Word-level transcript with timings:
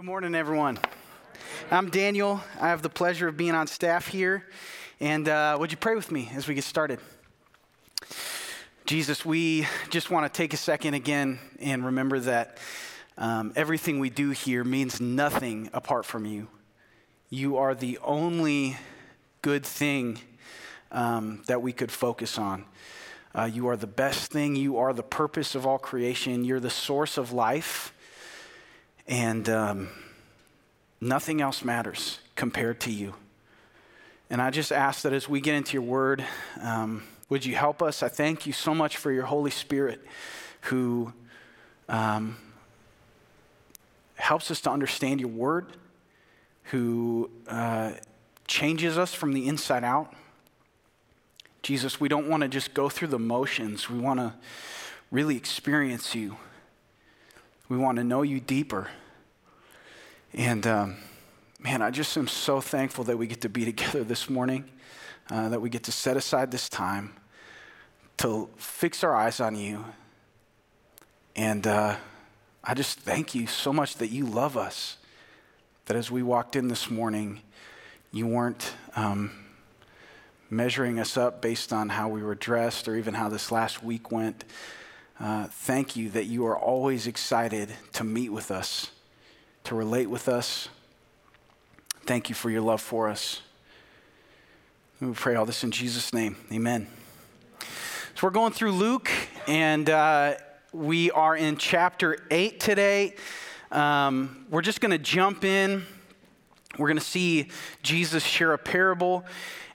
Good 0.00 0.06
morning, 0.06 0.34
everyone. 0.34 0.78
I'm 1.70 1.90
Daniel. 1.90 2.40
I 2.58 2.68
have 2.68 2.80
the 2.80 2.88
pleasure 2.88 3.28
of 3.28 3.36
being 3.36 3.54
on 3.54 3.66
staff 3.66 4.08
here. 4.08 4.46
And 4.98 5.28
uh, 5.28 5.58
would 5.60 5.72
you 5.72 5.76
pray 5.76 5.94
with 5.94 6.10
me 6.10 6.30
as 6.32 6.48
we 6.48 6.54
get 6.54 6.64
started? 6.64 7.00
Jesus, 8.86 9.26
we 9.26 9.66
just 9.90 10.10
want 10.10 10.24
to 10.24 10.34
take 10.34 10.54
a 10.54 10.56
second 10.56 10.94
again 10.94 11.38
and 11.60 11.84
remember 11.84 12.18
that 12.20 12.56
um, 13.18 13.52
everything 13.56 13.98
we 13.98 14.08
do 14.08 14.30
here 14.30 14.64
means 14.64 15.02
nothing 15.02 15.68
apart 15.74 16.06
from 16.06 16.24
you. 16.24 16.48
You 17.28 17.58
are 17.58 17.74
the 17.74 17.98
only 17.98 18.78
good 19.42 19.66
thing 19.66 20.18
um, 20.90 21.42
that 21.46 21.60
we 21.60 21.74
could 21.74 21.92
focus 21.92 22.38
on. 22.38 22.64
Uh, 23.34 23.50
you 23.52 23.68
are 23.68 23.76
the 23.76 23.86
best 23.86 24.32
thing. 24.32 24.56
You 24.56 24.78
are 24.78 24.94
the 24.94 25.02
purpose 25.02 25.54
of 25.54 25.66
all 25.66 25.78
creation. 25.78 26.42
You're 26.42 26.58
the 26.58 26.70
source 26.70 27.18
of 27.18 27.32
life. 27.32 27.92
And 29.10 29.48
um, 29.48 29.88
nothing 31.00 31.40
else 31.40 31.64
matters 31.64 32.20
compared 32.36 32.78
to 32.82 32.92
you. 32.92 33.14
And 34.30 34.40
I 34.40 34.50
just 34.50 34.70
ask 34.70 35.02
that 35.02 35.12
as 35.12 35.28
we 35.28 35.40
get 35.40 35.56
into 35.56 35.72
your 35.72 35.82
word, 35.82 36.24
um, 36.62 37.02
would 37.28 37.44
you 37.44 37.56
help 37.56 37.82
us? 37.82 38.04
I 38.04 38.08
thank 38.08 38.46
you 38.46 38.52
so 38.52 38.72
much 38.72 38.96
for 38.96 39.10
your 39.10 39.24
Holy 39.24 39.50
Spirit 39.50 40.00
who 40.62 41.12
um, 41.88 42.36
helps 44.14 44.48
us 44.52 44.60
to 44.60 44.70
understand 44.70 45.18
your 45.18 45.30
word, 45.30 45.66
who 46.64 47.30
uh, 47.48 47.94
changes 48.46 48.96
us 48.96 49.12
from 49.12 49.32
the 49.32 49.48
inside 49.48 49.82
out. 49.82 50.14
Jesus, 51.62 52.00
we 52.00 52.08
don't 52.08 52.28
want 52.28 52.44
to 52.44 52.48
just 52.48 52.74
go 52.74 52.88
through 52.88 53.08
the 53.08 53.18
motions. 53.18 53.90
We 53.90 53.98
want 53.98 54.20
to 54.20 54.34
really 55.10 55.36
experience 55.36 56.14
you. 56.14 56.36
We 57.70 57.76
want 57.78 57.98
to 57.98 58.04
know 58.04 58.22
you 58.22 58.40
deeper. 58.40 58.88
And 60.34 60.66
um, 60.66 60.96
man, 61.60 61.82
I 61.82 61.92
just 61.92 62.16
am 62.16 62.26
so 62.26 62.60
thankful 62.60 63.04
that 63.04 63.16
we 63.16 63.28
get 63.28 63.42
to 63.42 63.48
be 63.48 63.64
together 63.72 64.02
this 64.02 64.28
morning, 64.28 64.64
uh, 65.30 65.50
that 65.50 65.60
we 65.60 65.70
get 65.70 65.84
to 65.84 65.92
set 65.92 66.16
aside 66.16 66.50
this 66.50 66.68
time 66.68 67.12
to 68.16 68.50
fix 68.56 69.04
our 69.04 69.14
eyes 69.14 69.38
on 69.38 69.54
you. 69.54 69.84
And 71.36 71.64
uh, 71.64 71.94
I 72.64 72.74
just 72.74 72.98
thank 72.98 73.36
you 73.36 73.46
so 73.46 73.72
much 73.72 73.94
that 73.98 74.08
you 74.08 74.26
love 74.26 74.56
us, 74.56 74.96
that 75.84 75.96
as 75.96 76.10
we 76.10 76.24
walked 76.24 76.56
in 76.56 76.66
this 76.66 76.90
morning, 76.90 77.40
you 78.10 78.26
weren't 78.26 78.72
um, 78.96 79.30
measuring 80.50 80.98
us 80.98 81.16
up 81.16 81.40
based 81.40 81.72
on 81.72 81.90
how 81.90 82.08
we 82.08 82.20
were 82.20 82.34
dressed 82.34 82.88
or 82.88 82.96
even 82.96 83.14
how 83.14 83.28
this 83.28 83.52
last 83.52 83.80
week 83.80 84.10
went. 84.10 84.42
Uh, 85.20 85.44
thank 85.44 85.96
you 85.96 86.08
that 86.10 86.24
you 86.24 86.46
are 86.46 86.58
always 86.58 87.06
excited 87.06 87.68
to 87.92 88.02
meet 88.02 88.30
with 88.30 88.50
us 88.50 88.90
to 89.64 89.74
relate 89.74 90.08
with 90.08 90.28
us. 90.28 90.68
Thank 92.06 92.28
you 92.28 92.34
for 92.34 92.50
your 92.50 92.62
love 92.62 92.80
for 92.80 93.08
us. 93.08 93.42
We 95.00 95.12
pray 95.12 95.34
all 95.34 95.46
this 95.46 95.64
in 95.64 95.70
Jesus' 95.70 96.12
name. 96.12 96.36
Amen. 96.52 96.86
So 97.60 98.26
we're 98.26 98.30
going 98.30 98.52
through 98.52 98.72
Luke, 98.72 99.10
and 99.46 99.88
uh, 99.88 100.34
we 100.72 101.10
are 101.12 101.36
in 101.36 101.56
chapter 101.56 102.18
8 102.30 102.60
today. 102.60 103.14
Um, 103.70 104.46
we're 104.50 104.62
just 104.62 104.80
going 104.80 104.90
to 104.90 104.98
jump 104.98 105.44
in. 105.44 105.86
We're 106.78 106.86
going 106.86 106.98
to 106.98 107.04
see 107.04 107.48
Jesus 107.82 108.24
share 108.24 108.52
a 108.52 108.58
parable. 108.58 109.24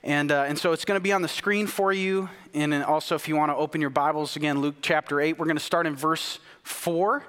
And, 0.04 0.32
uh, 0.32 0.46
and 0.48 0.58
so 0.58 0.72
it's 0.72 0.86
going 0.86 0.98
to 0.98 1.04
be 1.04 1.12
on 1.12 1.22
the 1.22 1.28
screen 1.28 1.68
for 1.68 1.92
you. 1.92 2.30
And 2.54 2.74
also, 2.84 3.16
if 3.16 3.28
you 3.28 3.36
want 3.36 3.52
to 3.52 3.56
open 3.56 3.82
your 3.82 3.90
Bibles 3.90 4.36
again, 4.36 4.62
Luke 4.62 4.76
chapter 4.82 5.20
8, 5.20 5.38
we're 5.38 5.46
going 5.46 5.58
to 5.58 5.64
start 5.64 5.88
in 5.88 5.96
verse 5.96 6.40
4. 6.64 7.24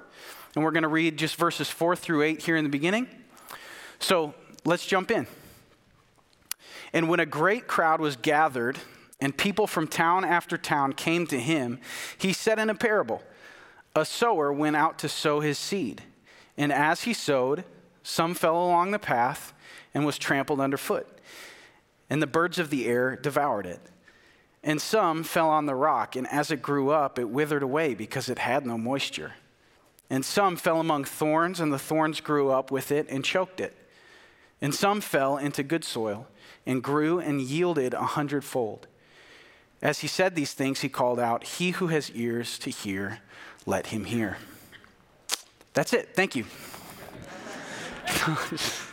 And 0.55 0.63
we're 0.63 0.71
going 0.71 0.83
to 0.83 0.89
read 0.89 1.17
just 1.17 1.35
verses 1.35 1.69
4 1.69 1.95
through 1.95 2.23
8 2.23 2.41
here 2.41 2.55
in 2.55 2.63
the 2.63 2.69
beginning. 2.69 3.07
So 3.99 4.33
let's 4.63 4.85
jump 4.85 5.11
in. 5.11 5.27
And 6.93 7.09
when 7.09 7.19
a 7.19 7.25
great 7.25 7.67
crowd 7.67 7.99
was 7.99 8.15
gathered, 8.15 8.79
and 9.19 9.35
people 9.35 9.67
from 9.67 9.87
town 9.87 10.23
after 10.23 10.57
town 10.57 10.93
came 10.93 11.27
to 11.27 11.39
him, 11.39 11.79
he 12.17 12.31
said 12.33 12.59
in 12.59 12.69
a 12.69 12.75
parable 12.75 13.21
A 13.95 14.05
sower 14.05 14.53
went 14.53 14.75
out 14.75 14.97
to 14.99 15.09
sow 15.09 15.39
his 15.39 15.57
seed. 15.57 16.03
And 16.55 16.71
as 16.71 17.03
he 17.03 17.13
sowed, 17.13 17.65
some 18.03 18.33
fell 18.33 18.55
along 18.55 18.91
the 18.91 18.99
path 18.99 19.53
and 19.97 20.05
was 20.05 20.19
trampled 20.19 20.59
underfoot. 20.59 21.07
And 22.07 22.21
the 22.21 22.27
birds 22.27 22.59
of 22.59 22.69
the 22.69 22.85
air 22.85 23.15
devoured 23.15 23.65
it. 23.65 23.79
And 24.63 24.79
some 24.79 25.23
fell 25.23 25.49
on 25.49 25.65
the 25.65 25.73
rock, 25.73 26.15
and 26.15 26.27
as 26.27 26.51
it 26.51 26.61
grew 26.61 26.91
up, 26.91 27.17
it 27.17 27.27
withered 27.29 27.63
away 27.63 27.95
because 27.95 28.29
it 28.29 28.37
had 28.37 28.63
no 28.63 28.77
moisture. 28.77 29.33
And 30.07 30.23
some 30.23 30.55
fell 30.55 30.79
among 30.79 31.05
thorns, 31.05 31.59
and 31.59 31.73
the 31.73 31.79
thorns 31.79 32.21
grew 32.21 32.51
up 32.51 32.69
with 32.69 32.91
it 32.91 33.09
and 33.09 33.25
choked 33.25 33.59
it. 33.59 33.75
And 34.61 34.75
some 34.75 35.01
fell 35.01 35.35
into 35.35 35.63
good 35.63 35.83
soil 35.83 36.27
and 36.63 36.83
grew 36.83 37.17
and 37.17 37.41
yielded 37.41 37.95
a 37.95 38.03
hundredfold. 38.03 38.85
As 39.81 39.99
he 39.99 40.07
said 40.07 40.35
these 40.35 40.53
things, 40.53 40.81
he 40.81 40.89
called 40.89 41.19
out, 41.19 41.43
He 41.43 41.71
who 41.71 41.87
has 41.87 42.11
ears 42.11 42.59
to 42.59 42.69
hear, 42.69 43.21
let 43.65 43.87
him 43.87 44.05
hear. 44.05 44.37
That's 45.73 45.91
it. 45.93 46.09
Thank 46.13 46.35
you. 46.35 46.45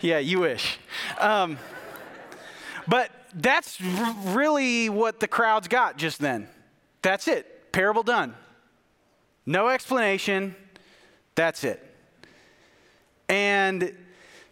yeah, 0.00 0.18
you 0.18 0.40
wish. 0.40 0.78
Um, 1.18 1.58
but 2.88 3.10
that's 3.34 3.78
r- 3.80 4.16
really 4.26 4.88
what 4.88 5.20
the 5.20 5.28
crowds 5.28 5.68
got 5.68 5.96
just 5.96 6.18
then. 6.18 6.48
That's 7.02 7.28
it. 7.28 7.72
Parable 7.72 8.02
done. 8.02 8.34
No 9.46 9.68
explanation. 9.68 10.54
That's 11.34 11.64
it. 11.64 11.84
And 13.28 13.94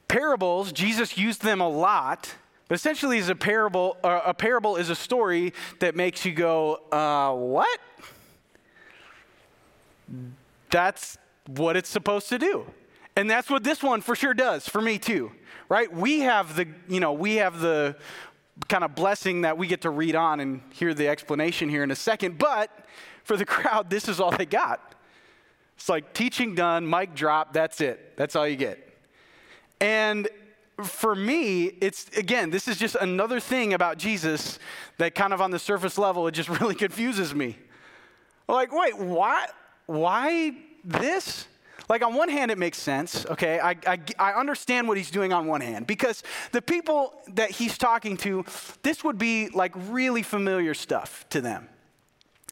parables, 0.06 0.72
Jesus 0.72 1.18
used 1.18 1.42
them 1.42 1.60
a 1.60 1.68
lot. 1.68 2.34
But 2.68 2.74
essentially, 2.74 3.16
is 3.16 3.30
a 3.30 3.34
parable. 3.34 3.96
Uh, 4.04 4.20
a 4.26 4.34
parable 4.34 4.76
is 4.76 4.90
a 4.90 4.94
story 4.94 5.54
that 5.80 5.96
makes 5.96 6.26
you 6.26 6.32
go, 6.32 6.82
uh, 6.92 7.32
"What?" 7.32 7.80
That's 10.70 11.16
what 11.46 11.76
it's 11.76 11.88
supposed 11.88 12.28
to 12.28 12.38
do, 12.38 12.66
and 13.16 13.30
that's 13.30 13.48
what 13.48 13.64
this 13.64 13.82
one 13.82 14.02
for 14.02 14.14
sure 14.14 14.34
does 14.34 14.68
for 14.68 14.82
me 14.82 14.98
too. 14.98 15.32
Right? 15.68 15.92
We 15.92 16.20
have 16.20 16.56
the, 16.56 16.66
you 16.88 17.00
know, 17.00 17.12
we 17.12 17.36
have 17.36 17.60
the 17.60 17.96
kind 18.68 18.84
of 18.84 18.94
blessing 18.94 19.42
that 19.42 19.56
we 19.56 19.66
get 19.66 19.82
to 19.82 19.90
read 19.90 20.14
on 20.14 20.40
and 20.40 20.62
hear 20.72 20.94
the 20.94 21.08
explanation 21.08 21.68
here 21.68 21.82
in 21.82 21.90
a 21.90 21.96
second. 21.96 22.38
But 22.38 22.70
for 23.24 23.36
the 23.36 23.44
crowd, 23.46 23.90
this 23.90 24.08
is 24.08 24.20
all 24.20 24.30
they 24.30 24.46
got. 24.46 24.94
It's 25.76 25.88
like 25.88 26.12
teaching 26.12 26.54
done, 26.54 26.88
mic 26.88 27.14
drop, 27.14 27.52
that's 27.52 27.80
it. 27.80 28.16
That's 28.16 28.34
all 28.34 28.48
you 28.48 28.56
get. 28.56 28.84
And 29.80 30.28
for 30.82 31.14
me, 31.14 31.66
it's 31.80 32.08
again, 32.16 32.50
this 32.50 32.66
is 32.66 32.78
just 32.78 32.96
another 32.96 33.38
thing 33.40 33.74
about 33.74 33.98
Jesus 33.98 34.58
that 34.98 35.14
kind 35.14 35.32
of 35.32 35.40
on 35.40 35.50
the 35.50 35.58
surface 35.58 35.98
level, 35.98 36.26
it 36.26 36.32
just 36.32 36.48
really 36.60 36.74
confuses 36.74 37.34
me. 37.34 37.56
Like, 38.48 38.72
wait, 38.72 38.98
why, 38.98 39.46
why 39.86 40.56
this? 40.84 41.46
Like, 41.88 42.02
on 42.02 42.14
one 42.14 42.28
hand, 42.28 42.50
it 42.50 42.58
makes 42.58 42.78
sense, 42.78 43.24
okay? 43.26 43.60
I, 43.60 43.76
I, 43.86 43.98
I, 44.18 44.32
understand 44.32 44.88
what 44.88 44.96
he's 44.98 45.10
doing 45.10 45.32
on 45.32 45.46
one 45.46 45.62
hand 45.62 45.86
because 45.86 46.22
the 46.52 46.60
people 46.60 47.14
that 47.28 47.50
he's 47.50 47.78
talking 47.78 48.16
to, 48.18 48.44
this 48.82 49.02
would 49.04 49.18
be 49.18 49.48
like 49.48 49.72
really 49.88 50.22
familiar 50.22 50.74
stuff 50.74 51.24
to 51.30 51.40
them 51.40 51.68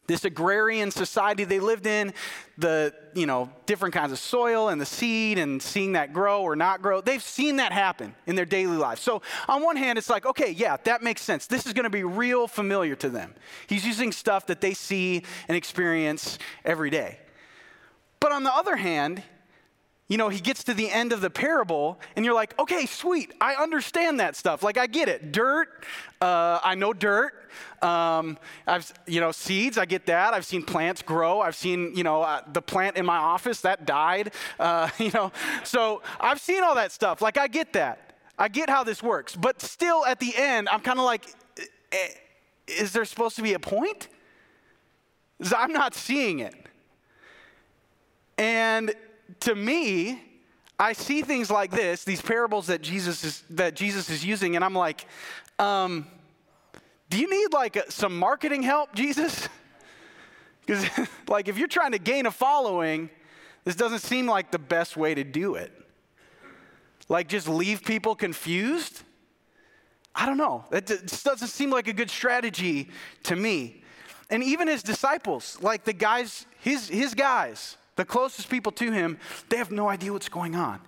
this 0.06 0.24
agrarian 0.24 0.90
society 0.90 1.44
they 1.44 1.60
lived 1.60 1.86
in, 1.86 2.14
the, 2.58 2.94
you 3.14 3.26
know, 3.26 3.50
different 3.66 3.94
kinds 3.94 4.12
of 4.12 4.18
soil 4.18 4.68
and 4.68 4.80
the 4.80 4.86
seed 4.86 5.38
and 5.38 5.60
seeing 5.60 5.92
that 5.92 6.12
grow 6.12 6.42
or 6.42 6.56
not 6.56 6.80
grow, 6.80 7.00
they've 7.00 7.22
seen 7.22 7.56
that 7.56 7.72
happen 7.72 8.14
in 8.26 8.36
their 8.36 8.44
daily 8.44 8.76
life. 8.76 8.98
So 8.98 9.22
on 9.48 9.62
one 9.62 9.76
hand, 9.76 9.98
it's 9.98 10.08
like, 10.08 10.26
okay, 10.26 10.50
yeah, 10.50 10.76
that 10.84 11.02
makes 11.02 11.22
sense. 11.22 11.46
This 11.46 11.66
is 11.66 11.72
going 11.72 11.84
to 11.84 11.90
be 11.90 12.04
real 12.04 12.46
familiar 12.46 12.94
to 12.96 13.08
them. 13.08 13.34
He's 13.66 13.84
using 13.84 14.12
stuff 14.12 14.46
that 14.46 14.60
they 14.60 14.74
see 14.74 15.22
and 15.48 15.56
experience 15.56 16.38
every 16.64 16.90
day. 16.90 17.18
But 18.20 18.32
on 18.32 18.44
the 18.44 18.54
other 18.54 18.76
hand, 18.76 19.22
you 20.08 20.18
know, 20.18 20.28
he 20.28 20.40
gets 20.40 20.62
to 20.64 20.74
the 20.74 20.88
end 20.88 21.12
of 21.12 21.20
the 21.20 21.30
parable, 21.30 21.98
and 22.14 22.24
you're 22.24 22.34
like, 22.34 22.56
okay, 22.60 22.86
sweet, 22.86 23.34
I 23.40 23.54
understand 23.54 24.20
that 24.20 24.36
stuff. 24.36 24.62
Like, 24.62 24.78
I 24.78 24.86
get 24.86 25.08
it. 25.08 25.32
Dirt, 25.32 25.84
uh, 26.20 26.60
I 26.62 26.76
know 26.76 26.92
dirt. 26.92 27.50
Um, 27.82 28.38
I've, 28.68 28.92
you 29.06 29.20
know, 29.20 29.32
seeds, 29.32 29.78
I 29.78 29.84
get 29.84 30.06
that. 30.06 30.32
I've 30.32 30.46
seen 30.46 30.62
plants 30.62 31.02
grow. 31.02 31.40
I've 31.40 31.56
seen, 31.56 31.96
you 31.96 32.04
know, 32.04 32.22
uh, 32.22 32.42
the 32.52 32.62
plant 32.62 32.96
in 32.96 33.04
my 33.04 33.16
office 33.16 33.62
that 33.62 33.84
died. 33.84 34.32
Uh, 34.60 34.88
you 34.98 35.10
know, 35.10 35.32
so 35.64 36.02
I've 36.20 36.40
seen 36.40 36.62
all 36.62 36.76
that 36.76 36.92
stuff. 36.92 37.20
Like, 37.20 37.36
I 37.36 37.48
get 37.48 37.72
that. 37.72 38.14
I 38.38 38.48
get 38.48 38.70
how 38.70 38.84
this 38.84 39.02
works. 39.02 39.34
But 39.34 39.60
still, 39.60 40.04
at 40.06 40.20
the 40.20 40.34
end, 40.36 40.68
I'm 40.68 40.80
kind 40.80 41.00
of 41.00 41.04
like, 41.04 41.26
eh, 41.90 42.08
is 42.68 42.92
there 42.92 43.04
supposed 43.04 43.34
to 43.36 43.42
be 43.42 43.54
a 43.54 43.58
point? 43.58 44.08
I'm 45.56 45.72
not 45.72 45.94
seeing 45.94 46.38
it. 46.38 46.54
And 48.38 48.94
to 49.40 49.54
me, 49.54 50.22
I 50.78 50.92
see 50.92 51.22
things 51.22 51.50
like 51.50 51.70
this, 51.70 52.04
these 52.04 52.20
parables 52.20 52.66
that 52.66 52.82
Jesus 52.82 53.24
is, 53.24 53.42
that 53.50 53.74
Jesus 53.74 54.10
is 54.10 54.24
using, 54.24 54.56
and 54.56 54.64
I'm 54.64 54.74
like, 54.74 55.06
um, 55.58 56.06
do 57.08 57.18
you 57.18 57.30
need 57.30 57.52
like 57.52 57.78
some 57.88 58.18
marketing 58.18 58.62
help, 58.62 58.94
Jesus? 58.94 59.48
Because, 60.66 60.84
like, 61.28 61.46
if 61.46 61.58
you're 61.58 61.68
trying 61.68 61.92
to 61.92 61.98
gain 62.00 62.26
a 62.26 62.30
following, 62.32 63.08
this 63.62 63.76
doesn't 63.76 64.00
seem 64.00 64.26
like 64.26 64.50
the 64.50 64.58
best 64.58 64.96
way 64.96 65.14
to 65.14 65.22
do 65.22 65.54
it. 65.54 65.72
Like 67.08 67.28
just 67.28 67.48
leave 67.48 67.84
people 67.84 68.14
confused? 68.14 69.02
I 70.14 70.26
don't 70.26 70.38
know. 70.38 70.64
That 70.70 70.86
just 70.86 71.24
doesn't 71.24 71.48
seem 71.48 71.70
like 71.70 71.88
a 71.88 71.92
good 71.92 72.10
strategy 72.10 72.88
to 73.24 73.36
me. 73.36 73.82
And 74.30 74.42
even 74.42 74.66
his 74.66 74.82
disciples, 74.82 75.58
like 75.60 75.84
the 75.84 75.92
guys, 75.92 76.46
his, 76.60 76.88
his 76.88 77.14
guys, 77.14 77.76
the 77.96 78.04
closest 78.04 78.48
people 78.48 78.72
to 78.72 78.92
him, 78.92 79.18
they 79.48 79.56
have 79.56 79.70
no 79.70 79.88
idea 79.88 80.12
what's 80.12 80.28
going 80.28 80.54
on. 80.54 80.80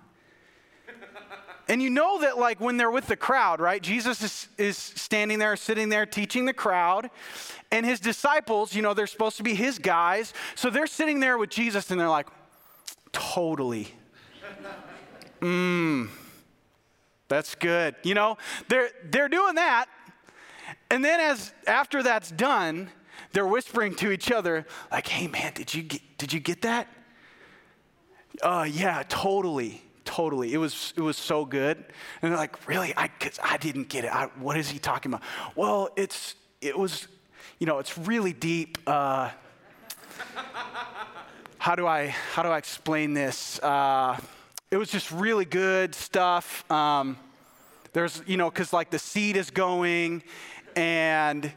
And 1.67 1.83
you 1.83 1.91
know 1.91 2.21
that, 2.21 2.39
like, 2.39 2.59
when 2.59 2.77
they're 2.77 2.89
with 2.89 3.05
the 3.05 3.15
crowd, 3.15 3.59
right? 3.59 3.79
Jesus 3.79 4.23
is, 4.23 4.47
is 4.57 4.75
standing 4.75 5.37
there, 5.37 5.55
sitting 5.55 5.89
there, 5.89 6.07
teaching 6.07 6.45
the 6.45 6.53
crowd. 6.53 7.11
And 7.71 7.85
his 7.85 7.99
disciples, 7.99 8.73
you 8.73 8.81
know, 8.81 8.95
they're 8.95 9.05
supposed 9.05 9.37
to 9.37 9.43
be 9.43 9.53
his 9.53 9.77
guys. 9.77 10.33
So 10.55 10.71
they're 10.71 10.87
sitting 10.87 11.19
there 11.19 11.37
with 11.37 11.51
Jesus 11.51 11.91
and 11.91 12.01
they're 12.01 12.09
like, 12.09 12.27
totally. 13.11 13.93
Mmm, 15.41 16.09
that's 17.27 17.53
good. 17.53 17.95
You 18.01 18.15
know, 18.15 18.39
they're, 18.67 18.89
they're 19.05 19.29
doing 19.29 19.55
that. 19.55 19.85
And 20.89 21.05
then, 21.05 21.19
as 21.19 21.53
after 21.67 22.01
that's 22.01 22.31
done, 22.31 22.89
they're 23.31 23.47
whispering 23.47 23.93
to 23.97 24.11
each 24.11 24.31
other, 24.31 24.65
like, 24.91 25.07
hey, 25.07 25.27
man, 25.27 25.53
did 25.53 25.71
you 25.75 25.83
get, 25.83 26.01
did 26.17 26.33
you 26.33 26.39
get 26.39 26.63
that? 26.63 26.87
Uh, 28.41 28.67
yeah, 28.69 29.03
totally 29.07 29.81
totally. 30.09 30.53
It 30.53 30.57
was, 30.57 30.91
it 30.97 31.01
was 31.01 31.17
so 31.17 31.45
good. 31.45 31.77
And 32.21 32.31
they're 32.31 32.37
like, 32.37 32.67
really? 32.67 32.93
I, 32.97 33.09
cause 33.09 33.39
I 33.43 33.57
didn't 33.57 33.89
get 33.89 34.05
it. 34.05 34.13
I, 34.13 34.25
what 34.39 34.57
is 34.57 34.67
he 34.67 34.79
talking 34.79 35.13
about? 35.13 35.23
Well, 35.55 35.89
it's, 35.95 36.33
it 36.61 36.77
was, 36.77 37.07
you 37.59 37.67
know, 37.67 37.77
it's 37.77 37.95
really 37.95 38.33
deep. 38.33 38.79
Uh, 38.87 39.29
how 41.59 41.75
do 41.75 41.85
I, 41.85 42.07
how 42.07 42.41
do 42.41 42.49
I 42.49 42.57
explain 42.57 43.13
this? 43.13 43.59
Uh, 43.59 44.19
it 44.71 44.77
was 44.77 44.89
just 44.89 45.11
really 45.11 45.45
good 45.45 45.93
stuff. 45.93 46.69
Um, 46.71 47.15
there's, 47.93 48.23
you 48.25 48.35
know, 48.35 48.49
cause 48.49 48.73
like 48.73 48.89
the 48.89 48.99
seed 48.99 49.37
is 49.37 49.51
going 49.51 50.23
and, 50.75 51.51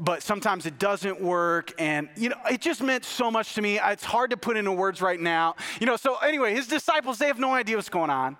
but 0.00 0.22
sometimes 0.22 0.66
it 0.66 0.78
doesn't 0.78 1.20
work. 1.20 1.72
And, 1.78 2.08
you 2.16 2.30
know, 2.30 2.36
it 2.50 2.60
just 2.60 2.82
meant 2.82 3.04
so 3.04 3.30
much 3.30 3.54
to 3.54 3.62
me. 3.62 3.78
It's 3.78 4.04
hard 4.04 4.30
to 4.30 4.36
put 4.36 4.56
into 4.56 4.72
words 4.72 5.02
right 5.02 5.20
now. 5.20 5.56
You 5.80 5.86
know, 5.86 5.96
so 5.96 6.16
anyway, 6.16 6.54
his 6.54 6.66
disciples, 6.66 7.18
they 7.18 7.26
have 7.26 7.38
no 7.38 7.52
idea 7.52 7.76
what's 7.76 7.88
going 7.88 8.10
on. 8.10 8.36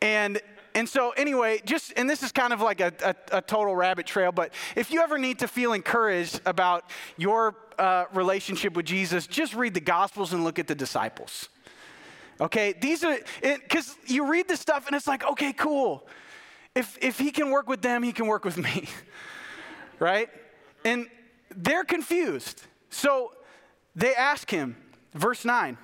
And, 0.00 0.40
and 0.74 0.88
so, 0.88 1.10
anyway, 1.10 1.60
just, 1.64 1.92
and 1.96 2.08
this 2.08 2.22
is 2.22 2.32
kind 2.32 2.52
of 2.52 2.60
like 2.60 2.80
a, 2.80 2.92
a, 3.04 3.38
a 3.38 3.42
total 3.42 3.74
rabbit 3.76 4.06
trail, 4.06 4.32
but 4.32 4.52
if 4.76 4.90
you 4.90 5.00
ever 5.00 5.18
need 5.18 5.40
to 5.40 5.48
feel 5.48 5.72
encouraged 5.72 6.40
about 6.46 6.88
your 7.16 7.56
uh, 7.78 8.04
relationship 8.14 8.74
with 8.74 8.86
Jesus, 8.86 9.26
just 9.26 9.54
read 9.54 9.74
the 9.74 9.80
Gospels 9.80 10.32
and 10.32 10.44
look 10.44 10.58
at 10.58 10.66
the 10.66 10.74
disciples. 10.74 11.48
Okay, 12.40 12.72
these 12.80 13.04
are, 13.04 13.18
because 13.42 13.96
you 14.06 14.26
read 14.30 14.48
this 14.48 14.60
stuff 14.60 14.86
and 14.86 14.96
it's 14.96 15.06
like, 15.06 15.24
okay, 15.24 15.52
cool. 15.52 16.06
If, 16.74 16.96
if 17.02 17.18
he 17.18 17.32
can 17.32 17.50
work 17.50 17.68
with 17.68 17.82
them, 17.82 18.02
he 18.02 18.12
can 18.12 18.26
work 18.26 18.44
with 18.44 18.56
me, 18.56 18.88
right? 19.98 20.30
And 20.84 21.08
they're 21.54 21.84
confused. 21.84 22.62
So 22.90 23.32
they 23.94 24.14
ask 24.14 24.50
him, 24.50 24.76
verse 25.14 25.44
9. 25.44 25.76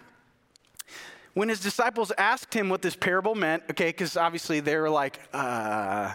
When 1.34 1.50
his 1.50 1.60
disciples 1.60 2.12
asked 2.16 2.54
him 2.54 2.70
what 2.70 2.80
this 2.80 2.96
parable 2.96 3.34
meant, 3.34 3.64
okay, 3.70 3.88
because 3.88 4.16
obviously 4.16 4.60
they 4.60 4.76
were 4.76 4.88
like, 4.88 5.20
uh, 5.34 6.14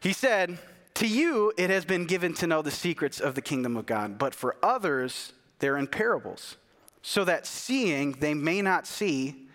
he 0.00 0.14
said, 0.14 0.58
To 0.94 1.06
you 1.06 1.52
it 1.58 1.68
has 1.68 1.84
been 1.84 2.06
given 2.06 2.32
to 2.34 2.46
know 2.46 2.62
the 2.62 2.70
secrets 2.70 3.20
of 3.20 3.34
the 3.34 3.42
kingdom 3.42 3.76
of 3.76 3.84
God, 3.84 4.16
but 4.16 4.34
for 4.34 4.56
others 4.62 5.34
they're 5.58 5.76
in 5.76 5.86
parables, 5.86 6.56
so 7.02 7.24
that 7.24 7.46
seeing 7.46 8.12
they 8.12 8.32
may 8.32 8.62
not 8.62 8.86
see, 8.86 9.48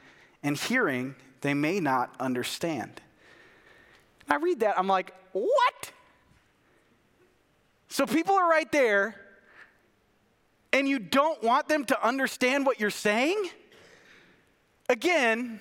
and 0.43 0.55
hearing 0.55 1.15
they 1.41 1.55
may 1.55 1.79
not 1.79 2.13
understand. 2.19 3.01
I 4.29 4.35
read 4.35 4.59
that, 4.59 4.77
I'm 4.77 4.87
like, 4.87 5.11
What? 5.31 5.91
So 7.89 8.05
people 8.05 8.35
are 8.35 8.49
right 8.49 8.71
there, 8.71 9.15
and 10.73 10.87
you 10.87 10.99
don't 10.99 11.41
want 11.43 11.67
them 11.67 11.85
to 11.85 12.05
understand 12.05 12.65
what 12.65 12.79
you're 12.79 12.89
saying? 12.89 13.49
Again, 14.89 15.59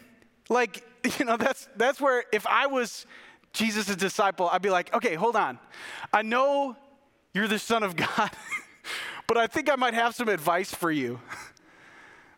like, 0.49 0.84
you 1.19 1.25
know, 1.25 1.37
that's, 1.37 1.69
that's 1.76 2.00
where 2.00 2.25
if 2.32 2.46
I 2.46 2.67
was 2.67 3.06
Jesus' 3.52 3.94
disciple, 3.96 4.49
I'd 4.50 4.62
be 4.62 4.70
like, 4.70 4.93
okay, 4.94 5.14
hold 5.14 5.37
on. 5.37 5.58
I 6.12 6.23
know 6.23 6.76
you're 7.32 7.49
the 7.49 7.58
Son 7.58 7.82
of 7.82 7.96
God, 8.17 8.31
but 9.26 9.37
I 9.37 9.46
think 9.46 9.70
I 9.70 9.76
might 9.76 9.94
have 9.94 10.14
some 10.14 10.29
advice 10.29 10.75
for 10.75 10.90
you. 10.90 11.20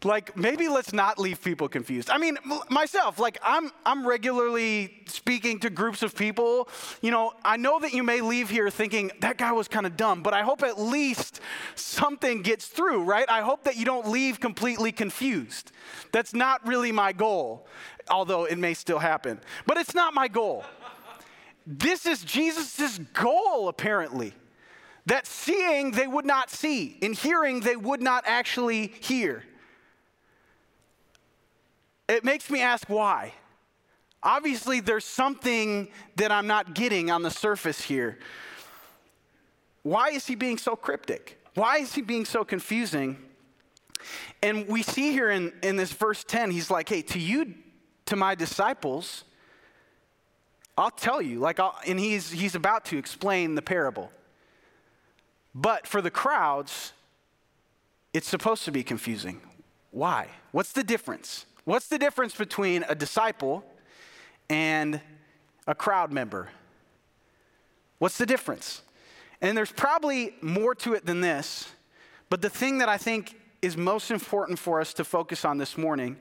like 0.05 0.37
maybe 0.37 0.69
let's 0.69 0.93
not 0.93 1.19
leave 1.19 1.43
people 1.43 1.69
confused. 1.69 2.11
I 2.11 2.19
mean 2.19 2.39
myself 2.71 3.19
like 3.19 3.39
i'm 3.43 3.71
i'm 3.85 4.06
regularly 4.06 5.03
speaking 5.06 5.59
to 5.61 5.71
groups 5.71 6.03
of 6.03 6.15
people. 6.15 6.69
You 7.03 7.11
know 7.11 7.33
i 7.45 7.56
know 7.56 7.79
that 7.81 7.93
you 7.93 8.03
may 8.03 8.21
leave 8.21 8.50
here 8.50 8.71
thinking 8.71 9.11
that 9.21 9.39
guy 9.39 9.53
was 9.53 9.69
kind 9.69 9.87
of 9.87 9.97
dumb 9.97 10.23
but 10.23 10.35
i 10.35 10.43
hope 10.43 10.62
at 10.62 10.79
least 10.79 11.41
something 11.75 12.43
gets 12.43 12.67
through 12.67 13.05
right? 13.05 13.27
I 13.29 13.41
hope 13.41 13.65
that 13.65 13.77
you 13.77 13.85
don't 13.85 14.09
leave 14.09 14.41
completely 14.41 14.93
confused. 14.93 15.73
That's 16.12 16.35
not 16.35 16.67
really 16.67 16.93
my 16.93 17.12
goal 17.12 17.67
although 18.11 18.44
it 18.44 18.56
may 18.56 18.73
still 18.73 18.99
happen. 18.99 19.39
But 19.67 19.77
it's 19.77 19.94
not 19.94 20.15
my 20.15 20.29
goal. 20.29 20.65
This 21.67 22.06
is 22.06 22.25
jesus' 22.25 22.99
goal 23.12 23.69
apparently 23.69 24.33
that 25.09 25.27
seeing 25.27 25.91
they 25.91 26.06
would 26.06 26.27
not 26.27 26.51
see 26.51 26.99
and 27.03 27.15
hearing 27.15 27.61
they 27.61 27.77
would 27.77 28.03
not 28.03 28.25
actually 28.27 28.93
hear 29.01 29.43
it 32.08 32.25
makes 32.25 32.50
me 32.50 32.60
ask 32.60 32.88
why. 32.88 33.34
Obviously, 34.22 34.81
there's 34.81 35.05
something 35.05 35.88
that 36.16 36.32
I'm 36.32 36.46
not 36.46 36.75
getting 36.75 37.10
on 37.10 37.22
the 37.22 37.31
surface 37.31 37.81
here. 37.81 38.19
Why 39.82 40.10
is 40.10 40.26
he 40.26 40.34
being 40.34 40.58
so 40.58 40.75
cryptic? 40.75 41.40
Why 41.55 41.78
is 41.78 41.94
he 41.94 42.02
being 42.02 42.25
so 42.25 42.44
confusing? 42.44 43.16
And 44.43 44.66
we 44.69 44.82
see 44.82 45.12
here 45.12 45.31
in, 45.31 45.52
in 45.62 45.76
this 45.76 45.93
verse 45.93 46.25
10, 46.25 46.50
he's 46.50 46.70
like, 46.70 46.88
hey, 46.88 47.02
to 47.02 47.19
you, 47.19 47.55
to 48.06 48.16
my 48.16 48.34
disciples, 48.34 49.25
I'll 50.76 50.90
tell 50.90 51.20
you, 51.20 51.40
like, 51.40 51.58
I'll, 51.58 51.76
and 51.87 51.99
he's, 51.99 52.31
he's 52.31 52.55
about 52.55 52.84
to 52.87 52.99
explain 52.99 53.55
the 53.55 53.62
parable. 53.62 54.10
But 55.55 55.87
for 55.87 56.00
the 56.00 56.10
crowds, 56.10 56.93
it's 58.12 58.28
supposed 58.28 58.64
to 58.64 58.70
be 58.70 58.84
confusing. 58.84 59.40
Why? 59.90 60.28
What's 60.52 60.72
the 60.72 60.84
difference? 60.84 61.46
What's 61.69 61.88
the 61.88 61.99
difference 61.99 62.35
between 62.35 62.82
a 62.88 62.94
disciple 62.94 63.62
and 64.49 65.03
a 65.67 65.75
crowd 65.75 66.10
member? 66.10 66.48
What's 67.98 68.17
the 68.17 68.25
difference? 68.25 68.81
And 69.43 69.55
there's 69.55 69.70
probably 69.70 70.34
more 70.41 70.75
to 70.77 70.94
it 70.94 71.05
than 71.05 71.20
this, 71.20 71.70
but 72.31 72.41
the 72.41 72.48
thing 72.48 72.79
that 72.79 72.89
I 72.89 72.96
think 72.96 73.39
is 73.60 73.77
most 73.77 74.10
important 74.10 74.58
for 74.58 74.81
us 74.81 74.94
to 74.94 75.05
focus 75.05 75.44
on 75.44 75.58
this 75.58 75.77
morning 75.77 76.17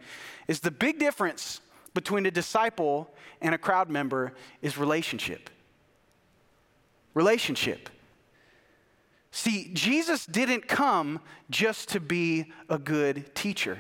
is 0.49 0.59
the 0.59 0.69
big 0.69 0.99
difference 0.99 1.61
between 1.93 2.25
a 2.25 2.31
disciple 2.31 3.09
and 3.39 3.55
a 3.55 3.57
crowd 3.57 3.89
member 3.89 4.33
is 4.61 4.77
relationship. 4.77 5.49
Relationship. 7.13 7.89
See, 9.31 9.71
Jesus 9.73 10.25
didn't 10.25 10.67
come 10.67 11.21
just 11.49 11.87
to 11.87 12.01
be 12.01 12.51
a 12.67 12.77
good 12.77 13.33
teacher. 13.33 13.79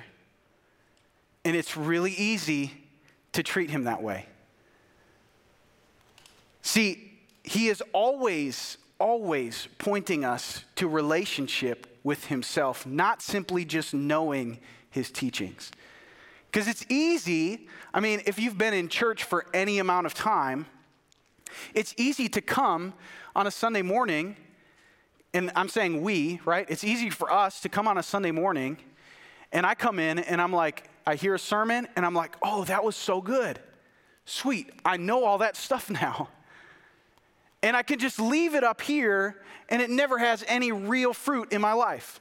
And 1.47 1.55
it's 1.55 1.77
really 1.77 2.11
easy 2.11 2.73
to 3.31 3.41
treat 3.41 3.69
him 3.69 3.85
that 3.85 4.03
way. 4.03 4.25
See, 6.61 7.21
he 7.41 7.69
is 7.69 7.81
always, 7.93 8.77
always 8.99 9.69
pointing 9.77 10.25
us 10.25 10.65
to 10.75 10.89
relationship 10.89 11.87
with 12.03 12.25
himself, 12.25 12.85
not 12.85 13.21
simply 13.21 13.63
just 13.63 13.93
knowing 13.93 14.59
his 14.89 15.09
teachings. 15.09 15.71
Because 16.51 16.67
it's 16.67 16.85
easy, 16.89 17.69
I 17.93 18.01
mean, 18.01 18.23
if 18.25 18.37
you've 18.39 18.57
been 18.57 18.73
in 18.73 18.89
church 18.89 19.23
for 19.23 19.45
any 19.53 19.79
amount 19.79 20.05
of 20.05 20.13
time, 20.13 20.65
it's 21.73 21.93
easy 21.95 22.27
to 22.27 22.41
come 22.41 22.93
on 23.37 23.47
a 23.47 23.51
Sunday 23.51 23.83
morning, 23.83 24.35
and 25.33 25.49
I'm 25.55 25.69
saying 25.69 26.01
we, 26.01 26.41
right? 26.43 26.65
It's 26.67 26.83
easy 26.83 27.09
for 27.09 27.31
us 27.31 27.61
to 27.61 27.69
come 27.69 27.87
on 27.87 27.97
a 27.97 28.03
Sunday 28.03 28.31
morning, 28.31 28.75
and 29.53 29.65
I 29.65 29.75
come 29.75 29.97
in 29.97 30.19
and 30.19 30.41
I'm 30.41 30.51
like, 30.51 30.89
I 31.07 31.15
hear 31.15 31.33
a 31.33 31.39
sermon 31.39 31.87
and 31.95 32.05
I'm 32.05 32.13
like, 32.13 32.35
oh, 32.43 32.65
that 32.65 32.83
was 32.83 32.97
so 32.97 33.21
good. 33.21 33.59
Sweet. 34.25 34.69
I 34.83 34.97
know 34.97 35.23
all 35.23 35.37
that 35.37 35.55
stuff 35.55 35.89
now. 36.01 36.27
And 37.63 37.77
I 37.77 37.81
can 37.81 37.97
just 37.97 38.19
leave 38.19 38.55
it 38.55 38.63
up 38.63 38.81
here 38.81 39.41
and 39.69 39.81
it 39.81 39.89
never 39.89 40.17
has 40.17 40.43
any 40.47 40.73
real 40.73 41.13
fruit 41.13 41.53
in 41.53 41.61
my 41.61 41.71
life. 41.71 42.19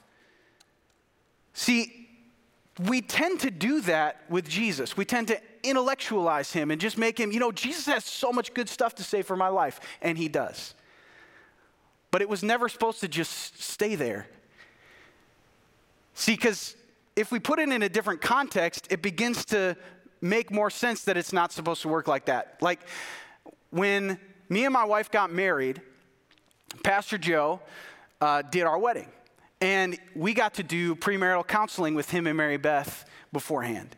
See, 1.53 2.09
we 2.87 3.01
tend 3.01 3.41
to 3.41 3.51
do 3.51 3.81
that 3.83 4.21
with 4.29 4.49
Jesus. 4.49 4.97
We 4.97 5.05
tend 5.05 5.29
to 5.29 5.41
intellectualize 5.65 6.53
him 6.53 6.71
and 6.71 6.81
just 6.81 6.97
make 6.97 7.19
him, 7.19 7.33
you 7.33 7.41
know, 7.41 7.51
Jesus 7.51 7.87
has 7.87 8.05
so 8.05 8.33
much 8.33 8.55
good 8.55 8.69
stuff 8.69 8.95
to 8.97 9.03
say 9.03 9.23
for 9.23 9.37
my 9.37 9.49
life, 9.49 9.81
and 10.03 10.19
he 10.19 10.29
does. 10.29 10.75
But 12.11 12.23
it 12.23 12.29
was 12.29 12.43
never 12.43 12.69
supposed 12.69 13.01
to 13.01 13.09
just 13.09 13.63
stay 13.63 13.95
there. 13.95 14.27
See, 16.15 16.35
because 16.35 16.77
if 17.17 17.33
we 17.33 17.41
put 17.41 17.59
it 17.59 17.71
in 17.71 17.83
a 17.83 17.89
different 17.89 18.21
context, 18.21 18.87
it 18.91 19.03
begins 19.03 19.45
to 19.47 19.77
make 20.21 20.51
more 20.51 20.71
sense 20.71 21.05
that 21.05 21.17
it's 21.17 21.33
not 21.33 21.51
supposed 21.51 21.83
to 21.83 21.89
work 21.89 22.07
like 22.07 22.27
that. 22.27 22.59
Like 22.61 22.81
when 23.71 24.19
me 24.49 24.65
and 24.65 24.73
my 24.73 24.85
wife 24.85 25.11
got 25.11 25.33
married, 25.33 25.81
Pastor 26.85 27.19
Joe 27.19 27.61
uh, 28.21 28.43
did 28.43 28.65
our 28.65 28.79
wedding. 28.79 29.09
And 29.61 29.99
we 30.15 30.35
got 30.35 30.55
to 30.55 30.63
do 30.63 30.95
premarital 30.95 31.47
counseling 31.47 31.95
with 31.95 32.11
him 32.11 32.27
and 32.27 32.37
Mary 32.37 32.59
Beth 32.59 33.07
beforehand. 33.33 33.97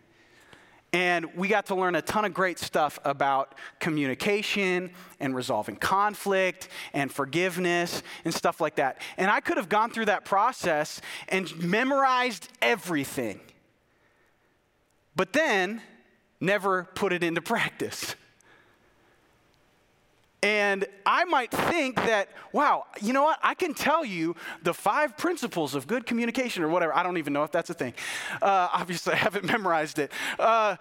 And 0.92 1.26
we 1.36 1.48
got 1.48 1.66
to 1.66 1.74
learn 1.74 1.94
a 1.96 2.02
ton 2.02 2.24
of 2.24 2.32
great 2.32 2.58
stuff 2.58 2.98
about 3.04 3.54
communication 3.78 4.90
and 5.20 5.36
resolving 5.36 5.76
conflict 5.76 6.68
and 6.94 7.12
forgiveness 7.12 8.02
and 8.24 8.32
stuff 8.32 8.60
like 8.60 8.76
that. 8.76 9.02
And 9.18 9.30
I 9.30 9.40
could 9.40 9.58
have 9.58 9.68
gone 9.68 9.90
through 9.90 10.06
that 10.06 10.24
process 10.24 11.02
and 11.28 11.54
memorized 11.62 12.48
everything, 12.62 13.40
but 15.14 15.34
then 15.34 15.82
never 16.40 16.84
put 16.94 17.12
it 17.12 17.22
into 17.22 17.42
practice. 17.42 18.14
And 20.42 20.86
I 21.04 21.24
might 21.24 21.50
think 21.50 21.96
that, 21.96 22.28
wow, 22.52 22.84
you 23.00 23.12
know 23.12 23.24
what? 23.24 23.40
I 23.42 23.54
can 23.54 23.74
tell 23.74 24.04
you 24.04 24.36
the 24.62 24.72
five 24.72 25.16
principles 25.16 25.74
of 25.74 25.88
good 25.88 26.06
communication 26.06 26.62
or 26.62 26.68
whatever. 26.68 26.94
I 26.94 27.02
don't 27.02 27.18
even 27.18 27.32
know 27.32 27.42
if 27.42 27.50
that's 27.50 27.70
a 27.70 27.74
thing. 27.74 27.94
Uh, 28.40 28.68
obviously, 28.72 29.12
I 29.14 29.16
haven't 29.16 29.44
memorized 29.44 29.98
it. 29.98 30.12
Uh, 30.38 30.76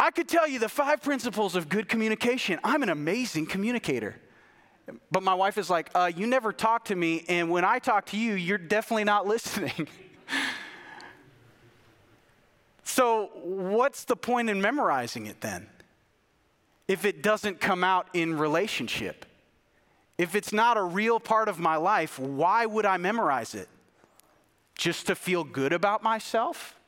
I 0.00 0.10
could 0.10 0.26
tell 0.26 0.48
you 0.48 0.58
the 0.58 0.70
five 0.70 1.02
principles 1.02 1.54
of 1.54 1.68
good 1.68 1.88
communication. 1.88 2.58
I'm 2.64 2.82
an 2.82 2.88
amazing 2.88 3.46
communicator. 3.46 4.16
But 5.10 5.22
my 5.22 5.34
wife 5.34 5.58
is 5.58 5.70
like, 5.70 5.90
uh, 5.94 6.10
you 6.14 6.26
never 6.26 6.52
talk 6.52 6.86
to 6.86 6.96
me, 6.96 7.24
and 7.28 7.50
when 7.50 7.64
I 7.64 7.78
talk 7.78 8.06
to 8.06 8.16
you, 8.16 8.34
you're 8.34 8.58
definitely 8.58 9.04
not 9.04 9.26
listening. 9.28 9.86
so, 12.82 13.30
what's 13.34 14.04
the 14.04 14.16
point 14.16 14.50
in 14.50 14.60
memorizing 14.60 15.26
it 15.26 15.40
then? 15.40 15.68
If 16.92 17.06
it 17.06 17.22
doesn't 17.22 17.58
come 17.58 17.82
out 17.82 18.06
in 18.12 18.38
relationship? 18.38 19.24
If 20.18 20.34
it's 20.34 20.52
not 20.52 20.76
a 20.76 20.82
real 20.82 21.18
part 21.18 21.48
of 21.48 21.58
my 21.58 21.76
life, 21.76 22.18
why 22.18 22.66
would 22.66 22.84
I 22.84 22.98
memorize 22.98 23.54
it? 23.54 23.66
Just 24.76 25.06
to 25.06 25.14
feel 25.14 25.42
good 25.42 25.72
about 25.72 26.02
myself? 26.02 26.78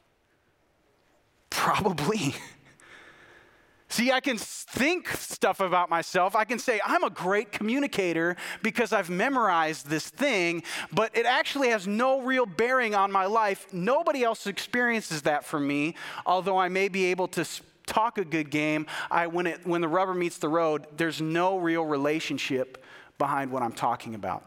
Probably. 1.49 2.34
See, 3.88 4.12
I 4.12 4.20
can 4.20 4.37
think 4.37 5.08
stuff 5.08 5.61
about 5.61 5.88
myself. 5.88 6.37
I 6.37 6.44
can 6.44 6.58
say, 6.58 6.82
I'm 6.84 7.04
a 7.04 7.11
great 7.11 7.50
communicator 7.50 8.37
because 8.62 8.92
I've 8.92 9.08
memorized 9.08 9.87
this 9.87 10.11
thing, 10.11 10.64
but 10.92 11.16
it 11.16 11.25
actually 11.25 11.68
has 11.68 11.87
no 11.87 12.20
real 12.20 12.44
bearing 12.44 12.94
on 12.94 13.11
my 13.11 13.25
life. 13.25 13.73
Nobody 13.73 14.23
else 14.23 14.46
experiences 14.46 15.23
that 15.23 15.46
for 15.46 15.58
me, 15.58 15.94
although 16.26 16.58
I 16.58 16.68
may 16.68 16.88
be 16.88 17.06
able 17.06 17.28
to 17.28 17.46
talk 17.86 18.18
a 18.18 18.24
good 18.24 18.50
game, 18.50 18.86
I, 19.10 19.26
when, 19.26 19.46
it, 19.46 19.66
when 19.66 19.80
the 19.80 19.88
rubber 19.88 20.14
meets 20.14 20.38
the 20.38 20.48
road, 20.48 20.86
there's 20.96 21.20
no 21.20 21.58
real 21.58 21.84
relationship 21.84 22.82
behind 23.18 23.50
what 23.50 23.62
I'm 23.62 23.72
talking 23.72 24.14
about. 24.14 24.44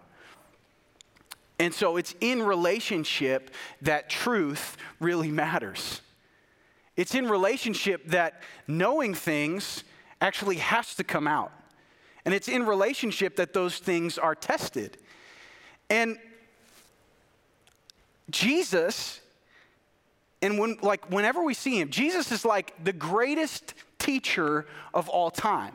And 1.60 1.74
so 1.74 1.98
it's 1.98 2.14
in 2.22 2.44
relationship 2.44 3.52
that 3.82 4.10
truth 4.10 4.78
really 5.00 5.32
matters. 5.32 6.02
It's 6.96 7.16
in 7.16 7.28
relationship 7.28 8.08
that 8.08 8.42
knowing 8.68 9.14
things 9.14 9.84
actually 10.22 10.58
has 10.58 10.96
to 10.96 11.04
come 11.04 11.28
out. 11.28 11.52
And 12.26 12.34
it's 12.34 12.48
in 12.48 12.66
relationship 12.66 13.38
that 13.38 13.54
those 13.54 13.78
things 13.78 14.18
are 14.18 14.36
tested. 14.36 14.98
And 15.90 16.18
Jesus 18.30 19.22
and 20.42 20.60
when 20.60 20.78
like 20.82 21.10
whenever 21.10 21.44
we 21.44 21.54
see 21.54 21.80
him, 21.80 21.90
Jesus 21.90 22.32
is 22.32 22.46
like 22.46 22.74
the 22.84 22.94
greatest 22.94 23.74
teacher 23.98 24.66
of 24.94 25.10
all 25.10 25.32
time. 25.32 25.74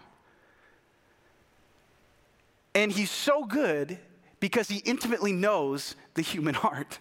And 2.75 2.90
he's 2.90 3.11
so 3.11 3.45
good 3.45 3.99
because 4.40 4.69
he 4.69 4.78
intimately 4.78 5.33
knows 5.33 5.97
the 6.14 6.23
human 6.23 6.54
heart. 6.64 6.99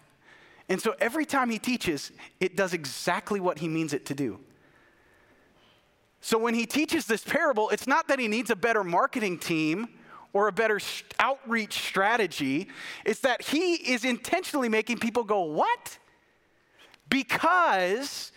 And 0.68 0.80
so 0.80 0.94
every 1.00 1.24
time 1.24 1.50
he 1.50 1.58
teaches, 1.58 2.12
it 2.40 2.56
does 2.56 2.72
exactly 2.72 3.40
what 3.40 3.58
he 3.58 3.68
means 3.68 3.92
it 3.92 4.06
to 4.06 4.14
do. 4.14 4.40
So 6.20 6.38
when 6.38 6.54
he 6.54 6.66
teaches 6.66 7.06
this 7.06 7.24
parable, 7.24 7.68
it's 7.70 7.86
not 7.86 8.08
that 8.08 8.18
he 8.18 8.28
needs 8.28 8.50
a 8.50 8.56
better 8.56 8.84
marketing 8.84 9.38
team 9.38 9.88
or 10.32 10.48
a 10.48 10.52
better 10.52 10.80
outreach 11.18 11.74
strategy, 11.74 12.68
it's 13.04 13.20
that 13.20 13.42
he 13.42 13.74
is 13.74 14.04
intentionally 14.04 14.68
making 14.68 14.98
people 14.98 15.24
go, 15.24 15.42
What? 15.42 15.98
Because 17.12 18.32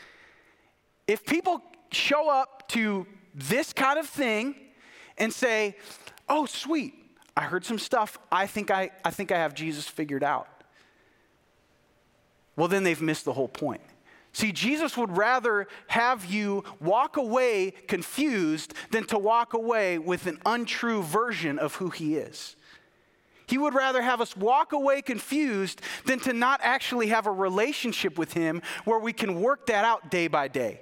if 1.07 1.25
people 1.25 1.61
show 1.93 2.29
up 2.29 2.67
to 2.69 3.07
this 3.33 3.71
kind 3.71 3.97
of 3.97 4.05
thing 4.05 4.53
and 5.17 5.31
say, 5.31 5.77
oh, 6.27 6.45
sweet, 6.45 6.93
I 7.37 7.43
heard 7.43 7.63
some 7.63 7.79
stuff, 7.79 8.17
I 8.29 8.47
think 8.47 8.71
I, 8.71 8.91
I 9.05 9.11
think 9.11 9.31
I 9.31 9.37
have 9.37 9.53
Jesus 9.53 9.87
figured 9.87 10.25
out. 10.25 10.49
Well, 12.57 12.67
then 12.67 12.83
they've 12.83 13.01
missed 13.01 13.23
the 13.23 13.31
whole 13.31 13.47
point. 13.47 13.79
See, 14.33 14.51
Jesus 14.51 14.97
would 14.97 15.15
rather 15.15 15.69
have 15.87 16.25
you 16.25 16.65
walk 16.81 17.15
away 17.15 17.71
confused 17.87 18.73
than 18.91 19.05
to 19.05 19.17
walk 19.17 19.53
away 19.53 19.99
with 19.99 20.27
an 20.27 20.37
untrue 20.45 21.01
version 21.01 21.59
of 21.59 21.75
who 21.75 21.91
he 21.91 22.17
is. 22.17 22.57
He 23.47 23.57
would 23.57 23.73
rather 23.73 24.01
have 24.01 24.21
us 24.21 24.35
walk 24.35 24.73
away 24.73 25.01
confused 25.01 25.81
than 26.05 26.19
to 26.21 26.33
not 26.33 26.59
actually 26.63 27.07
have 27.07 27.27
a 27.27 27.31
relationship 27.31 28.17
with 28.17 28.33
Him 28.33 28.61
where 28.85 28.99
we 28.99 29.13
can 29.13 29.41
work 29.41 29.67
that 29.67 29.85
out 29.85 30.09
day 30.09 30.27
by 30.27 30.47
day. 30.47 30.81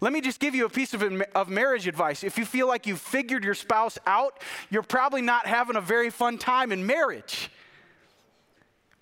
Let 0.00 0.14
me 0.14 0.22
just 0.22 0.40
give 0.40 0.54
you 0.54 0.64
a 0.64 0.70
piece 0.70 0.94
of, 0.94 1.02
of 1.34 1.48
marriage 1.50 1.86
advice. 1.86 2.24
If 2.24 2.38
you 2.38 2.46
feel 2.46 2.66
like 2.66 2.86
you've 2.86 3.00
figured 3.00 3.44
your 3.44 3.54
spouse 3.54 3.98
out, 4.06 4.42
you're 4.70 4.82
probably 4.82 5.20
not 5.20 5.46
having 5.46 5.76
a 5.76 5.80
very 5.80 6.08
fun 6.08 6.38
time 6.38 6.72
in 6.72 6.86
marriage. 6.86 7.50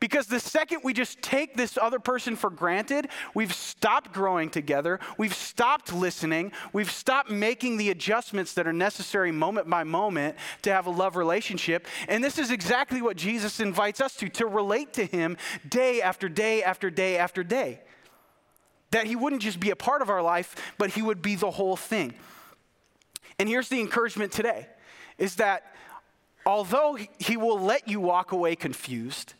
Because 0.01 0.29
the 0.29 0.39
second 0.39 0.83
we 0.85 0.93
just 0.93 1.21
take 1.23 1.57
this 1.57 1.77
other 1.77 1.99
person 1.99 2.37
for 2.37 2.51
granted, 2.51 3.09
we've 3.35 3.53
stopped 3.53 4.13
growing 4.13 4.49
together, 4.49 5.01
we've 5.17 5.35
stopped 5.35 5.93
listening, 5.93 6.53
we've 6.73 6.91
stopped 6.91 7.31
making 7.31 7.79
the 7.79 7.91
adjustments 7.91 8.55
that 8.55 8.69
are 8.69 8.73
necessary 8.73 9.33
moment 9.33 9.69
by 9.69 9.83
moment 9.83 10.37
to 10.63 10.73
have 10.73 10.87
a 10.87 10.91
love 10.91 11.17
relationship. 11.17 11.87
And 12.07 12.23
this 12.23 12.39
is 12.39 12.53
exactly 12.53 13.03
what 13.03 13.17
Jesus 13.17 13.59
invites 13.59 14.01
us 14.01 14.15
to 14.17 14.29
to 14.29 14.47
relate 14.47 14.93
to 14.95 15.05
Him 15.05 15.37
day 15.69 16.01
after 16.01 16.29
day 16.29 16.63
after 16.63 16.91
day 16.91 17.19
after 17.19 17.43
day. 17.43 17.81
That 18.93 19.07
He 19.07 19.17
wouldn't 19.17 19.43
just 19.43 19.59
be 19.59 19.71
a 19.71 19.77
part 19.77 20.01
of 20.01 20.11
our 20.11 20.23
life, 20.23 20.55
but 20.79 20.91
He 20.91 21.03
would 21.03 21.23
be 21.23 21.35
the 21.35 21.51
whole 21.51 21.77
thing. 21.77 22.15
And 23.41 23.49
here's 23.49 23.69
the 23.69 23.81
encouragement 23.81 24.31
today 24.31 24.69
is 25.17 25.37
that 25.37 25.75
although 26.47 26.97
He 27.19 27.37
will 27.37 27.59
let 27.59 27.89
you 27.89 27.99
walk 27.99 28.31
away 28.31 28.55
confused, 28.55 29.35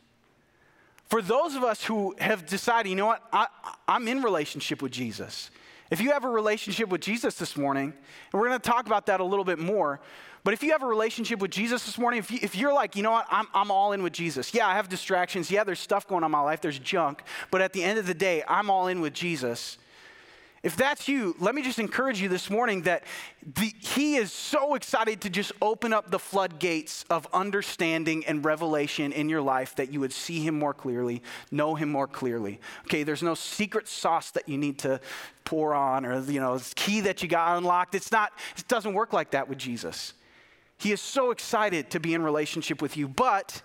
for 1.09 1.23
those 1.23 1.55
of 1.55 1.65
us 1.65 1.83
who 1.85 2.15
have 2.19 2.47
decided, 2.47 2.91
you 2.91 2.97
know 2.97 3.07
what, 3.07 3.23
I, 3.33 3.47
I'm 3.87 4.07
in 4.09 4.23
relationship 4.23 4.83
with 4.83 4.93
Jesus. 4.93 5.51
If 5.91 6.03
you 6.03 6.11
have 6.11 6.25
a 6.25 6.29
relationship 6.29 6.91
with 6.91 7.01
Jesus 7.01 7.37
this 7.37 7.57
morning, 7.57 7.95
and 8.33 8.41
we're 8.41 8.49
going 8.49 8.61
to 8.61 8.71
talk 8.71 8.87
about 8.87 9.07
that 9.07 9.21
a 9.21 9.25
little 9.25 9.45
bit 9.45 9.59
more, 9.59 10.01
but 10.45 10.53
if 10.55 10.63
you 10.63 10.71
have 10.73 10.83
a 10.83 10.87
relationship 10.87 11.41
with 11.41 11.51
Jesus 11.51 11.85
this 11.87 11.99
morning, 11.99 12.19
if, 12.19 12.31
you, 12.31 12.39
if 12.43 12.55
you're 12.55 12.73
like, 12.73 12.95
you 12.95 13.03
know 13.03 13.11
what, 13.11 13.27
I'm, 13.31 13.47
I'm 13.55 13.71
all 13.71 13.93
in 13.93 14.03
with 14.03 14.13
Jesus. 14.13 14.53
Yeah, 14.53 14.67
I 14.67 14.75
have 14.75 14.89
distractions. 14.89 15.51
Yeah, 15.51 15.65
there's 15.65 15.81
stuff 15.81 16.07
going 16.07 16.25
on 16.25 16.29
in 16.29 16.33
my 16.33 16.41
life. 16.41 16.61
There's 16.61 16.79
junk. 16.79 17.23
But 17.51 17.63
at 17.63 17.73
the 17.73 17.83
end 17.83 17.99
of 17.99 18.07
the 18.07 18.15
day, 18.15 18.43
I'm 18.47 18.71
all 18.71 18.87
in 18.87 19.01
with 19.01 19.15
Jesus. 19.15 19.79
If 20.69 20.77
that's 20.77 21.09
you, 21.09 21.35
let 21.41 21.55
me 21.55 21.63
just 21.63 21.79
encourage 21.79 22.21
you 22.21 22.29
this 22.29 22.51
morning 22.51 22.83
that 22.83 23.05
the, 23.55 23.73
He 23.79 24.17
is 24.17 24.31
so 24.31 24.75
excited 24.75 25.23
to 25.23 25.31
just 25.31 25.51
open 25.63 25.95
up 25.95 26.11
the 26.11 26.19
floodgates 26.19 27.07
of 27.09 27.27
understanding 27.33 28.23
and 28.27 28.45
revelation 28.45 29.13
in 29.13 29.31
your 29.31 29.41
life 29.41 29.75
that 29.77 29.91
you 29.95 30.01
would 30.01 30.13
see 30.13 30.41
Him 30.41 30.59
more 30.59 30.75
clearly, 30.75 31.23
know 31.51 31.75
Him 31.75 31.89
more 31.89 32.07
clearly. 32.07 32.61
Okay, 32.85 33.03
there's 33.03 33.23
no 33.23 33.35
secret 33.35 33.89
sauce 33.89 34.31
that 34.33 34.47
you 34.47 34.59
need 34.59 34.79
to 34.81 35.01
pour 35.47 35.73
on 35.73 36.05
or, 36.05 36.21
you 36.21 36.39
know, 36.39 36.59
this 36.59 36.75
key 36.75 37.01
that 37.01 37.23
you 37.23 37.31
got 37.31 37.57
unlocked. 37.57 37.95
It's 37.95 38.13
not, 38.13 38.33
it 38.59 38.69
doesn't 38.69 38.93
work 38.93 39.15
like 39.15 39.31
that 39.31 39.49
with 39.49 39.57
Jesus. 39.57 40.13
He 40.77 40.93
is 40.93 41.01
so 41.01 41.31
excited 41.31 41.89
to 41.93 41.99
be 41.99 42.13
in 42.13 42.21
relationship 42.21 42.83
with 42.83 42.95
you, 42.95 43.09
but 43.09 43.63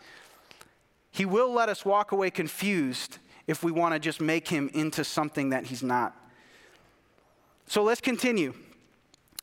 He 1.11 1.25
will 1.25 1.51
let 1.51 1.67
us 1.67 1.83
walk 1.83 2.13
away 2.13 2.29
confused 2.29 3.17
if 3.45 3.61
we 3.61 3.73
want 3.73 3.93
to 3.93 3.99
just 3.99 4.21
make 4.21 4.47
Him 4.47 4.69
into 4.73 5.03
something 5.03 5.49
that 5.49 5.65
He's 5.65 5.83
not. 5.83 6.15
So 7.67 7.83
let's 7.83 8.01
continue. 8.01 8.53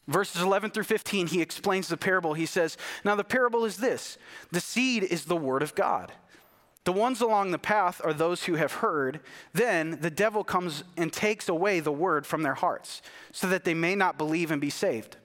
Verses 0.07 0.43
11 0.43 0.71
through 0.71 0.85
15, 0.85 1.29
he 1.29 1.41
explains 1.41 1.89
the 1.89 1.97
parable. 1.97 2.35
He 2.35 2.47
says, 2.47 2.77
Now 3.05 3.15
the 3.15 3.25
parable 3.25 3.65
is 3.65 3.77
this 3.77 4.19
the 4.51 4.61
seed 4.61 5.05
is 5.05 5.25
the 5.25 5.37
word 5.37 5.63
of 5.63 5.75
God. 5.75 6.13
The 6.85 6.93
ones 6.93 7.21
along 7.21 7.51
the 7.51 7.59
path 7.59 8.01
are 8.03 8.15
those 8.15 8.45
who 8.45 8.55
have 8.55 8.73
heard. 8.73 9.21
Then 9.53 9.99
the 10.01 10.11
devil 10.11 10.43
comes 10.43 10.83
and 10.97 11.13
takes 11.13 11.49
away 11.49 11.81
the 11.81 11.93
word 11.93 12.27
from 12.27 12.43
their 12.43 12.55
hearts, 12.55 13.03
so 13.33 13.47
that 13.49 13.65
they 13.65 13.75
may 13.75 13.95
not 13.95 14.19
believe 14.19 14.51
and 14.51 14.61
be 14.61 14.71
saved. 14.71 15.17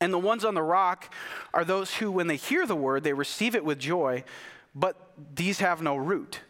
And 0.00 0.12
the 0.12 0.18
ones 0.18 0.44
on 0.44 0.54
the 0.54 0.62
rock 0.62 1.12
are 1.52 1.64
those 1.64 1.94
who, 1.94 2.10
when 2.10 2.28
they 2.28 2.36
hear 2.36 2.66
the 2.66 2.76
word, 2.76 3.04
they 3.04 3.12
receive 3.12 3.54
it 3.54 3.64
with 3.64 3.78
joy, 3.78 4.24
but 4.74 5.12
these 5.34 5.58
have 5.58 5.82
no 5.82 5.96
root. 5.96 6.40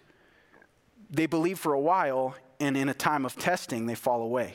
They 1.10 1.26
believe 1.26 1.58
for 1.58 1.72
a 1.72 1.80
while, 1.80 2.36
and 2.60 2.76
in 2.76 2.88
a 2.88 2.94
time 2.94 3.24
of 3.24 3.36
testing, 3.36 3.86
they 3.86 3.94
fall 3.94 4.22
away. 4.22 4.54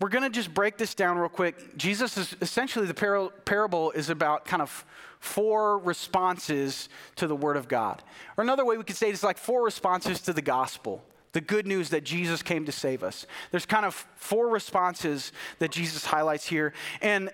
we're 0.00 0.08
going 0.08 0.24
to 0.24 0.30
just 0.30 0.52
break 0.52 0.78
this 0.78 0.94
down 0.94 1.18
real 1.18 1.28
quick. 1.28 1.76
Jesus 1.76 2.16
is 2.16 2.34
essentially 2.40 2.86
the 2.86 2.94
par- 2.94 3.30
parable 3.44 3.90
is 3.92 4.08
about 4.08 4.46
kind 4.46 4.62
of 4.62 4.84
four 5.20 5.78
responses 5.78 6.88
to 7.16 7.26
the 7.26 7.36
word 7.36 7.58
of 7.58 7.68
God. 7.68 8.02
Or 8.36 8.42
another 8.42 8.64
way 8.64 8.78
we 8.78 8.84
could 8.84 8.96
say 8.96 9.10
it 9.10 9.12
is 9.12 9.22
like 9.22 9.36
four 9.36 9.62
responses 9.62 10.22
to 10.22 10.32
the 10.32 10.40
gospel, 10.40 11.04
the 11.32 11.42
good 11.42 11.66
news 11.66 11.90
that 11.90 12.02
Jesus 12.02 12.42
came 12.42 12.64
to 12.64 12.72
save 12.72 13.02
us. 13.02 13.26
There's 13.50 13.66
kind 13.66 13.84
of 13.84 13.94
four 14.16 14.48
responses 14.48 15.32
that 15.58 15.70
Jesus 15.70 16.06
highlights 16.06 16.46
here. 16.46 16.72
And 17.02 17.30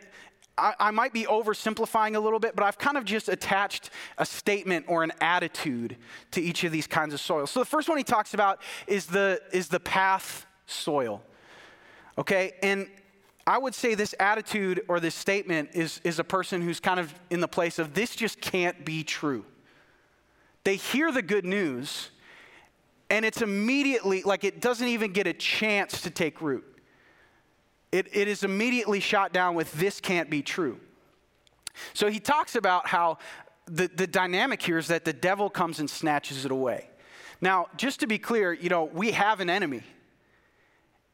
I, 0.58 0.74
I 0.80 0.90
might 0.90 1.12
be 1.12 1.22
oversimplifying 1.22 2.16
a 2.16 2.20
little 2.20 2.40
bit, 2.40 2.56
but 2.56 2.64
I've 2.64 2.78
kind 2.78 2.96
of 2.96 3.04
just 3.04 3.28
attached 3.28 3.90
a 4.18 4.26
statement 4.26 4.86
or 4.88 5.04
an 5.04 5.12
attitude 5.20 5.96
to 6.32 6.40
each 6.40 6.64
of 6.64 6.72
these 6.72 6.88
kinds 6.88 7.14
of 7.14 7.20
soils. 7.20 7.52
So 7.52 7.60
the 7.60 7.66
first 7.66 7.88
one 7.88 7.96
he 7.98 8.04
talks 8.04 8.34
about 8.34 8.60
is 8.88 9.06
the, 9.06 9.40
is 9.52 9.68
the 9.68 9.80
path 9.80 10.46
soil. 10.66 11.22
Okay? 12.18 12.54
And 12.62 12.88
I 13.46 13.58
would 13.58 13.74
say 13.74 13.94
this 13.94 14.14
attitude 14.18 14.82
or 14.88 14.98
this 14.98 15.14
statement 15.14 15.70
is, 15.74 16.00
is 16.02 16.18
a 16.18 16.24
person 16.24 16.60
who's 16.62 16.80
kind 16.80 16.98
of 16.98 17.14
in 17.30 17.40
the 17.40 17.48
place 17.48 17.78
of 17.78 17.94
this 17.94 18.16
just 18.16 18.40
can't 18.40 18.84
be 18.84 19.04
true. 19.04 19.44
They 20.64 20.76
hear 20.76 21.12
the 21.12 21.22
good 21.22 21.44
news, 21.44 22.10
and 23.08 23.24
it's 23.24 23.40
immediately 23.40 24.22
like 24.24 24.42
it 24.42 24.60
doesn't 24.60 24.88
even 24.88 25.12
get 25.12 25.28
a 25.28 25.32
chance 25.32 26.02
to 26.02 26.10
take 26.10 26.40
root. 26.40 26.64
It, 27.92 28.08
it 28.12 28.26
is 28.26 28.42
immediately 28.42 28.98
shot 28.98 29.32
down 29.32 29.54
with 29.54 29.72
this 29.74 30.00
can't 30.00 30.28
be 30.28 30.42
true. 30.42 30.80
So 31.94 32.10
he 32.10 32.18
talks 32.18 32.56
about 32.56 32.88
how 32.88 33.18
the, 33.66 33.86
the 33.86 34.08
dynamic 34.08 34.60
here 34.60 34.78
is 34.78 34.88
that 34.88 35.04
the 35.04 35.12
devil 35.12 35.48
comes 35.48 35.78
and 35.78 35.88
snatches 35.88 36.44
it 36.44 36.50
away. 36.50 36.88
Now, 37.40 37.66
just 37.76 38.00
to 38.00 38.06
be 38.06 38.18
clear, 38.18 38.52
you 38.52 38.68
know, 38.68 38.84
we 38.84 39.12
have 39.12 39.40
an 39.40 39.50
enemy. 39.50 39.82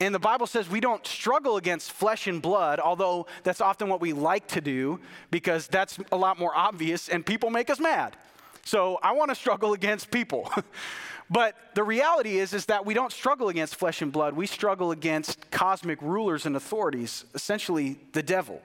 And 0.02 0.12
the 0.12 0.18
Bible 0.18 0.48
says 0.48 0.68
we 0.68 0.80
don't 0.80 1.06
struggle 1.06 1.56
against 1.56 1.92
flesh 1.92 2.26
and 2.26 2.42
blood, 2.42 2.80
although 2.80 3.28
that's 3.44 3.60
often 3.60 3.88
what 3.88 4.00
we 4.00 4.12
like 4.12 4.48
to 4.48 4.60
do 4.60 4.98
because 5.30 5.68
that's 5.68 5.96
a 6.10 6.16
lot 6.16 6.40
more 6.40 6.50
obvious 6.56 7.08
and 7.08 7.24
people 7.24 7.50
make 7.50 7.70
us 7.70 7.78
mad. 7.78 8.16
So 8.64 8.98
I 9.00 9.12
want 9.12 9.28
to 9.28 9.36
struggle 9.36 9.72
against 9.80 10.10
people. 10.10 10.50
but 11.30 11.54
the 11.76 11.84
reality 11.84 12.38
is 12.38 12.52
is 12.52 12.66
that 12.66 12.84
we 12.84 12.94
don't 12.94 13.12
struggle 13.12 13.48
against 13.48 13.76
flesh 13.76 14.02
and 14.02 14.10
blood. 14.10 14.34
We 14.34 14.48
struggle 14.48 14.90
against 14.90 15.48
cosmic 15.52 16.02
rulers 16.02 16.46
and 16.46 16.56
authorities, 16.56 17.24
essentially 17.32 18.00
the 18.12 18.24
devil. 18.24 18.60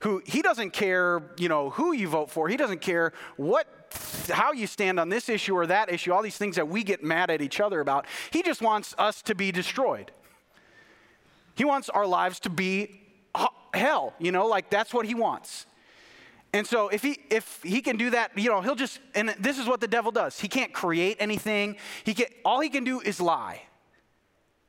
Who 0.00 0.22
he 0.24 0.40
doesn't 0.40 0.72
care, 0.72 1.20
you 1.36 1.48
know, 1.48 1.70
who 1.70 1.94
you 1.94 2.06
vote 2.06 2.30
for. 2.30 2.48
He 2.48 2.56
doesn't 2.56 2.80
care 2.80 3.12
what 3.36 3.66
how 4.28 4.52
you 4.52 4.68
stand 4.68 5.00
on 5.00 5.08
this 5.08 5.28
issue 5.28 5.56
or 5.56 5.66
that 5.66 5.92
issue, 5.92 6.12
all 6.12 6.22
these 6.22 6.38
things 6.38 6.54
that 6.54 6.68
we 6.68 6.84
get 6.84 7.02
mad 7.02 7.28
at 7.28 7.42
each 7.42 7.58
other 7.58 7.80
about. 7.80 8.06
He 8.30 8.42
just 8.42 8.62
wants 8.62 8.94
us 8.98 9.20
to 9.22 9.34
be 9.34 9.50
destroyed. 9.50 10.12
He 11.54 11.64
wants 11.64 11.88
our 11.88 12.06
lives 12.06 12.40
to 12.40 12.50
be 12.50 13.00
hell, 13.74 14.14
you 14.18 14.32
know, 14.32 14.46
like 14.46 14.70
that's 14.70 14.94
what 14.94 15.06
he 15.06 15.14
wants. 15.14 15.66
And 16.52 16.66
so 16.66 16.88
if 16.88 17.02
he 17.02 17.18
if 17.30 17.60
he 17.64 17.80
can 17.80 17.96
do 17.96 18.10
that, 18.10 18.36
you 18.38 18.48
know, 18.48 18.60
he'll 18.60 18.76
just 18.76 19.00
and 19.14 19.34
this 19.40 19.58
is 19.58 19.66
what 19.66 19.80
the 19.80 19.88
devil 19.88 20.12
does. 20.12 20.38
He 20.38 20.48
can't 20.48 20.72
create 20.72 21.16
anything. 21.18 21.76
He 22.04 22.14
can 22.14 22.26
all 22.44 22.60
he 22.60 22.68
can 22.68 22.84
do 22.84 23.00
is 23.00 23.20
lie. 23.20 23.62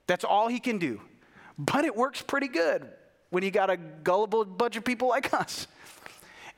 That's 0.08 0.24
all 0.24 0.48
he 0.48 0.60
can 0.60 0.80
do. 0.80 1.02
But 1.58 1.86
it 1.86 1.96
works 1.96 2.22
pretty 2.22 2.48
good 2.48 2.88
when 3.30 3.44
you 3.44 3.52
got 3.52 3.70
a 3.70 3.78
gullible 3.78 4.46
bunch 4.46 4.76
of 4.76 4.84
people 4.84 5.08
like 5.08 5.34
us. 5.34 5.68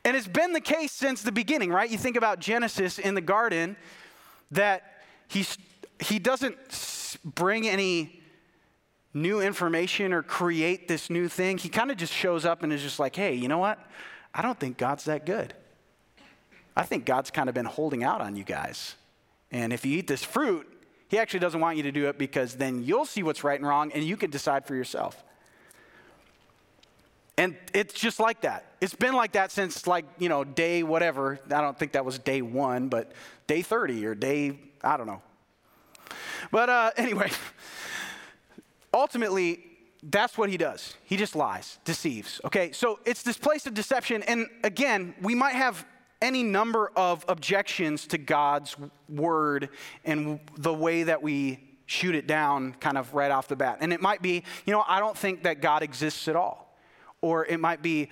And 0.06 0.16
it's 0.16 0.28
been 0.28 0.54
the 0.54 0.62
case 0.62 0.94
since 0.94 1.22
the 1.22 1.32
beginning, 1.32 1.72
right? 1.72 1.90
You 1.90 1.98
think 1.98 2.16
about 2.16 2.40
Genesis 2.40 2.98
in 2.98 3.14
the 3.14 3.22
garden 3.22 3.76
that 4.52 5.04
he's 5.28 5.58
he 6.00 6.20
doesn't 6.20 7.18
bring 7.26 7.68
any 7.68 8.17
new 9.22 9.42
information 9.42 10.14
or 10.14 10.24
create 10.24 10.88
this 10.88 11.10
new 11.10 11.28
thing. 11.28 11.58
He 11.58 11.70
kind 11.70 11.92
of 11.92 11.98
just 11.98 12.14
shows 12.14 12.46
up 12.46 12.64
and 12.64 12.72
is 12.72 12.82
just 12.82 13.00
like, 13.00 13.16
hey, 13.16 13.34
you 13.34 13.48
know 13.48 13.58
what? 13.58 13.80
I 14.34 14.42
don't 14.42 14.60
think 14.60 14.78
God's 14.78 15.06
that 15.06 15.26
good. 15.26 15.54
I 16.76 16.84
think 16.84 17.06
God's 17.06 17.32
kind 17.32 17.50
of 17.50 17.56
been 17.56 17.66
holding 17.66 18.04
out 18.04 18.22
on 18.22 18.36
you 18.36 18.44
guys. 18.44 18.96
And 19.52 19.74
if 19.74 19.86
you 19.86 19.98
eat 19.98 20.08
this 20.08 20.24
fruit, 20.24 20.68
he 21.08 21.18
actually 21.18 21.40
doesn't 21.40 21.60
want 21.60 21.78
you 21.78 21.84
to 21.84 21.92
do 21.92 22.08
it 22.08 22.18
because 22.18 22.56
then 22.56 22.84
you'll 22.84 23.06
see 23.06 23.24
what's 23.24 23.44
right 23.44 23.60
and 23.60 23.68
wrong 23.68 23.92
and 23.94 24.04
you 24.04 24.18
can 24.18 24.30
decide 24.30 24.66
for 24.66 24.76
yourself. 24.76 25.24
And 27.38 27.56
it's 27.74 27.94
just 27.94 28.20
like 28.20 28.42
that. 28.42 28.66
It's 28.82 28.96
been 28.96 29.14
like 29.14 29.34
that 29.34 29.52
since 29.52 29.88
like, 29.88 30.06
you 30.18 30.28
know, 30.28 30.44
day 30.44 30.84
whatever. 30.84 31.40
I 31.46 31.62
don't 31.62 31.78
think 31.78 31.94
that 31.94 32.04
was 32.04 32.18
day 32.20 32.42
one, 32.42 32.90
but 32.90 33.12
day 33.46 33.62
30 33.62 34.06
or 34.06 34.16
day, 34.16 34.60
I 34.84 34.98
don't 34.98 35.08
know. 35.08 35.22
But 36.52 36.70
uh, 36.70 36.92
anyway, 36.98 37.30
ultimately, 38.98 39.64
that's 40.04 40.38
what 40.38 40.50
he 40.50 40.58
does. 40.58 40.96
He 41.04 41.18
just 41.18 41.36
lies, 41.36 41.80
deceives. 41.86 42.42
Okay, 42.44 42.72
so 42.72 43.00
it's 43.06 43.24
this 43.24 43.38
place 43.38 43.66
of 43.68 43.74
deception. 43.74 44.24
And 44.24 44.48
again, 44.64 45.14
we 45.22 45.36
might 45.36 45.56
have 45.56 45.86
any 46.22 46.44
number 46.44 46.92
of 46.96 47.24
objections 47.28 48.08
to 48.08 48.18
God's 48.18 48.76
word 49.08 49.70
and 50.04 50.40
the 50.58 50.74
way 50.74 51.04
that 51.04 51.22
we 51.22 51.60
shoot 51.86 52.16
it 52.16 52.28
down 52.28 52.74
kind 52.80 52.98
of 52.98 53.14
right 53.14 53.32
off 53.32 53.48
the 53.48 53.56
bat. 53.56 53.78
And 53.82 53.94
it 53.94 54.02
might 54.02 54.22
be, 54.22 54.44
you 54.66 54.74
know, 54.74 54.84
I 54.88 55.00
don't 55.00 55.18
think 55.18 55.44
that 55.44 55.62
God 55.62 55.84
exists 55.84 56.28
at 56.28 56.36
all. 56.36 56.76
Or 57.22 57.46
it 57.46 57.60
might 57.60 57.82
be, 57.82 58.10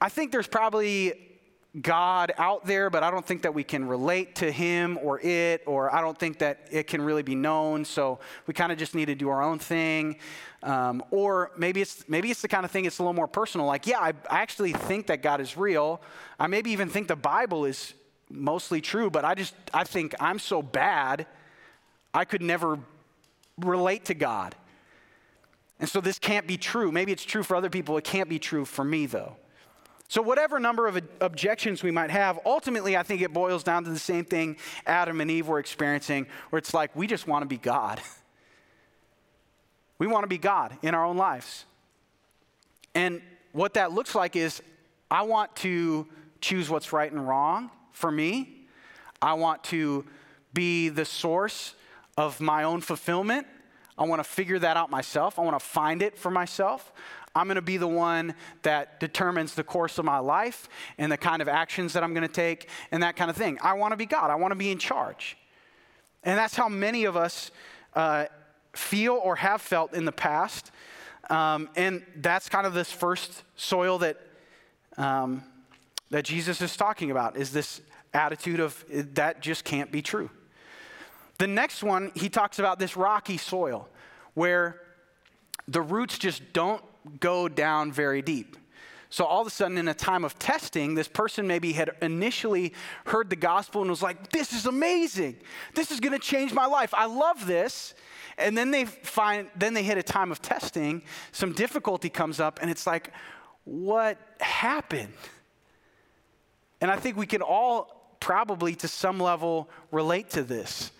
I 0.00 0.08
think 0.08 0.32
there's 0.32 0.48
probably 0.48 1.29
God 1.80 2.32
out 2.36 2.66
there, 2.66 2.90
but 2.90 3.04
I 3.04 3.10
don't 3.12 3.24
think 3.24 3.42
that 3.42 3.54
we 3.54 3.62
can 3.62 3.86
relate 3.86 4.34
to 4.36 4.50
him 4.50 4.98
or 5.02 5.20
it, 5.20 5.62
or 5.66 5.94
I 5.94 6.00
don't 6.00 6.18
think 6.18 6.38
that 6.40 6.66
it 6.70 6.88
can 6.88 7.00
really 7.00 7.22
be 7.22 7.36
known. 7.36 7.84
So 7.84 8.18
we 8.46 8.54
kind 8.54 8.72
of 8.72 8.78
just 8.78 8.94
need 8.94 9.06
to 9.06 9.14
do 9.14 9.28
our 9.28 9.40
own 9.40 9.60
thing. 9.60 10.16
Um, 10.64 11.02
or 11.10 11.52
maybe 11.56 11.80
it's 11.80 12.08
maybe 12.08 12.30
it's 12.30 12.42
the 12.42 12.48
kind 12.48 12.64
of 12.64 12.72
thing 12.72 12.86
it's 12.86 12.98
a 12.98 13.02
little 13.02 13.14
more 13.14 13.28
personal. 13.28 13.66
Like, 13.66 13.86
yeah, 13.86 14.00
I, 14.00 14.08
I 14.28 14.40
actually 14.40 14.72
think 14.72 15.06
that 15.06 15.22
God 15.22 15.40
is 15.40 15.56
real. 15.56 16.02
I 16.40 16.48
maybe 16.48 16.70
even 16.72 16.88
think 16.88 17.06
the 17.06 17.16
Bible 17.16 17.64
is 17.64 17.94
mostly 18.28 18.80
true, 18.80 19.08
but 19.08 19.24
I 19.24 19.34
just 19.34 19.54
I 19.72 19.84
think 19.84 20.14
I'm 20.18 20.40
so 20.40 20.62
bad, 20.62 21.26
I 22.12 22.24
could 22.24 22.42
never 22.42 22.80
relate 23.58 24.06
to 24.06 24.14
God. 24.14 24.56
And 25.78 25.88
so 25.88 26.00
this 26.00 26.18
can't 26.18 26.46
be 26.46 26.58
true. 26.58 26.92
Maybe 26.92 27.12
it's 27.12 27.24
true 27.24 27.42
for 27.42 27.56
other 27.56 27.70
people. 27.70 27.96
It 27.96 28.04
can't 28.04 28.28
be 28.28 28.38
true 28.38 28.64
for 28.64 28.84
me, 28.84 29.06
though. 29.06 29.36
So, 30.10 30.20
whatever 30.20 30.58
number 30.58 30.88
of 30.88 31.00
objections 31.20 31.84
we 31.84 31.92
might 31.92 32.10
have, 32.10 32.40
ultimately, 32.44 32.96
I 32.96 33.04
think 33.04 33.22
it 33.22 33.32
boils 33.32 33.62
down 33.62 33.84
to 33.84 33.90
the 33.90 33.98
same 33.98 34.24
thing 34.24 34.56
Adam 34.84 35.20
and 35.20 35.30
Eve 35.30 35.46
were 35.46 35.60
experiencing, 35.60 36.26
where 36.50 36.58
it's 36.58 36.74
like 36.74 36.96
we 36.96 37.06
just 37.06 37.28
want 37.28 37.42
to 37.42 37.46
be 37.46 37.58
God. 37.58 38.00
we 39.98 40.08
want 40.08 40.24
to 40.24 40.28
be 40.28 40.36
God 40.36 40.76
in 40.82 40.96
our 40.96 41.04
own 41.04 41.16
lives. 41.16 41.64
And 42.92 43.22
what 43.52 43.74
that 43.74 43.92
looks 43.92 44.16
like 44.16 44.34
is 44.34 44.60
I 45.12 45.22
want 45.22 45.54
to 45.56 46.08
choose 46.40 46.68
what's 46.68 46.92
right 46.92 47.10
and 47.10 47.28
wrong 47.28 47.70
for 47.92 48.10
me. 48.10 48.66
I 49.22 49.34
want 49.34 49.62
to 49.64 50.04
be 50.52 50.88
the 50.88 51.04
source 51.04 51.76
of 52.16 52.40
my 52.40 52.64
own 52.64 52.80
fulfillment. 52.80 53.46
I 54.00 54.04
want 54.04 54.18
to 54.18 54.28
figure 54.28 54.58
that 54.58 54.78
out 54.78 54.90
myself. 54.90 55.38
I 55.38 55.42
want 55.42 55.58
to 55.58 55.64
find 55.64 56.00
it 56.00 56.16
for 56.16 56.30
myself. 56.30 56.90
I'm 57.34 57.46
going 57.46 57.56
to 57.56 57.62
be 57.62 57.76
the 57.76 57.86
one 57.86 58.34
that 58.62 58.98
determines 58.98 59.54
the 59.54 59.62
course 59.62 59.98
of 59.98 60.06
my 60.06 60.18
life 60.18 60.70
and 60.96 61.12
the 61.12 61.18
kind 61.18 61.42
of 61.42 61.48
actions 61.48 61.92
that 61.92 62.02
I'm 62.02 62.14
going 62.14 62.26
to 62.26 62.32
take 62.32 62.68
and 62.90 63.02
that 63.02 63.14
kind 63.14 63.30
of 63.30 63.36
thing. 63.36 63.58
I 63.62 63.74
want 63.74 63.92
to 63.92 63.98
be 63.98 64.06
God. 64.06 64.30
I 64.30 64.36
want 64.36 64.52
to 64.52 64.56
be 64.56 64.70
in 64.70 64.78
charge. 64.78 65.36
And 66.24 66.36
that's 66.36 66.56
how 66.56 66.68
many 66.68 67.04
of 67.04 67.14
us 67.14 67.50
uh, 67.94 68.24
feel 68.74 69.20
or 69.22 69.36
have 69.36 69.60
felt 69.60 69.92
in 69.92 70.06
the 70.06 70.12
past. 70.12 70.72
Um, 71.28 71.68
and 71.76 72.02
that's 72.16 72.48
kind 72.48 72.66
of 72.66 72.72
this 72.72 72.90
first 72.90 73.44
soil 73.54 73.98
that, 73.98 74.16
um, 74.96 75.44
that 76.08 76.24
Jesus 76.24 76.62
is 76.62 76.74
talking 76.74 77.10
about 77.10 77.36
is 77.36 77.52
this 77.52 77.82
attitude 78.14 78.60
of 78.60 78.82
that 79.14 79.40
just 79.40 79.64
can't 79.64 79.92
be 79.92 80.00
true. 80.00 80.30
The 81.40 81.46
next 81.46 81.82
one, 81.82 82.12
he 82.14 82.28
talks 82.28 82.58
about 82.58 82.78
this 82.78 82.98
rocky 82.98 83.38
soil 83.38 83.88
where 84.34 84.78
the 85.66 85.80
roots 85.80 86.18
just 86.18 86.52
don't 86.52 86.84
go 87.18 87.48
down 87.48 87.92
very 87.92 88.20
deep. 88.20 88.58
So 89.08 89.24
all 89.24 89.40
of 89.40 89.46
a 89.46 89.50
sudden, 89.50 89.78
in 89.78 89.88
a 89.88 89.94
time 89.94 90.22
of 90.22 90.38
testing, 90.38 90.94
this 90.94 91.08
person 91.08 91.46
maybe 91.46 91.72
had 91.72 91.92
initially 92.02 92.74
heard 93.06 93.30
the 93.30 93.36
gospel 93.36 93.80
and 93.80 93.88
was 93.88 94.02
like, 94.02 94.28
This 94.28 94.52
is 94.52 94.66
amazing. 94.66 95.38
This 95.74 95.90
is 95.90 95.98
going 95.98 96.12
to 96.12 96.18
change 96.18 96.52
my 96.52 96.66
life. 96.66 96.92
I 96.92 97.06
love 97.06 97.46
this. 97.46 97.94
And 98.36 98.56
then 98.56 98.70
they 98.70 98.84
find, 98.84 99.48
then 99.56 99.72
they 99.72 99.82
hit 99.82 99.96
a 99.96 100.02
time 100.02 100.30
of 100.30 100.42
testing, 100.42 101.00
some 101.32 101.54
difficulty 101.54 102.10
comes 102.10 102.38
up, 102.38 102.58
and 102.60 102.70
it's 102.70 102.86
like, 102.86 103.14
What 103.64 104.18
happened? 104.40 105.14
And 106.82 106.90
I 106.90 106.96
think 106.96 107.16
we 107.16 107.26
can 107.26 107.40
all 107.40 108.14
probably, 108.20 108.74
to 108.74 108.88
some 108.88 109.18
level, 109.18 109.70
relate 109.90 110.28
to 110.30 110.42
this. 110.42 110.92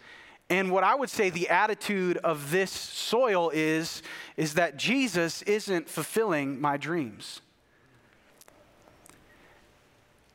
And 0.50 0.72
what 0.72 0.82
I 0.82 0.96
would 0.96 1.08
say 1.08 1.30
the 1.30 1.48
attitude 1.48 2.16
of 2.18 2.50
this 2.50 2.72
soil 2.72 3.50
is, 3.54 4.02
is 4.36 4.54
that 4.54 4.76
Jesus 4.76 5.42
isn't 5.42 5.88
fulfilling 5.88 6.60
my 6.60 6.76
dreams. 6.76 7.40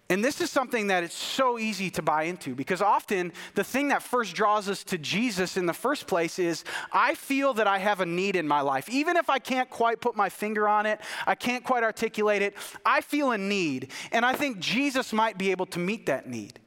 And 0.07 0.23
this 0.23 0.39
is 0.39 0.51
something 0.51 0.87
that 0.87 1.03
it's 1.03 1.15
so 1.15 1.57
easy 1.57 1.89
to 1.89 2.01
buy 2.03 2.23
into 2.23 2.53
because 2.53 2.79
often 2.81 3.33
the 3.55 3.63
thing 3.63 3.87
that 3.87 4.03
first 4.03 4.35
draws 4.35 4.69
us 4.69 4.83
to 4.85 4.99
Jesus 4.99 5.57
in 5.57 5.65
the 5.65 5.73
first 5.73 6.05
place 6.05 6.37
is 6.37 6.63
I 6.91 7.15
feel 7.15 7.55
that 7.55 7.65
I 7.65 7.79
have 7.79 8.01
a 8.01 8.05
need 8.05 8.35
in 8.35 8.47
my 8.47 8.61
life. 8.61 8.87
Even 8.87 9.17
if 9.17 9.31
I 9.31 9.39
can't 9.39 9.69
quite 9.69 10.01
put 10.01 10.15
my 10.15 10.29
finger 10.29 10.67
on 10.67 10.85
it, 10.85 11.01
I 11.25 11.33
can't 11.33 11.63
quite 11.63 11.83
articulate 11.83 12.43
it, 12.43 12.55
I 12.85 13.01
feel 13.01 13.31
a 13.31 13.37
need. 13.37 13.91
And 14.11 14.23
I 14.23 14.33
think 14.33 14.59
Jesus 14.59 15.11
might 15.11 15.39
be 15.39 15.49
able 15.49 15.65
to 15.67 15.79
meet 15.79 16.05
that 16.05 16.29
need. 16.29 16.59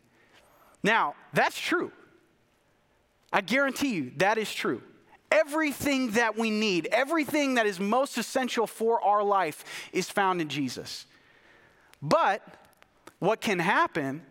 Now, 0.82 1.14
that's 1.32 1.58
true. 1.58 1.92
I 3.32 3.40
guarantee 3.40 3.94
you 3.94 4.12
that 4.16 4.38
is 4.38 4.52
true. 4.52 4.82
Everything 5.30 6.12
that 6.12 6.38
we 6.38 6.50
need, 6.50 6.86
everything 6.86 7.54
that 7.54 7.66
is 7.66 7.78
most 7.78 8.16
essential 8.16 8.66
for 8.66 9.02
our 9.02 9.22
life 9.22 9.64
is 9.92 10.08
found 10.08 10.40
in 10.40 10.48
Jesus. 10.48 11.04
But 12.00 12.42
what 13.18 13.40
can 13.40 13.58
happen 13.58 14.22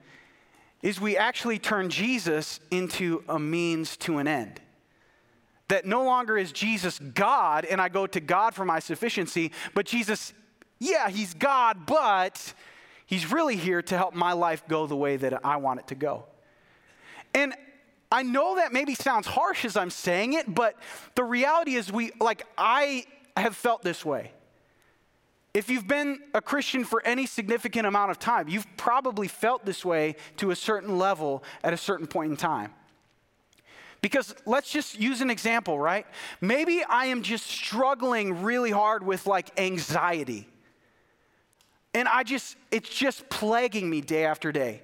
is 0.82 1.00
we 1.00 1.18
actually 1.18 1.60
turn 1.60 1.90
Jesus 1.90 2.60
into 2.72 3.24
a 3.30 3.38
means 3.38 3.98
to 3.98 4.18
an 4.18 4.28
end. 4.28 4.60
That 5.68 5.86
no 5.86 6.04
longer 6.04 6.38
is 6.38 6.52
Jesus 6.52 6.98
God 6.98 7.66
and 7.66 7.82
I 7.82 7.90
go 7.90 8.08
to 8.08 8.20
God 8.20 8.56
for 8.56 8.66
my 8.66 8.80
sufficiency, 8.80 9.52
but 9.74 9.86
Jesus, 9.86 10.34
yeah, 10.80 11.10
he's 11.10 11.34
God, 11.34 11.86
but 11.86 12.54
he's 13.06 13.32
really 13.32 13.58
here 13.58 13.82
to 13.84 13.98
help 13.98 14.16
my 14.16 14.34
life 14.34 14.64
go 14.68 14.88
the 14.88 14.96
way 14.96 15.18
that 15.18 15.46
I 15.46 15.58
want 15.58 15.82
it 15.82 15.88
to 15.88 15.96
go. 15.96 16.26
And 17.36 17.54
I 18.12 18.24
know 18.24 18.56
that 18.56 18.72
maybe 18.72 18.96
sounds 18.96 19.28
harsh 19.28 19.66
as 19.66 19.76
I'm 19.76 19.90
saying 19.90 20.34
it, 20.34 20.54
but 20.54 20.76
the 21.16 21.24
reality 21.24 21.76
is 21.76 21.92
we 21.92 22.12
like 22.20 22.46
I 22.58 23.06
have 23.36 23.56
felt 23.56 23.82
this 23.84 24.06
way. 24.06 24.32
If 25.54 25.70
you've 25.70 25.88
been 25.88 26.20
a 26.34 26.42
Christian 26.42 26.86
for 26.86 27.02
any 27.04 27.26
significant 27.26 27.88
amount 27.88 28.12
of 28.12 28.20
time, 28.20 28.48
you've 28.48 28.68
probably 28.78 29.28
felt 29.28 29.66
this 29.66 29.84
way 29.84 30.16
to 30.38 30.52
a 30.52 30.56
certain 30.56 30.98
level 30.98 31.44
at 31.64 31.74
a 31.74 31.78
certain 31.78 32.08
point 32.08 32.32
in 32.32 32.38
time. 32.38 32.74
Because 34.02 34.36
let's 34.46 34.72
just 34.72 35.00
use 35.00 35.22
an 35.22 35.32
example, 35.32 35.80
right? 35.80 36.06
Maybe 36.40 36.84
I 36.84 37.08
am 37.08 37.24
just 37.24 37.48
struggling 37.48 38.44
really 38.44 38.70
hard 38.70 39.04
with 39.04 39.26
like 39.26 39.60
anxiety. 39.60 40.48
And 41.96 42.08
I 42.08 42.24
just, 42.24 42.56
it's 42.70 42.90
just 42.90 43.28
plaguing 43.28 43.90
me 43.90 44.02
day 44.02 44.26
after 44.26 44.52
day. 44.52 44.84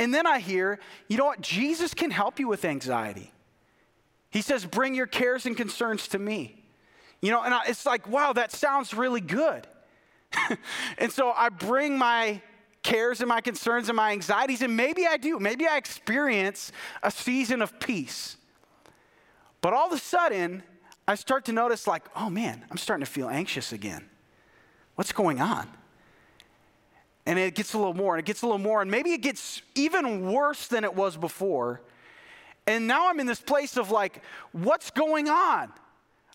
And 0.00 0.14
then 0.14 0.26
I 0.26 0.38
hear, 0.38 0.78
you 1.08 1.18
know 1.18 1.26
what? 1.26 1.42
Jesus 1.42 1.92
can 1.92 2.10
help 2.10 2.40
you 2.40 2.48
with 2.48 2.64
anxiety. 2.64 3.30
He 4.30 4.40
says, 4.40 4.64
bring 4.64 4.94
your 4.94 5.06
cares 5.06 5.44
and 5.44 5.54
concerns 5.54 6.08
to 6.08 6.18
me. 6.18 6.64
You 7.20 7.30
know, 7.30 7.42
and 7.42 7.52
I, 7.52 7.64
it's 7.66 7.84
like, 7.84 8.08
wow, 8.08 8.32
that 8.32 8.50
sounds 8.50 8.94
really 8.94 9.20
good. 9.20 9.66
and 10.98 11.12
so 11.12 11.32
I 11.32 11.50
bring 11.50 11.98
my 11.98 12.40
cares 12.82 13.20
and 13.20 13.28
my 13.28 13.42
concerns 13.42 13.90
and 13.90 13.96
my 13.96 14.12
anxieties, 14.12 14.62
and 14.62 14.74
maybe 14.74 15.06
I 15.06 15.18
do. 15.18 15.38
Maybe 15.38 15.66
I 15.66 15.76
experience 15.76 16.72
a 17.02 17.10
season 17.10 17.60
of 17.60 17.78
peace. 17.78 18.38
But 19.60 19.74
all 19.74 19.88
of 19.88 19.92
a 19.92 19.98
sudden, 19.98 20.62
I 21.06 21.14
start 21.14 21.44
to 21.44 21.52
notice, 21.52 21.86
like, 21.86 22.04
oh 22.16 22.30
man, 22.30 22.64
I'm 22.70 22.78
starting 22.78 23.04
to 23.04 23.10
feel 23.10 23.28
anxious 23.28 23.70
again. 23.70 24.08
What's 24.94 25.12
going 25.12 25.42
on? 25.42 25.68
And 27.30 27.38
it 27.38 27.54
gets 27.54 27.74
a 27.74 27.78
little 27.78 27.94
more, 27.94 28.16
and 28.16 28.18
it 28.18 28.26
gets 28.26 28.42
a 28.42 28.46
little 28.46 28.58
more, 28.58 28.82
and 28.82 28.90
maybe 28.90 29.12
it 29.12 29.20
gets 29.20 29.62
even 29.76 30.32
worse 30.32 30.66
than 30.66 30.82
it 30.82 30.92
was 30.92 31.16
before. 31.16 31.80
And 32.66 32.88
now 32.88 33.08
I'm 33.08 33.20
in 33.20 33.28
this 33.28 33.40
place 33.40 33.76
of 33.76 33.92
like, 33.92 34.20
what's 34.50 34.90
going 34.90 35.28
on? 35.28 35.72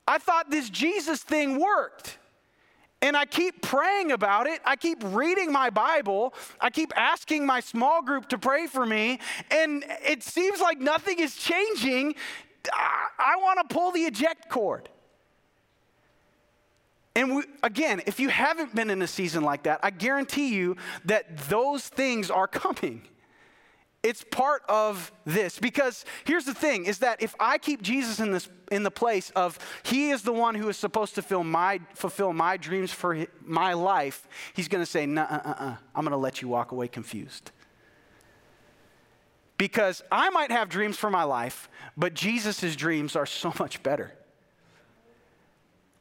I 0.07 0.19
thought 0.19 0.49
this 0.49 0.69
Jesus 0.69 1.21
thing 1.21 1.59
worked. 1.59 2.17
And 3.01 3.17
I 3.17 3.25
keep 3.25 3.61
praying 3.61 4.13
about 4.13 4.47
it. 4.47 4.61
I 4.63 4.77
keep 4.77 4.99
reading 5.03 5.51
my 5.51 5.69
Bible. 5.69 6.33
I 6.61 6.69
keep 6.69 6.93
asking 6.95 7.45
my 7.45 7.59
small 7.59 8.01
group 8.01 8.29
to 8.29 8.37
pray 8.37 8.65
for 8.65 8.85
me. 8.85 9.19
And 9.51 9.83
it 10.01 10.23
seems 10.23 10.61
like 10.61 10.79
nothing 10.79 11.19
is 11.19 11.35
changing. 11.35 12.15
I, 12.73 13.35
want 13.35 13.67
to 13.67 13.75
pull 13.75 13.91
the 13.91 14.03
eject 14.03 14.49
cord. 14.49 14.87
And 17.15 17.37
we, 17.37 17.43
again, 17.63 18.01
if 18.05 18.19
you 18.19 18.27
haven't 18.27 18.75
been 18.75 18.89
in 18.89 19.01
a 19.01 19.07
season 19.07 19.43
like 19.43 19.63
that, 19.63 19.79
I 19.81 19.89
guarantee 19.89 20.53
you 20.53 20.75
that 21.05 21.37
those 21.49 21.87
things 21.87 22.29
are 22.29 22.47
coming. 22.47 23.03
It's 24.03 24.23
part 24.23 24.61
of 24.69 25.11
this 25.25 25.57
because 25.57 26.05
here's 26.25 26.45
the 26.45 26.53
thing 26.53 26.85
is 26.85 26.99
that 26.99 27.23
if 27.23 27.33
I 27.39 27.57
keep 27.57 27.81
Jesus 27.81 28.19
in 28.19 28.31
this 28.31 28.47
in 28.69 28.83
the 28.83 28.91
place 28.91 29.31
of 29.31 29.57
he 29.81 30.11
is 30.11 30.21
the 30.21 30.33
one 30.33 30.53
who 30.53 30.69
is 30.69 30.77
supposed 30.77 31.15
to 31.15 31.23
fulfill 31.23 31.43
my 31.43 31.79
fulfill 31.95 32.31
my 32.31 32.57
dreams 32.57 32.91
for 32.91 33.25
my 33.43 33.73
life, 33.73 34.27
he's 34.53 34.67
going 34.67 34.83
to 34.83 34.89
say, 34.89 35.07
"Nah, 35.07 35.23
uh, 35.23 35.41
uh, 35.43 35.55
uh, 35.57 35.75
I'm 35.95 36.03
going 36.03 36.11
to 36.11 36.17
let 36.17 36.43
you 36.43 36.47
walk 36.47 36.71
away 36.71 36.87
confused." 36.87 37.49
Because 39.57 40.03
I 40.11 40.29
might 40.29 40.51
have 40.51 40.69
dreams 40.69 40.97
for 40.97 41.09
my 41.09 41.23
life, 41.23 41.67
but 41.97 42.13
Jesus' 42.13 42.75
dreams 42.75 43.15
are 43.15 43.25
so 43.25 43.53
much 43.59 43.81
better. 43.81 44.13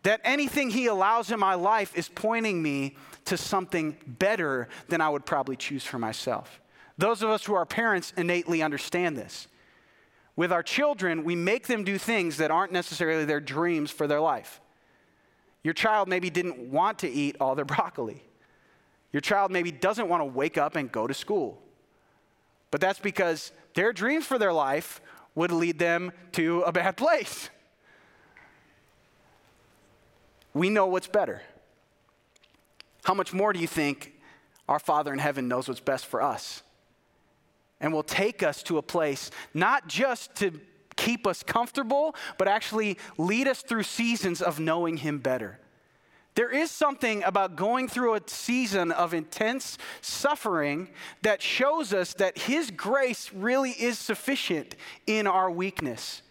That 0.05 0.21
anything 0.25 0.71
he 0.71 0.87
allows 0.87 1.31
in 1.31 1.41
my 1.41 1.55
life 1.55 1.97
is 1.97 2.09
pointing 2.09 2.63
me 2.63 2.97
to 3.27 3.37
something 3.37 3.97
better 4.07 4.69
than 4.89 5.01
I 5.01 5.09
would 5.09 5.27
probably 5.27 5.57
choose 5.57 5.85
for 5.85 5.99
myself. 5.99 6.61
Those 6.97 7.23
of 7.23 7.31
us 7.31 7.45
who 7.45 7.55
are 7.55 7.67
parents 7.67 8.13
innately 8.17 8.63
understand 8.63 9.17
this. 9.17 9.49
With 10.37 10.53
our 10.53 10.63
children, 10.63 11.25
we 11.25 11.35
make 11.35 11.67
them 11.67 11.85
do 11.85 11.99
things 11.99 12.37
that 12.37 12.51
aren't 12.51 12.73
necessarily 12.73 13.25
their 13.25 13.41
dreams 13.41 13.91
for 13.91 14.07
their 14.07 14.21
life. 14.21 14.61
Your 15.63 15.75
child 15.75 16.09
maybe 16.09 16.29
didn't 16.29 16.59
want 16.71 16.99
to 17.01 17.11
eat 17.11 17.37
all 17.41 17.55
their 17.55 17.65
broccoli. 17.65 18.23
Your 19.13 19.21
child 19.21 19.51
maybe 19.51 19.71
doesn't 19.71 20.09
want 20.09 20.21
to 20.21 20.27
wake 20.27 20.59
up 20.59 20.77
and 20.77 20.91
go 20.91 21.07
to 21.07 21.15
school. 21.15 21.63
But 22.71 22.81
that's 22.81 22.99
because 22.99 23.53
their 23.75 23.93
dreams 23.93 24.27
for 24.27 24.39
their 24.39 24.53
life 24.53 25.01
would 25.35 25.53
lead 25.53 25.79
them 25.79 26.13
to 26.33 26.63
a 26.63 26.73
bad 26.73 26.97
place. 26.99 27.49
We 30.55 30.71
know 30.71 30.87
what's 30.87 31.09
better. 31.09 31.43
How 33.05 33.13
much 33.15 33.35
more 33.35 33.53
do 33.53 33.61
you 33.61 33.67
think 33.67 34.15
our 34.69 34.79
Father 34.79 35.13
in 35.13 35.19
heaven 35.19 35.49
knows 35.49 35.69
what's 35.69 35.81
best 35.81 36.07
for 36.07 36.23
us? 36.23 36.63
and 37.81 37.93
will 37.93 38.03
take 38.03 38.43
us 38.43 38.63
to 38.63 38.79
a 38.79 38.83
place 38.83 39.31
not 39.53 39.87
just 39.89 40.35
to 40.37 40.59
keep 40.97 41.27
us 41.27 41.43
comfortable, 41.43 42.15
but 42.39 42.49
actually 42.49 42.97
lead 43.19 43.47
us 43.47 43.61
through 43.61 43.83
seasons 43.83 44.41
of 44.41 44.59
knowing 44.59 44.97
Him 44.97 45.19
better. 45.19 45.59
There 46.35 46.51
is 46.51 46.71
something 46.71 47.23
about 47.25 47.57
going 47.57 47.89
through 47.89 48.15
a 48.15 48.23
season 48.27 48.91
of 48.91 49.13
intense 49.13 49.77
suffering 50.01 50.89
that 51.23 51.43
shows 51.43 51.93
us 51.93 52.15
that 52.15 52.39
His 52.39 52.71
grace 52.71 53.31
really 53.35 53.73
is 53.73 53.99
sufficient 53.99 54.77
in 55.07 55.27
our 55.27 55.51
weakness. 55.51 56.23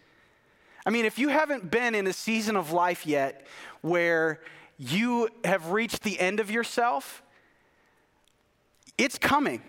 I 0.85 0.89
mean, 0.89 1.05
if 1.05 1.19
you 1.19 1.29
haven't 1.29 1.69
been 1.69 1.93
in 1.93 2.07
a 2.07 2.13
season 2.13 2.55
of 2.55 2.71
life 2.71 3.05
yet 3.05 3.45
where 3.83 4.39
you 4.77 5.29
have 5.43 5.69
reached 5.69 6.01
the 6.01 6.19
end 6.19 6.39
of 6.39 6.49
yourself, 6.49 7.21
it's 8.97 9.19
coming. 9.19 9.61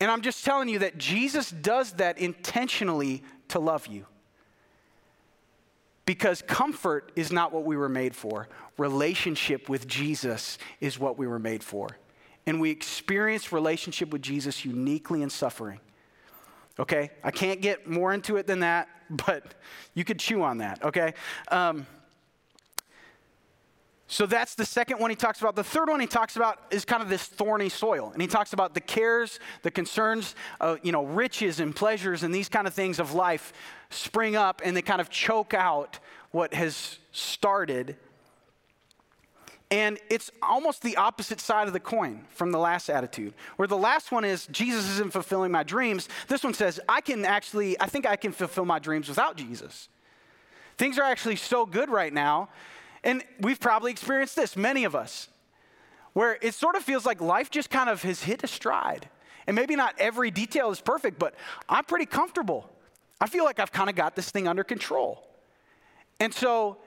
And 0.00 0.10
I'm 0.10 0.20
just 0.20 0.44
telling 0.44 0.68
you 0.68 0.80
that 0.80 0.98
Jesus 0.98 1.50
does 1.50 1.92
that 1.94 2.18
intentionally 2.18 3.22
to 3.48 3.58
love 3.58 3.86
you. 3.86 4.06
Because 6.04 6.42
comfort 6.42 7.10
is 7.16 7.32
not 7.32 7.52
what 7.52 7.64
we 7.64 7.76
were 7.76 7.88
made 7.88 8.14
for. 8.14 8.48
Relationship 8.78 9.68
with 9.68 9.88
Jesus 9.88 10.58
is 10.80 10.98
what 10.98 11.18
we 11.18 11.26
were 11.26 11.38
made 11.38 11.64
for. 11.64 11.88
And 12.46 12.60
we 12.60 12.70
experience 12.70 13.50
relationship 13.50 14.12
with 14.12 14.22
Jesus 14.22 14.64
uniquely 14.64 15.22
in 15.22 15.30
suffering. 15.30 15.80
Okay? 16.78 17.10
I 17.24 17.30
can't 17.30 17.60
get 17.60 17.88
more 17.88 18.12
into 18.12 18.36
it 18.36 18.46
than 18.46 18.60
that, 18.60 18.88
but 19.26 19.54
you 19.94 20.04
could 20.04 20.18
chew 20.18 20.42
on 20.42 20.58
that, 20.58 20.84
okay? 20.84 21.14
Um, 21.48 21.86
so 24.08 24.24
that's 24.24 24.54
the 24.54 24.64
second 24.64 25.00
one 25.00 25.10
he 25.10 25.16
talks 25.16 25.40
about. 25.40 25.56
The 25.56 25.64
third 25.64 25.88
one 25.88 25.98
he 25.98 26.06
talks 26.06 26.36
about 26.36 26.60
is 26.70 26.84
kind 26.84 27.02
of 27.02 27.08
this 27.08 27.24
thorny 27.24 27.68
soil. 27.68 28.10
And 28.12 28.22
he 28.22 28.28
talks 28.28 28.52
about 28.52 28.72
the 28.72 28.80
cares, 28.80 29.40
the 29.62 29.70
concerns, 29.70 30.36
you 30.82 30.92
know, 30.92 31.04
riches 31.04 31.58
and 31.58 31.74
pleasures 31.74 32.22
and 32.22 32.32
these 32.32 32.48
kind 32.48 32.68
of 32.68 32.74
things 32.74 33.00
of 33.00 33.14
life 33.14 33.52
spring 33.90 34.36
up 34.36 34.62
and 34.64 34.76
they 34.76 34.82
kind 34.82 35.00
of 35.00 35.10
choke 35.10 35.54
out 35.54 35.98
what 36.30 36.54
has 36.54 36.98
started. 37.10 37.96
And 39.72 39.98
it's 40.08 40.30
almost 40.40 40.82
the 40.82 40.96
opposite 40.96 41.40
side 41.40 41.66
of 41.66 41.72
the 41.72 41.80
coin 41.80 42.26
from 42.28 42.52
the 42.52 42.58
last 42.58 42.88
attitude. 42.88 43.34
Where 43.56 43.66
the 43.66 43.76
last 43.76 44.12
one 44.12 44.24
is, 44.24 44.46
Jesus 44.46 44.88
isn't 44.90 45.12
fulfilling 45.12 45.50
my 45.50 45.64
dreams. 45.64 46.08
This 46.28 46.44
one 46.44 46.54
says, 46.54 46.78
I 46.88 47.00
can 47.00 47.24
actually, 47.24 47.78
I 47.80 47.86
think 47.86 48.06
I 48.06 48.14
can 48.14 48.30
fulfill 48.30 48.66
my 48.66 48.78
dreams 48.78 49.08
without 49.08 49.36
Jesus. 49.36 49.88
Things 50.78 50.96
are 50.96 51.02
actually 51.02 51.36
so 51.36 51.66
good 51.66 51.90
right 51.90 52.12
now 52.12 52.50
and 53.06 53.22
we've 53.40 53.60
probably 53.60 53.92
experienced 53.92 54.34
this, 54.34 54.56
many 54.56 54.82
of 54.82 54.96
us, 54.96 55.28
where 56.12 56.38
it 56.42 56.54
sort 56.54 56.74
of 56.74 56.82
feels 56.82 57.06
like 57.06 57.20
life 57.20 57.50
just 57.50 57.70
kind 57.70 57.88
of 57.88 58.02
has 58.02 58.24
hit 58.24 58.42
a 58.42 58.48
stride. 58.48 59.08
And 59.46 59.54
maybe 59.54 59.76
not 59.76 59.94
every 59.98 60.32
detail 60.32 60.72
is 60.72 60.80
perfect, 60.80 61.16
but 61.16 61.36
I'm 61.68 61.84
pretty 61.84 62.06
comfortable. 62.06 62.68
I 63.20 63.28
feel 63.28 63.44
like 63.44 63.60
I've 63.60 63.70
kind 63.70 63.88
of 63.88 63.94
got 63.94 64.16
this 64.16 64.30
thing 64.30 64.48
under 64.48 64.64
control. 64.64 65.24
And 66.18 66.34
so, 66.34 66.78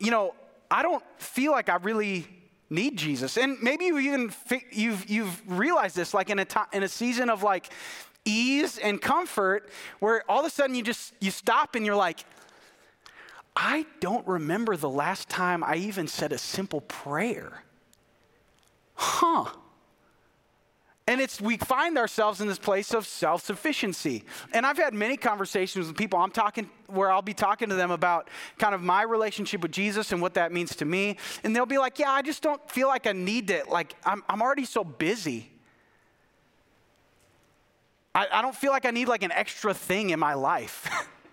you 0.00 0.10
know, 0.10 0.34
I 0.68 0.82
don't 0.82 1.04
feel 1.18 1.52
like 1.52 1.68
I 1.68 1.76
really 1.76 2.26
need 2.68 2.98
Jesus. 2.98 3.36
And 3.36 3.62
maybe 3.62 3.84
you 3.84 3.98
even 4.00 4.32
you've 4.72 5.08
you've 5.08 5.40
realized 5.46 5.94
this 5.94 6.14
like 6.14 6.30
in 6.30 6.40
a 6.40 6.44
time, 6.44 6.66
in 6.72 6.82
a 6.82 6.88
season 6.88 7.30
of 7.30 7.44
like 7.44 7.72
ease 8.24 8.78
and 8.78 9.00
comfort 9.00 9.70
where 10.00 10.28
all 10.28 10.40
of 10.40 10.46
a 10.46 10.50
sudden 10.50 10.74
you 10.74 10.82
just 10.82 11.12
you 11.20 11.30
stop 11.30 11.76
and 11.76 11.86
you're 11.86 11.94
like 11.94 12.24
I 13.56 13.86
don't 14.00 14.26
remember 14.26 14.76
the 14.76 14.90
last 14.90 15.28
time 15.28 15.62
I 15.62 15.76
even 15.76 16.08
said 16.08 16.32
a 16.32 16.38
simple 16.38 16.80
prayer. 16.80 17.62
Huh. 18.94 19.46
And 21.06 21.20
it's 21.20 21.38
we 21.40 21.58
find 21.58 21.98
ourselves 21.98 22.40
in 22.40 22.48
this 22.48 22.58
place 22.58 22.94
of 22.94 23.06
self-sufficiency. 23.06 24.24
And 24.52 24.64
I've 24.64 24.78
had 24.78 24.94
many 24.94 25.18
conversations 25.18 25.86
with 25.86 25.96
people 25.96 26.18
I'm 26.18 26.30
talking 26.30 26.70
where 26.86 27.12
I'll 27.12 27.22
be 27.22 27.34
talking 27.34 27.68
to 27.68 27.74
them 27.74 27.90
about 27.90 28.30
kind 28.58 28.74
of 28.74 28.82
my 28.82 29.02
relationship 29.02 29.60
with 29.60 29.70
Jesus 29.70 30.12
and 30.12 30.22
what 30.22 30.34
that 30.34 30.50
means 30.50 30.74
to 30.76 30.86
me. 30.86 31.18
And 31.44 31.54
they'll 31.54 31.66
be 31.66 31.78
like, 31.78 31.98
"Yeah, 31.98 32.10
I 32.10 32.22
just 32.22 32.42
don't 32.42 32.70
feel 32.70 32.88
like 32.88 33.06
I 33.06 33.12
need 33.12 33.50
it. 33.50 33.68
Like 33.68 33.94
I'm 34.04 34.22
I'm 34.30 34.40
already 34.40 34.64
so 34.64 34.82
busy. 34.82 35.50
I, 38.14 38.26
I 38.32 38.42
don't 38.42 38.56
feel 38.56 38.72
like 38.72 38.86
I 38.86 38.90
need 38.90 39.08
like 39.08 39.22
an 39.22 39.32
extra 39.32 39.74
thing 39.74 40.10
in 40.10 40.18
my 40.18 40.34
life." 40.34 40.88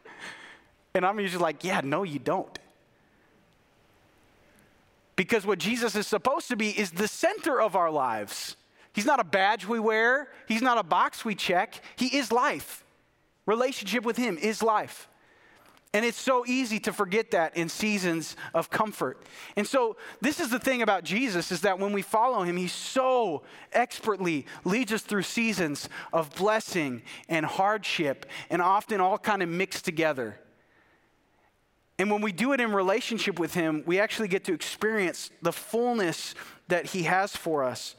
and 0.93 1.05
I'm 1.05 1.19
usually 1.19 1.41
like, 1.41 1.63
"Yeah, 1.63 1.81
no, 1.83 2.03
you 2.03 2.19
don't." 2.19 2.57
Because 5.15 5.45
what 5.45 5.59
Jesus 5.59 5.95
is 5.95 6.07
supposed 6.07 6.47
to 6.47 6.55
be 6.55 6.69
is 6.69 6.91
the 6.91 7.07
center 7.07 7.61
of 7.61 7.75
our 7.75 7.91
lives. 7.91 8.55
He's 8.93 9.05
not 9.05 9.19
a 9.19 9.23
badge 9.23 9.67
we 9.67 9.79
wear, 9.79 10.29
He's 10.47 10.61
not 10.61 10.77
a 10.77 10.83
box 10.83 11.23
we 11.23 11.35
check. 11.35 11.81
He 11.95 12.17
is 12.17 12.31
life. 12.31 12.83
Relationship 13.45 14.03
with 14.03 14.17
Him 14.17 14.37
is 14.37 14.61
life. 14.61 15.07
And 15.93 16.05
it's 16.05 16.19
so 16.19 16.45
easy 16.45 16.79
to 16.81 16.93
forget 16.93 17.31
that 17.31 17.57
in 17.57 17.67
seasons 17.67 18.37
of 18.53 18.69
comfort. 18.69 19.21
And 19.57 19.67
so 19.67 19.97
this 20.21 20.39
is 20.39 20.49
the 20.49 20.59
thing 20.59 20.81
about 20.81 21.03
Jesus 21.03 21.51
is 21.51 21.61
that 21.61 21.79
when 21.79 21.91
we 21.91 22.01
follow 22.01 22.43
him, 22.43 22.55
he 22.55 22.69
so 22.69 23.43
expertly 23.73 24.45
leads 24.63 24.93
us 24.93 25.01
through 25.01 25.23
seasons 25.23 25.89
of 26.13 26.33
blessing 26.35 27.01
and 27.27 27.45
hardship 27.45 28.25
and 28.49 28.61
often 28.61 29.01
all 29.01 29.17
kind 29.17 29.43
of 29.43 29.49
mixed 29.49 29.83
together. 29.83 30.39
And 32.01 32.09
when 32.09 32.21
we 32.21 32.31
do 32.31 32.51
it 32.51 32.59
in 32.59 32.73
relationship 32.73 33.37
with 33.37 33.53
him, 33.53 33.83
we 33.85 33.99
actually 33.99 34.27
get 34.27 34.43
to 34.45 34.53
experience 34.53 35.29
the 35.43 35.51
fullness 35.51 36.33
that 36.67 36.87
he 36.87 37.03
has 37.03 37.35
for 37.35 37.63
us. 37.63 37.93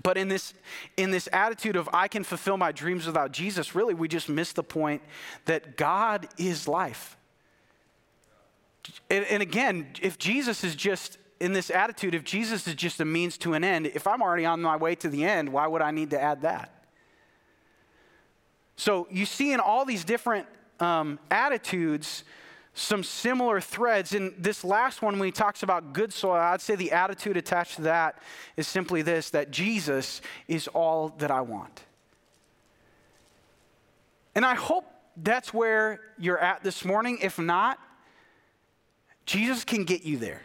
But 0.00 0.16
in 0.16 0.28
this, 0.28 0.54
in 0.96 1.10
this 1.10 1.28
attitude 1.32 1.74
of 1.74 1.88
I 1.92 2.06
can 2.06 2.22
fulfill 2.22 2.56
my 2.56 2.70
dreams 2.70 3.06
without 3.06 3.32
Jesus, 3.32 3.74
really 3.74 3.94
we 3.94 4.06
just 4.06 4.28
miss 4.28 4.52
the 4.52 4.62
point 4.62 5.02
that 5.46 5.76
God 5.76 6.28
is 6.38 6.68
life. 6.68 7.16
And, 9.10 9.24
and 9.24 9.42
again, 9.42 9.88
if 10.00 10.16
Jesus 10.16 10.62
is 10.62 10.76
just 10.76 11.18
in 11.40 11.52
this 11.52 11.68
attitude, 11.68 12.14
if 12.14 12.22
Jesus 12.22 12.68
is 12.68 12.76
just 12.76 13.00
a 13.00 13.04
means 13.04 13.36
to 13.38 13.54
an 13.54 13.64
end, 13.64 13.88
if 13.88 14.06
I'm 14.06 14.22
already 14.22 14.44
on 14.44 14.62
my 14.62 14.76
way 14.76 14.94
to 14.94 15.08
the 15.08 15.24
end, 15.24 15.52
why 15.52 15.66
would 15.66 15.82
I 15.82 15.90
need 15.90 16.10
to 16.10 16.20
add 16.22 16.42
that? 16.42 16.84
So 18.76 19.08
you 19.10 19.26
see 19.26 19.52
in 19.52 19.58
all 19.58 19.84
these 19.84 20.04
different 20.04 20.46
um, 20.78 21.18
attitudes, 21.28 22.22
some 22.74 23.02
similar 23.02 23.60
threads. 23.60 24.14
In 24.14 24.34
this 24.38 24.64
last 24.64 25.02
one, 25.02 25.18
when 25.18 25.26
he 25.26 25.32
talks 25.32 25.62
about 25.62 25.92
good 25.92 26.12
soil, 26.12 26.32
I'd 26.32 26.60
say 26.60 26.76
the 26.76 26.92
attitude 26.92 27.36
attached 27.36 27.76
to 27.76 27.82
that 27.82 28.22
is 28.56 28.68
simply 28.68 29.02
this 29.02 29.30
that 29.30 29.50
Jesus 29.50 30.20
is 30.48 30.68
all 30.68 31.10
that 31.18 31.30
I 31.30 31.40
want. 31.40 31.84
And 34.34 34.46
I 34.46 34.54
hope 34.54 34.84
that's 35.16 35.52
where 35.52 36.00
you're 36.18 36.38
at 36.38 36.62
this 36.62 36.84
morning. 36.84 37.18
If 37.20 37.38
not, 37.38 37.78
Jesus 39.26 39.64
can 39.64 39.84
get 39.84 40.04
you 40.04 40.16
there. 40.16 40.42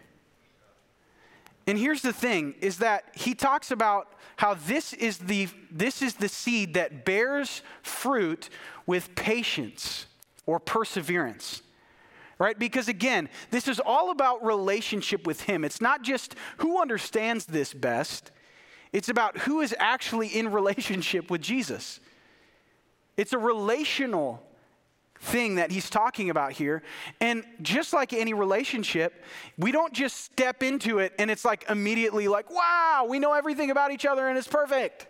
And 1.67 1.77
here's 1.77 2.01
the 2.01 2.13
thing 2.13 2.55
is 2.61 2.79
that 2.79 3.05
he 3.15 3.33
talks 3.33 3.71
about 3.71 4.13
how 4.37 4.53
this 4.53 4.93
is 4.93 5.17
the 5.17 5.47
this 5.71 6.01
is 6.01 6.15
the 6.15 6.29
seed 6.29 6.73
that 6.75 7.05
bears 7.05 7.61
fruit 7.81 8.49
with 8.85 9.15
patience 9.15 10.05
or 10.45 10.59
perseverance 10.59 11.61
right? 12.39 12.57
Because 12.57 12.87
again, 12.87 13.29
this 13.51 13.67
is 13.67 13.79
all 13.79 14.11
about 14.11 14.45
relationship 14.45 15.25
with 15.25 15.41
Him. 15.41 15.63
It's 15.63 15.81
not 15.81 16.01
just 16.01 16.35
who 16.57 16.81
understands 16.81 17.45
this 17.45 17.73
best, 17.73 18.31
it's 18.93 19.09
about 19.09 19.39
who 19.39 19.61
is 19.61 19.75
actually 19.77 20.27
in 20.27 20.51
relationship 20.51 21.29
with 21.29 21.41
Jesus. 21.41 21.99
It's 23.17 23.33
a 23.33 23.37
relational 23.37 24.41
thing 25.19 25.55
that 25.55 25.71
he's 25.71 25.89
talking 25.89 26.29
about 26.29 26.51
here. 26.51 26.83
And 27.19 27.43
just 27.61 27.93
like 27.93 28.13
any 28.13 28.33
relationship, 28.33 29.23
we 29.57 29.71
don't 29.71 29.93
just 29.93 30.17
step 30.17 30.61
into 30.61 30.99
it 30.99 31.13
and 31.17 31.31
it's 31.31 31.45
like 31.45 31.65
immediately 31.69 32.27
like, 32.27 32.49
wow, 32.51 33.05
we 33.09 33.19
know 33.19 33.33
everything 33.33 33.71
about 33.71 33.91
each 33.91 34.05
other 34.05 34.27
and 34.27 34.37
it's 34.37 34.47
perfect. 34.47 35.07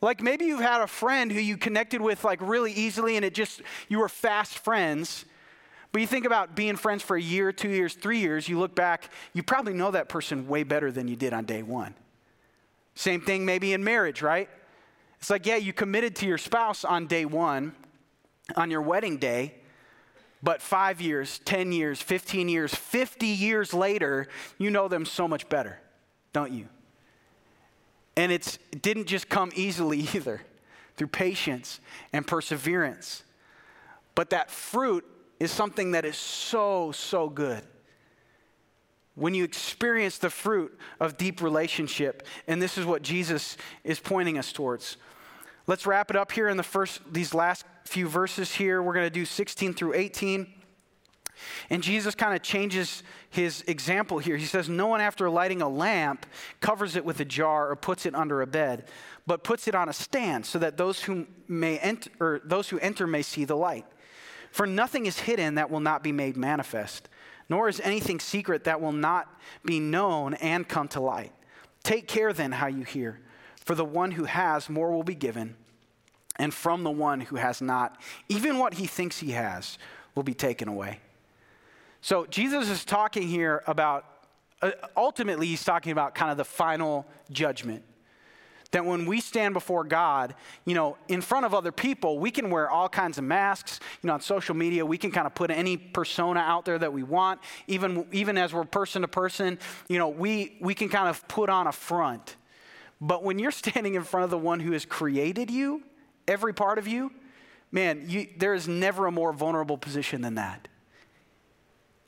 Like 0.00 0.22
maybe 0.22 0.46
you've 0.46 0.60
had 0.60 0.80
a 0.80 0.86
friend 0.86 1.30
who 1.30 1.40
you 1.40 1.56
connected 1.56 2.00
with 2.00 2.24
like 2.24 2.40
really 2.40 2.72
easily 2.72 3.16
and 3.16 3.24
it 3.24 3.34
just, 3.34 3.62
you 3.88 3.98
were 3.98 4.08
fast 4.08 4.58
friends. 4.58 5.24
But 5.92 6.00
you 6.00 6.06
think 6.06 6.24
about 6.24 6.54
being 6.54 6.76
friends 6.76 7.02
for 7.02 7.16
a 7.16 7.20
year, 7.20 7.52
two 7.52 7.68
years, 7.68 7.94
three 7.94 8.18
years, 8.18 8.48
you 8.48 8.58
look 8.58 8.74
back, 8.74 9.10
you 9.32 9.42
probably 9.42 9.74
know 9.74 9.90
that 9.90 10.08
person 10.08 10.46
way 10.46 10.62
better 10.62 10.92
than 10.92 11.08
you 11.08 11.16
did 11.16 11.32
on 11.32 11.44
day 11.44 11.62
one. 11.62 11.94
Same 12.94 13.20
thing 13.20 13.44
maybe 13.44 13.72
in 13.72 13.82
marriage, 13.82 14.22
right? 14.22 14.48
It's 15.18 15.30
like, 15.30 15.46
yeah, 15.46 15.56
you 15.56 15.72
committed 15.72 16.16
to 16.16 16.26
your 16.26 16.38
spouse 16.38 16.84
on 16.84 17.06
day 17.06 17.24
one, 17.24 17.72
on 18.56 18.70
your 18.70 18.82
wedding 18.82 19.18
day, 19.18 19.54
but 20.42 20.62
five 20.62 21.00
years, 21.00 21.40
10 21.44 21.72
years, 21.72 22.00
15 22.00 22.48
years, 22.48 22.74
50 22.74 23.26
years 23.26 23.74
later, 23.74 24.28
you 24.58 24.70
know 24.70 24.88
them 24.88 25.04
so 25.04 25.28
much 25.28 25.48
better, 25.48 25.78
don't 26.32 26.52
you? 26.52 26.68
And 28.16 28.32
it 28.32 28.58
didn't 28.80 29.06
just 29.06 29.28
come 29.28 29.50
easily 29.54 29.98
either, 30.14 30.42
through 30.96 31.08
patience 31.08 31.80
and 32.12 32.26
perseverance. 32.26 33.22
But 34.14 34.30
that 34.30 34.50
fruit 34.50 35.04
is 35.40 35.50
something 35.50 35.92
that 35.92 36.04
is 36.04 36.16
so, 36.16 36.92
so 36.92 37.28
good. 37.28 37.62
When 39.14 39.34
you 39.34 39.42
experience 39.42 40.18
the 40.18 40.30
fruit 40.30 40.78
of 41.00 41.16
deep 41.16 41.42
relationship, 41.42 42.26
and 42.46 42.62
this 42.62 42.78
is 42.78 42.86
what 42.86 43.02
Jesus 43.02 43.56
is 43.82 43.98
pointing 43.98 44.38
us 44.38 44.52
towards. 44.52 44.98
Let's 45.66 45.86
wrap 45.86 46.10
it 46.10 46.16
up 46.16 46.30
here 46.30 46.48
in 46.48 46.56
the 46.56 46.62
first, 46.62 47.00
these 47.10 47.34
last 47.34 47.64
few 47.84 48.06
verses 48.08 48.52
here. 48.52 48.82
We're 48.82 48.94
going 48.94 49.06
to 49.06 49.10
do 49.10 49.24
16 49.24 49.74
through 49.74 49.94
18. 49.94 50.46
And 51.70 51.82
Jesus 51.82 52.14
kind 52.14 52.34
of 52.34 52.42
changes 52.42 53.02
his 53.30 53.62
example 53.66 54.18
here. 54.18 54.36
He 54.36 54.44
says, 54.44 54.68
No 54.68 54.88
one, 54.88 55.00
after 55.00 55.30
lighting 55.30 55.62
a 55.62 55.68
lamp, 55.68 56.26
covers 56.60 56.96
it 56.96 57.04
with 57.04 57.20
a 57.20 57.24
jar 57.24 57.70
or 57.70 57.76
puts 57.76 58.04
it 58.04 58.14
under 58.14 58.42
a 58.42 58.46
bed, 58.46 58.88
but 59.26 59.42
puts 59.42 59.66
it 59.66 59.74
on 59.74 59.88
a 59.88 59.92
stand 59.92 60.44
so 60.44 60.58
that 60.58 60.76
those 60.76 61.02
who, 61.02 61.26
may 61.48 61.78
enter, 61.78 62.10
or 62.20 62.40
those 62.44 62.68
who 62.68 62.78
enter 62.80 63.06
may 63.06 63.22
see 63.22 63.44
the 63.44 63.56
light. 63.56 63.86
For 64.50 64.66
nothing 64.66 65.06
is 65.06 65.20
hidden 65.20 65.54
that 65.54 65.70
will 65.70 65.80
not 65.80 66.02
be 66.02 66.12
made 66.12 66.36
manifest, 66.36 67.08
nor 67.48 67.68
is 67.68 67.80
anything 67.80 68.20
secret 68.20 68.64
that 68.64 68.80
will 68.80 68.92
not 68.92 69.28
be 69.64 69.80
known 69.80 70.34
and 70.34 70.68
come 70.68 70.88
to 70.88 71.00
light. 71.00 71.32
Take 71.82 72.06
care 72.06 72.32
then 72.32 72.52
how 72.52 72.66
you 72.66 72.84
hear, 72.84 73.20
for 73.56 73.74
the 73.74 73.84
one 73.84 74.12
who 74.12 74.24
has, 74.24 74.68
more 74.68 74.92
will 74.92 75.02
be 75.02 75.14
given, 75.14 75.56
and 76.36 76.52
from 76.52 76.84
the 76.84 76.90
one 76.90 77.20
who 77.20 77.36
has 77.36 77.60
not, 77.60 78.00
even 78.28 78.58
what 78.58 78.74
he 78.74 78.86
thinks 78.86 79.18
he 79.18 79.32
has 79.32 79.78
will 80.14 80.22
be 80.22 80.34
taken 80.34 80.68
away. 80.68 81.00
So 82.00 82.26
Jesus 82.26 82.68
is 82.70 82.84
talking 82.84 83.28
here 83.28 83.62
about, 83.66 84.04
uh, 84.62 84.70
ultimately, 84.96 85.46
he's 85.46 85.64
talking 85.64 85.92
about 85.92 86.14
kind 86.14 86.30
of 86.30 86.36
the 86.36 86.44
final 86.44 87.06
judgment. 87.30 87.82
That 88.72 88.84
when 88.84 89.04
we 89.04 89.20
stand 89.20 89.52
before 89.52 89.82
God, 89.82 90.34
you 90.64 90.74
know, 90.74 90.96
in 91.08 91.20
front 91.20 91.44
of 91.44 91.54
other 91.54 91.72
people, 91.72 92.20
we 92.20 92.30
can 92.30 92.50
wear 92.50 92.70
all 92.70 92.88
kinds 92.88 93.18
of 93.18 93.24
masks. 93.24 93.80
You 94.00 94.06
know, 94.06 94.14
on 94.14 94.20
social 94.20 94.54
media, 94.54 94.86
we 94.86 94.96
can 94.96 95.10
kind 95.10 95.26
of 95.26 95.34
put 95.34 95.50
any 95.50 95.76
persona 95.76 96.40
out 96.40 96.64
there 96.64 96.78
that 96.78 96.92
we 96.92 97.02
want. 97.02 97.40
Even, 97.66 98.06
even 98.12 98.38
as 98.38 98.54
we're 98.54 98.64
person 98.64 99.02
to 99.02 99.08
person, 99.08 99.58
you 99.88 99.98
know, 99.98 100.08
we, 100.08 100.56
we 100.60 100.74
can 100.74 100.88
kind 100.88 101.08
of 101.08 101.26
put 101.26 101.48
on 101.48 101.66
a 101.66 101.72
front. 101.72 102.36
But 103.00 103.24
when 103.24 103.38
you're 103.38 103.50
standing 103.50 103.94
in 103.94 104.04
front 104.04 104.24
of 104.24 104.30
the 104.30 104.38
one 104.38 104.60
who 104.60 104.72
has 104.72 104.84
created 104.84 105.50
you, 105.50 105.82
every 106.28 106.54
part 106.54 106.78
of 106.78 106.86
you, 106.86 107.12
man, 107.72 108.04
you, 108.08 108.28
there 108.36 108.54
is 108.54 108.68
never 108.68 109.06
a 109.06 109.12
more 109.12 109.32
vulnerable 109.32 109.78
position 109.78 110.22
than 110.22 110.36
that. 110.36 110.68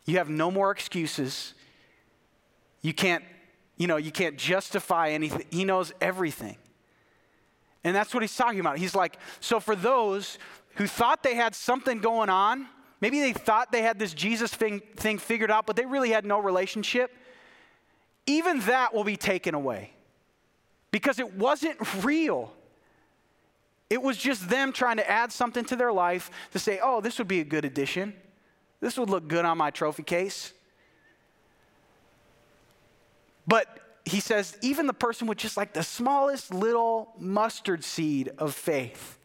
You 0.05 0.19
have 0.19 0.29
no 0.29 0.51
more 0.51 0.71
excuses. 0.71 1.55
You 2.81 2.93
can't 2.93 3.25
you 3.83 3.89
know, 3.89 3.97
you 3.97 4.13
can't 4.13 4.37
justify 4.37 5.09
anything. 5.09 5.45
He 5.51 5.65
knows 5.65 5.93
everything. 6.01 6.57
And 7.83 7.97
that's 7.97 8.15
what 8.15 8.23
he's 8.23 8.37
talking 8.37 8.61
about. 8.61 8.79
He's 8.79 8.95
like, 8.95 9.19
so 9.41 9.59
for 9.59 9.75
those 9.75 10.39
who 10.77 10.87
thought 10.87 11.25
they 11.25 11.35
had 11.35 11.53
something 11.53 11.99
going 11.99 12.31
on, 12.31 12.69
maybe 13.01 13.19
they 13.19 13.33
thought 13.33 13.73
they 13.73 13.83
had 13.83 13.99
this 13.99 14.15
Jesus 14.15 14.55
thing, 14.55 14.83
thing 14.95 15.19
figured 15.19 15.51
out, 15.51 15.67
but 15.67 15.75
they 15.75 15.85
really 15.85 16.11
had 16.11 16.25
no 16.25 16.39
relationship. 16.39 17.11
even 18.27 18.61
that 18.61 18.95
will 18.95 19.05
be 19.05 19.17
taken 19.17 19.55
away 19.55 19.93
because 20.91 21.19
it 21.19 21.35
wasn't 21.35 21.77
real. 22.05 22.53
It 23.91 24.01
was 24.01 24.17
just 24.17 24.49
them 24.49 24.73
trying 24.73 24.97
to 24.97 25.11
add 25.11 25.33
something 25.33 25.65
to 25.67 25.77
their 25.77 25.93
life 25.93 26.31
to 26.53 26.59
say, 26.59 26.79
oh, 26.83 27.01
this 27.01 27.19
would 27.19 27.29
be 27.29 27.41
a 27.41 27.45
good 27.45 27.65
addition. 27.65 28.15
This 28.81 28.97
would 28.97 29.11
look 29.11 29.29
good 29.29 29.45
on 29.45 29.59
my 29.59 29.71
trophy 29.71 30.03
case. 30.03 30.53
But 33.47 33.67
he 34.05 34.21
says, 34.21 34.57
even 34.63 34.87
the 34.87 34.93
person 34.93 35.27
with 35.27 35.39
just 35.39 35.57
like 35.57 35.73
the 35.73 35.83
smallest 35.83 36.53
little 36.53 37.13
mustard 37.19 37.85
seed 37.85 38.31
of 38.39 38.55
faith, 38.55 39.19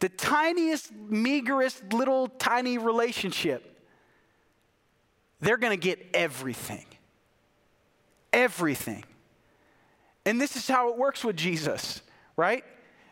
the 0.00 0.08
tiniest, 0.08 0.92
meagerest 0.92 1.92
little 1.92 2.28
tiny 2.28 2.78
relationship, 2.78 3.72
they're 5.40 5.56
going 5.56 5.78
to 5.78 5.82
get 5.82 6.04
everything. 6.14 6.84
Everything. 8.32 9.04
And 10.24 10.40
this 10.40 10.56
is 10.56 10.66
how 10.66 10.90
it 10.90 10.98
works 10.98 11.24
with 11.24 11.36
Jesus, 11.36 12.02
right? 12.36 12.64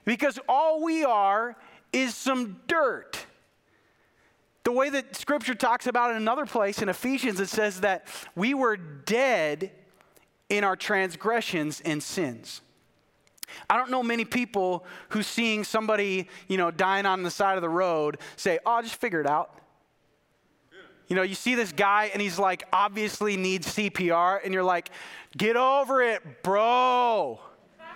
Because 0.05 0.39
all 0.49 0.83
we 0.83 1.05
are 1.05 1.57
is 1.93 2.15
some 2.15 2.61
dirt. 2.67 3.25
The 4.65 4.73
way 4.73 4.91
that 4.91 5.15
scripture 5.15 5.55
talks 5.55 5.87
about 5.87 6.11
in 6.11 6.17
another 6.17 6.47
place 6.47 6.83
in 6.83 6.89
Ephesians, 6.89 7.39
it 7.39 7.49
says 7.49 7.83
that 7.83 8.09
we 8.35 8.55
were 8.55 8.77
dead 8.77 9.71
in 10.57 10.65
our 10.65 10.77
transgressions 10.77 11.81
and 11.81 12.03
sins. 12.03 12.61
I 13.69 13.77
don't 13.77 13.91
know 13.91 14.03
many 14.03 14.25
people 14.25 14.85
who 15.11 15.23
seeing 15.23 15.65
somebody, 15.65 16.29
you 16.49 16.57
know, 16.57 16.71
dying 16.71 17.07
on 17.07 17.23
the 17.23 17.31
side 17.31 17.57
of 17.57 17.63
the 17.63 17.69
road 17.69 18.19
say, 18.37 18.59
"Oh, 18.65 18.73
I'll 18.73 18.83
just 18.83 18.97
figure 18.97 19.21
it 19.21 19.27
out." 19.27 19.59
You 21.09 21.17
know, 21.17 21.23
you 21.23 21.35
see 21.35 21.55
this 21.55 21.73
guy 21.73 22.11
and 22.13 22.23
he's 22.23 22.39
like 22.39 22.67
obviously 22.73 23.37
needs 23.37 23.67
CPR 23.75 24.41
and 24.43 24.55
you're 24.55 24.63
like, 24.63 24.91
"Get 25.37 25.57
over 25.57 26.03
it, 26.03 26.43
bro." 26.43 27.41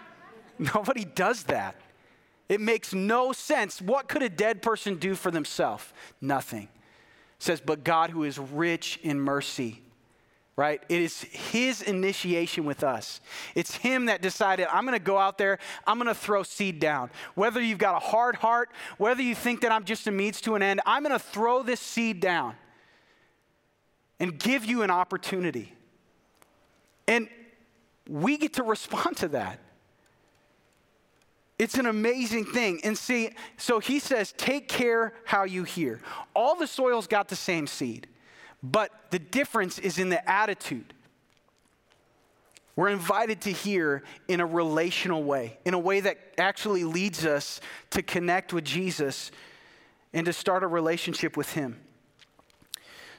Nobody 0.59 1.05
does 1.05 1.45
that. 1.45 1.77
It 2.49 2.61
makes 2.61 2.95
no 2.95 3.33
sense. 3.33 3.81
What 3.81 4.09
could 4.09 4.23
a 4.23 4.29
dead 4.29 4.63
person 4.63 4.97
do 4.97 5.15
for 5.15 5.31
themselves? 5.31 5.93
Nothing. 6.21 6.65
It 6.65 7.43
says, 7.43 7.61
"But 7.61 7.85
God 7.85 8.11
who 8.11 8.25
is 8.25 8.39
rich 8.39 8.99
in 9.03 9.21
mercy 9.21 9.83
right? 10.59 10.83
It 10.89 11.01
is 11.01 11.23
his 11.23 11.83
initiation 11.83 12.65
with 12.65 12.83
us. 12.83 13.21
It's 13.55 13.77
him 13.77 14.07
that 14.07 14.21
decided, 14.21 14.67
I'm 14.73 14.85
going 14.85 14.99
to 14.99 15.05
go 15.05 15.17
out 15.17 15.39
there, 15.39 15.61
I'm 15.87 15.99
going 15.99 16.09
to 16.09 16.17
throw 16.17 16.43
seed 16.43 16.81
down. 16.81 17.11
Whether 17.37 17.61
you've 17.61 17.79
got 17.79 17.95
a 17.95 18.01
hard 18.01 18.35
heart, 18.35 18.71
whether 18.97 19.23
you 19.23 19.37
think 19.37 19.61
that 19.61 19.71
I'm 19.71 19.85
just 19.85 20.09
a 20.09 20.11
means 20.11 20.41
to 20.41 20.57
an 20.57 20.63
end, 20.63 20.81
I'm 20.85 21.05
going 21.05 21.13
to 21.13 21.25
throw 21.25 21.63
this 21.63 21.79
seed 21.79 22.19
down 22.19 22.57
and 24.19 24.37
give 24.37 24.65
you 24.65 24.83
an 24.83 24.91
opportunity. 24.91 25.73
And 27.07 27.29
we 28.09 28.37
get 28.37 28.55
to 28.55 28.65
respond 28.65 29.17
to 29.19 29.29
that. 29.29 29.61
It's 31.57 31.77
an 31.77 31.87
amazing 31.87 32.47
thing. 32.47 32.81
And 32.83 32.99
see, 32.99 33.31
so 33.59 33.79
he 33.79 34.01
says, 34.01 34.35
take 34.37 34.67
care 34.67 35.13
how 35.25 35.45
you 35.45 35.63
hear. 35.63 36.01
All 36.35 36.57
the 36.57 36.67
soil's 36.67 37.07
got 37.07 37.29
the 37.29 37.37
same 37.37 37.69
seed. 37.69 38.09
But 38.63 38.91
the 39.11 39.19
difference 39.19 39.79
is 39.79 39.99
in 39.99 40.09
the 40.09 40.29
attitude. 40.29 40.95
We're 42.77 42.91
invited 42.91 43.41
to 43.43 43.51
hear 43.51 44.05
in 44.29 44.41
a 44.41 44.47
relational 44.47 45.25
way, 45.25 45.59
in 45.65 45.75
a 45.75 45.79
way 45.79 46.01
that 46.01 46.19
actually 46.39 46.85
leads 46.85 47.27
us 47.27 47.61
to 47.91 48.03
connect 48.03 48.53
with 48.53 48.65
Jesus 48.65 49.33
and 50.13 50.25
to 50.27 50.33
start 50.33 50.63
a 50.63 50.69
relationship 50.69 51.37
with 51.37 51.53
Him. 51.53 51.81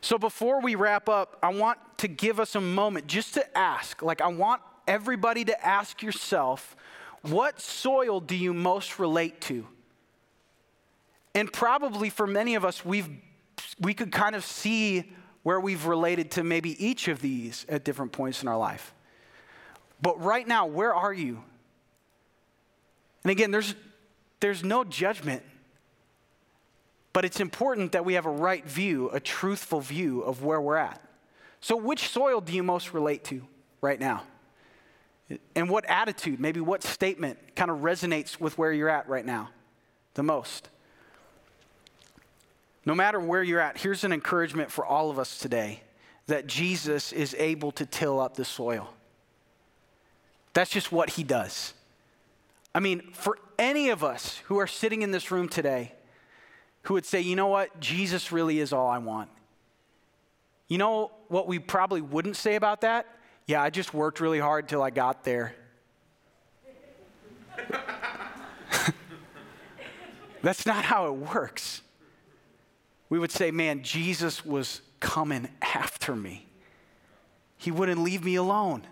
So 0.01 0.17
before 0.17 0.61
we 0.61 0.75
wrap 0.75 1.09
up, 1.09 1.37
I 1.43 1.49
want 1.49 1.77
to 1.97 2.07
give 2.07 2.39
us 2.39 2.55
a 2.55 2.61
moment 2.61 3.07
just 3.07 3.33
to 3.33 3.57
ask. 3.57 4.01
Like, 4.01 4.21
I 4.21 4.27
want 4.27 4.61
everybody 4.87 5.43
to 5.45 5.65
ask 5.65 6.01
yourself, 6.01 6.77
what 7.21 7.59
soil 7.59 8.21
do 8.21 8.35
you 8.35 8.53
most 8.53 8.97
relate 8.97 9.41
to? 9.41 9.67
And 11.35 11.51
probably 11.51 12.09
for 12.09 12.25
many 12.25 12.55
of 12.55 12.63
us, 12.63 12.85
we've, 12.85 13.09
we 13.79 13.93
could 13.93 14.11
kind 14.11 14.35
of 14.35 14.45
see 14.45 15.11
where 15.43 15.59
we've 15.59 15.85
related 15.85 16.31
to 16.31 16.43
maybe 16.43 16.83
each 16.85 17.07
of 17.07 17.21
these 17.21 17.65
at 17.69 17.83
different 17.83 18.11
points 18.11 18.41
in 18.41 18.47
our 18.47 18.57
life. 18.57 18.93
But 20.01 20.21
right 20.21 20.47
now, 20.47 20.65
where 20.65 20.93
are 20.93 21.13
you? 21.13 21.43
And 23.23 23.31
again, 23.31 23.51
there's, 23.51 23.75
there's 24.39 24.63
no 24.63 24.83
judgment, 24.83 25.43
but 27.13 27.25
it's 27.25 27.39
important 27.39 27.91
that 27.93 28.05
we 28.05 28.13
have 28.13 28.25
a 28.25 28.31
right 28.31 28.65
view, 28.65 29.09
a 29.09 29.19
truthful 29.19 29.81
view 29.81 30.21
of 30.21 30.43
where 30.43 30.61
we're 30.61 30.77
at. 30.77 31.01
So, 31.61 31.75
which 31.75 32.07
soil 32.09 32.39
do 32.39 32.53
you 32.53 32.63
most 32.63 32.93
relate 32.93 33.25
to 33.25 33.41
right 33.81 33.99
now? 33.99 34.23
And 35.55 35.69
what 35.69 35.85
attitude, 35.85 36.39
maybe 36.39 36.59
what 36.59 36.83
statement 36.83 37.37
kind 37.55 37.69
of 37.69 37.79
resonates 37.79 38.39
with 38.39 38.57
where 38.57 38.71
you're 38.71 38.89
at 38.89 39.07
right 39.09 39.25
now 39.25 39.49
the 40.13 40.23
most? 40.23 40.69
No 42.89 42.95
matter 42.95 43.19
where 43.19 43.43
you're 43.43 43.59
at, 43.59 43.77
here's 43.77 44.03
an 44.03 44.11
encouragement 44.11 44.71
for 44.71 44.83
all 44.83 45.11
of 45.11 45.19
us 45.19 45.37
today 45.37 45.83
that 46.25 46.47
Jesus 46.47 47.13
is 47.13 47.35
able 47.37 47.71
to 47.73 47.85
till 47.85 48.19
up 48.19 48.35
the 48.35 48.43
soil. 48.43 48.91
That's 50.55 50.71
just 50.71 50.91
what 50.91 51.11
he 51.11 51.23
does. 51.23 51.75
I 52.73 52.79
mean, 52.79 53.11
for 53.13 53.37
any 53.59 53.89
of 53.89 54.03
us 54.03 54.39
who 54.45 54.57
are 54.57 54.65
sitting 54.65 55.03
in 55.03 55.11
this 55.11 55.29
room 55.29 55.47
today 55.47 55.93
who 56.81 56.95
would 56.95 57.05
say, 57.05 57.21
you 57.21 57.35
know 57.35 57.45
what, 57.45 57.79
Jesus 57.79 58.31
really 58.31 58.59
is 58.59 58.73
all 58.73 58.87
I 58.87 58.97
want. 58.97 59.29
You 60.67 60.79
know 60.79 61.11
what 61.27 61.45
we 61.45 61.59
probably 61.59 62.01
wouldn't 62.01 62.37
say 62.37 62.55
about 62.55 62.81
that? 62.81 63.05
Yeah, 63.45 63.61
I 63.61 63.69
just 63.69 63.93
worked 63.93 64.19
really 64.19 64.39
hard 64.39 64.67
till 64.67 64.81
I 64.81 64.89
got 64.89 65.23
there. 65.23 65.53
That's 70.41 70.65
not 70.65 70.85
how 70.85 71.05
it 71.13 71.17
works 71.17 71.83
we 73.09 73.19
would 73.19 73.31
say, 73.31 73.51
man, 73.51 73.83
Jesus 73.83 74.45
was 74.45 74.81
coming 74.99 75.49
after 75.61 76.15
me. 76.15 76.47
He 77.57 77.71
wouldn't 77.71 78.01
leave 78.01 78.23
me 78.23 78.35
alone. 78.35 78.83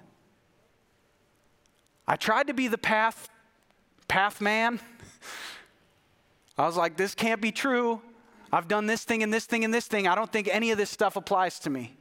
I 2.08 2.16
tried 2.16 2.48
to 2.48 2.54
be 2.54 2.68
the 2.68 2.78
path, 2.78 3.30
path 4.08 4.42
man. 4.42 4.80
I 6.58 6.66
was 6.66 6.76
like, 6.76 6.98
this 6.98 7.14
can't 7.14 7.42
be 7.42 7.52
true. 7.52 8.02
I've 8.52 8.68
done 8.68 8.88
this 8.88 9.04
thing 9.04 9.24
and 9.24 9.34
this 9.34 9.46
thing 9.46 9.64
and 9.64 9.74
this 9.74 9.88
thing. 9.88 10.08
I 10.08 10.16
don't 10.16 10.32
think 10.32 10.48
any 10.52 10.72
of 10.72 10.78
this 10.78 10.90
stuff 10.90 11.16
applies 11.16 11.60
to 11.60 11.70
me. 11.70 11.96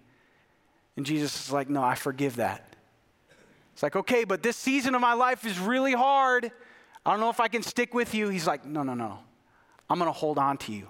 And 0.96 1.04
Jesus 1.04 1.46
is 1.46 1.52
like, 1.52 1.68
no, 1.68 1.82
I 1.82 1.94
forgive 1.94 2.36
that. 2.36 2.76
It's 3.74 3.82
like, 3.82 3.96
okay, 3.96 4.24
but 4.24 4.42
this 4.42 4.56
season 4.56 4.94
of 4.94 5.00
my 5.02 5.12
life 5.12 5.44
is 5.44 5.58
really 5.58 5.92
hard. 5.92 6.50
I 7.04 7.10
don't 7.10 7.20
know 7.20 7.28
if 7.28 7.40
I 7.40 7.48
can 7.48 7.62
stick 7.62 7.92
with 7.92 8.14
you. 8.14 8.28
He's 8.28 8.46
like, 8.46 8.64
no, 8.64 8.82
no, 8.82 8.94
no. 8.94 9.18
I'm 9.90 9.98
going 9.98 10.08
to 10.08 10.18
hold 10.18 10.38
on 10.38 10.56
to 10.58 10.72
you. 10.72 10.88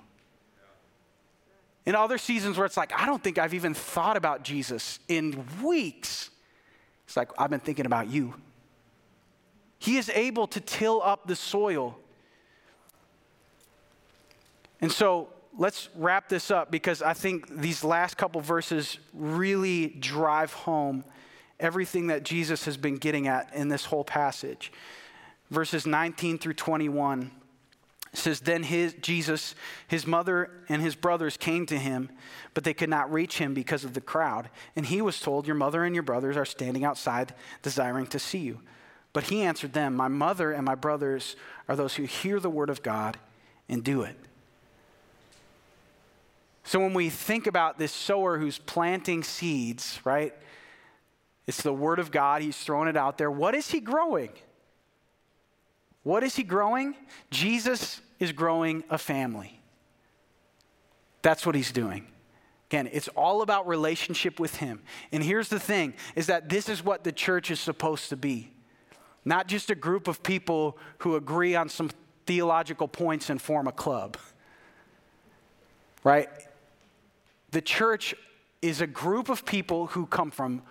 In 1.87 1.94
other 1.94 2.18
seasons 2.18 2.59
where 2.59 2.66
it's 2.66 2.77
like, 2.77 2.92
I 2.92 3.07
don't 3.07 3.22
think 3.22 3.38
I've 3.38 3.55
even 3.55 3.72
thought 3.72 4.16
about 4.16 4.42
Jesus 4.42 4.99
in 5.09 5.46
weeks. 5.62 6.31
It's 7.07 7.16
like, 7.16 7.31
I've 7.38 7.51
been 7.51 7.61
thinking 7.61 7.87
about 7.87 8.09
you. 8.09 8.35
He 9.79 9.96
is 9.96 10.11
able 10.11 10.49
to 10.49 10.61
till 10.61 11.01
up 11.01 11.29
the 11.29 11.37
soil. 11.37 11.96
And 14.81 14.90
so 14.90 15.29
let's 15.57 15.88
wrap 15.94 16.29
this 16.29 16.51
up 16.51 16.72
because 16.72 17.03
I 17.03 17.12
think 17.12 17.49
these 17.61 17.85
last 17.85 18.16
couple 18.16 18.40
verses 18.40 18.99
really 19.14 19.88
drive 19.88 20.53
home 20.53 21.05
everything 21.61 22.09
that 22.09 22.25
Jesus 22.25 22.64
has 22.64 22.77
been 22.77 22.96
getting 22.96 23.29
at 23.29 23.55
in 23.55 23.68
this 23.68 23.85
whole 23.85 24.05
passage. 24.05 24.72
Verses 25.51 25.87
19 25.87 26.38
through 26.38 26.55
21 26.55 27.31
says 28.16 28.40
then 28.40 28.62
his 28.62 28.94
jesus 28.94 29.55
his 29.88 30.07
mother 30.07 30.50
and 30.68 30.83
his 30.83 30.94
brothers 30.94 31.37
came 31.37 31.66
to 31.66 31.79
him 31.79 32.09
but 32.55 32.64
they 32.64 32.74
could 32.74 32.88
not 32.88 33.12
reach 33.12 33.38
him 33.38 33.52
because 33.52 33.85
of 33.85 33.92
the 33.92 34.00
crowd. 34.00 34.49
And 34.74 34.86
he 34.86 35.03
was 35.03 35.20
told 35.20 35.47
your 35.47 35.57
mother 35.57 35.84
and 35.84 35.95
your 35.95 36.03
brothers 36.03 36.36
are 36.36 36.47
standing 36.47 36.84
outside 36.84 37.34
desiring 37.62 38.07
to 38.09 38.18
see 38.18 38.38
you 38.38 38.61
but 39.12 39.24
he 39.24 39.43
answered 39.43 39.72
them 39.72 39.95
my 39.95 40.09
mother 40.09 40.53
and 40.53 40.64
my 40.64 40.74
brothers 40.74 41.36
are 41.68 41.76
those 41.76 41.95
who 41.95 42.05
hear 42.05 42.40
the 42.40 42.51
word 42.51 42.70
of 42.70 42.82
god 42.82 43.18
and 43.68 43.84
do 43.84 44.03
it 44.03 44.16
so 46.64 46.80
when 46.80 46.95
we 46.95 47.11
think 47.11 47.47
about 47.47 47.78
this 47.78 47.93
sower 47.93 48.38
who's 48.38 48.59
planting 48.59 49.22
seeds 49.22 50.01
right 50.05 50.34
it's 51.47 51.62
the 51.62 51.72
word 51.72 51.99
of 51.99 52.11
god. 52.11 52.43
He's 52.43 52.57
throwing 52.57 52.88
it 52.88 52.97
out 52.97 53.18
there. 53.18 53.30
What 53.30 53.55
is 53.55 53.70
he 53.70 53.80
growing 53.80 54.30
what 56.07 56.22
is 56.22 56.36
he 56.36 56.44
growing? 56.44 56.94
Jesus 57.32 58.00
is 58.20 58.30
growing 58.30 58.84
a 58.90 58.96
family. 58.96 59.61
That's 61.20 61.44
what 61.44 61.57
he's 61.57 61.72
doing. 61.72 62.07
Again, 62.70 62.88
it's 62.92 63.09
all 63.09 63.42
about 63.42 63.66
relationship 63.66 64.38
with 64.38 64.54
him. 64.54 64.84
And 65.11 65.20
here's 65.20 65.48
the 65.48 65.59
thing 65.59 65.94
is 66.14 66.28
that 66.28 66.48
this 66.48 66.68
is 66.68 66.84
what 66.84 67.02
the 67.02 67.11
church 67.11 67.50
is 67.50 67.59
supposed 67.59 68.11
to 68.11 68.16
be. 68.16 68.52
Not 69.24 69.48
just 69.48 69.68
a 69.68 69.74
group 69.74 70.07
of 70.07 70.22
people 70.22 70.78
who 70.98 71.16
agree 71.16 71.57
on 71.57 71.68
some 71.68 71.90
theological 72.24 72.86
points 72.86 73.28
and 73.28 73.42
form 73.42 73.66
a 73.66 73.72
club. 73.72 74.16
Right? 76.04 76.28
The 77.50 77.62
church 77.62 78.14
is 78.62 78.80
a 78.80 78.86
group 78.86 79.28
of 79.28 79.44
people 79.44 79.88
who 79.88 80.07
come 80.07 80.30
from 80.30 80.62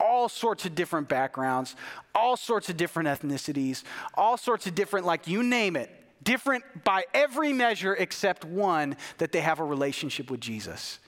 all 0.00 0.28
sorts 0.28 0.64
of 0.66 0.74
different 0.74 1.08
backgrounds, 1.08 1.76
all 2.14 2.36
sorts 2.36 2.68
of 2.68 2.76
different 2.76 3.08
ethnicities, 3.08 3.82
all 4.14 4.36
sorts 4.36 4.66
of 4.66 4.74
different, 4.74 5.06
like 5.06 5.26
you 5.26 5.42
name 5.42 5.76
it, 5.76 5.90
different 6.22 6.64
by 6.84 7.04
every 7.12 7.52
measure 7.52 7.94
except 7.94 8.44
one 8.44 8.96
that 9.18 9.32
they 9.32 9.40
have 9.40 9.60
a 9.60 9.64
relationship 9.64 10.30
with 10.30 10.40
Jesus. 10.40 10.98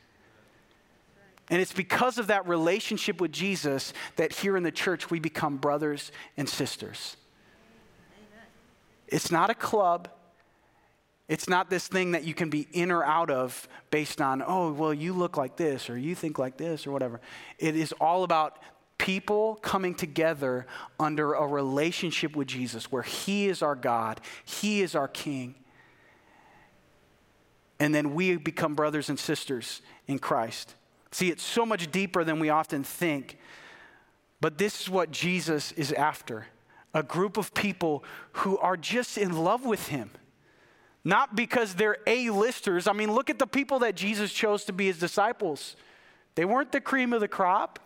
And 1.49 1.62
it's 1.62 1.72
because 1.72 2.18
of 2.18 2.26
that 2.26 2.49
relationship 2.49 3.20
with 3.20 3.32
Jesus 3.32 3.93
that 4.16 4.32
here 4.32 4.57
in 4.57 4.62
the 4.62 4.72
church 4.72 5.11
we 5.11 5.20
become 5.20 5.59
brothers 5.59 6.11
and 6.37 6.49
sisters. 6.49 7.16
Amen. 8.12 8.47
It's 9.09 9.30
not 9.30 9.49
a 9.49 9.55
club. 9.55 10.09
It's 11.28 11.49
not 11.49 11.70
this 11.70 11.89
thing 11.89 12.12
that 12.12 12.24
you 12.24 12.34
can 12.34 12.51
be 12.51 12.68
in 12.72 12.91
or 12.91 13.05
out 13.05 13.30
of 13.30 13.68
based 13.91 14.20
on, 14.20 14.43
oh, 14.47 14.72
well, 14.72 14.95
you 14.95 15.12
look 15.12 15.37
like 15.37 15.57
this 15.57 15.91
or 15.91 15.99
you 15.99 16.14
think 16.14 16.39
like 16.39 16.57
this 16.57 16.87
or 16.87 16.93
whatever. 16.93 17.20
It 17.59 17.76
is 17.76 17.93
all 18.01 18.22
about 18.22 18.59
people 18.99 19.57
coming 19.57 19.94
together 19.94 20.66
under 20.99 21.34
a 21.34 21.47
relationship 21.47 22.34
with 22.34 22.49
Jesus 22.49 22.90
where 22.90 23.03
He 23.03 23.49
is 23.49 23.62
our 23.62 23.74
God, 23.74 24.20
He 24.44 24.82
is 24.82 24.94
our 24.94 25.09
King. 25.09 25.55
And 27.78 27.94
then 27.94 28.14
we 28.14 28.36
become 28.36 28.74
brothers 28.74 29.09
and 29.11 29.18
sisters 29.18 29.82
in 30.07 30.18
Christ. 30.18 30.74
See, 31.11 31.30
it's 31.30 31.42
so 31.42 31.66
much 31.66 31.90
deeper 31.90 32.24
than 32.24 32.38
we 32.38 32.49
often 32.49 32.84
think. 32.84 33.38
But 34.40 34.59
this 34.59 34.80
is 34.80 34.90
what 34.90 35.11
Jesus 35.11 35.72
is 35.72 35.92
after 35.92 36.47
a 36.94 37.03
group 37.03 37.36
of 37.36 37.53
people 37.53 38.03
who 38.32 38.57
are 38.59 38.76
just 38.76 39.18
in 39.18 39.32
love 39.32 39.66
with 39.66 39.88
him. 39.88 40.11
Not 41.05 41.36
because 41.36 41.74
they're 41.74 41.99
A-listers. 42.07 42.88
I 42.88 42.92
mean, 42.92 43.12
look 43.12 43.28
at 43.28 43.38
the 43.38 43.47
people 43.47 43.80
that 43.80 43.94
Jesus 43.94 44.32
chose 44.32 44.64
to 44.64 44.72
be 44.72 44.86
his 44.86 44.99
disciples. 44.99 45.76
They 46.34 46.44
weren't 46.44 46.72
the 46.72 46.80
cream 46.80 47.12
of 47.12 47.20
the 47.20 47.28
crop. 47.28 47.78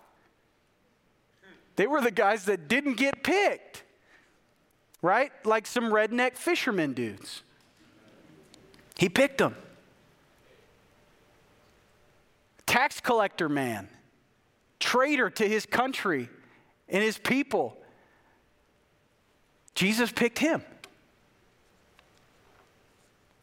They 1.80 1.86
were 1.86 2.02
the 2.02 2.10
guys 2.10 2.44
that 2.44 2.68
didn't 2.68 2.98
get 2.98 3.22
picked, 3.22 3.84
right? 5.00 5.32
Like 5.46 5.66
some 5.66 5.84
redneck 5.84 6.36
fishermen 6.36 6.92
dudes. 6.92 7.42
He 8.98 9.08
picked 9.08 9.38
them. 9.38 9.56
tax 12.66 13.00
collector 13.00 13.48
man, 13.48 13.88
traitor 14.78 15.30
to 15.30 15.48
his 15.48 15.64
country 15.64 16.28
and 16.86 17.02
his 17.02 17.16
people. 17.16 17.78
Jesus 19.74 20.12
picked 20.12 20.38
him. 20.38 20.62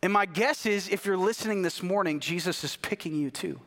And 0.03 0.13
my 0.13 0.27
guess 0.27 0.67
is 0.67 0.89
if 0.89 1.07
you're 1.07 1.17
listening 1.17 1.63
this 1.63 1.81
morning, 1.81 2.19
Jesus 2.19 2.63
is 2.63 2.75
picking 2.75 3.15
you 3.15 3.31
too. 3.31 3.59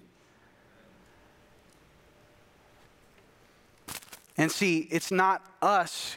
And 4.41 4.51
see, 4.51 4.88
it's 4.91 5.11
not 5.11 5.45
us 5.61 6.16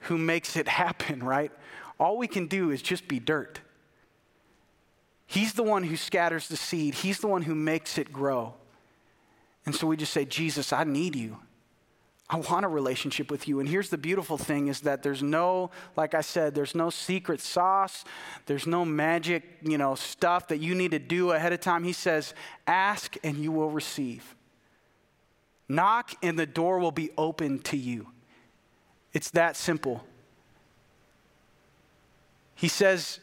who 0.00 0.18
makes 0.18 0.56
it 0.56 0.68
happen, 0.84 1.24
right? 1.24 1.50
All 1.98 2.18
we 2.18 2.28
can 2.28 2.46
do 2.48 2.70
is 2.70 2.82
just 2.82 3.08
be 3.08 3.18
dirt. 3.18 3.60
He's 5.26 5.54
the 5.54 5.62
one 5.62 5.84
who 5.84 5.96
scatters 5.96 6.48
the 6.48 6.56
seed, 6.58 6.94
He's 6.94 7.20
the 7.20 7.26
one 7.26 7.40
who 7.40 7.54
makes 7.54 7.96
it 7.96 8.12
grow. 8.12 8.52
And 9.64 9.74
so 9.74 9.86
we 9.86 9.96
just 9.96 10.12
say, 10.12 10.26
Jesus, 10.26 10.74
I 10.74 10.84
need 10.84 11.16
you. 11.16 11.38
I 12.28 12.36
want 12.36 12.66
a 12.66 12.68
relationship 12.68 13.30
with 13.30 13.48
you. 13.48 13.58
And 13.58 13.66
here's 13.66 13.88
the 13.88 13.96
beautiful 13.96 14.36
thing 14.36 14.68
is 14.68 14.82
that 14.82 15.02
there's 15.02 15.22
no, 15.22 15.70
like 15.96 16.12
I 16.12 16.20
said, 16.20 16.54
there's 16.54 16.74
no 16.74 16.90
secret 16.90 17.40
sauce. 17.40 18.04
There's 18.44 18.66
no 18.66 18.84
magic, 18.84 19.44
you 19.62 19.78
know, 19.78 19.94
stuff 19.94 20.48
that 20.48 20.58
you 20.58 20.74
need 20.74 20.90
to 20.90 20.98
do 20.98 21.30
ahead 21.30 21.54
of 21.54 21.60
time. 21.60 21.84
He 21.84 21.94
says, 21.94 22.34
ask 22.66 23.16
and 23.24 23.38
you 23.38 23.50
will 23.50 23.70
receive. 23.70 24.34
Knock 25.68 26.14
and 26.22 26.38
the 26.38 26.46
door 26.46 26.78
will 26.78 26.90
be 26.92 27.10
open 27.16 27.58
to 27.60 27.76
you. 27.76 28.08
It's 29.12 29.30
that 29.30 29.56
simple. 29.56 30.04
He 32.54 32.68
says 32.68 33.20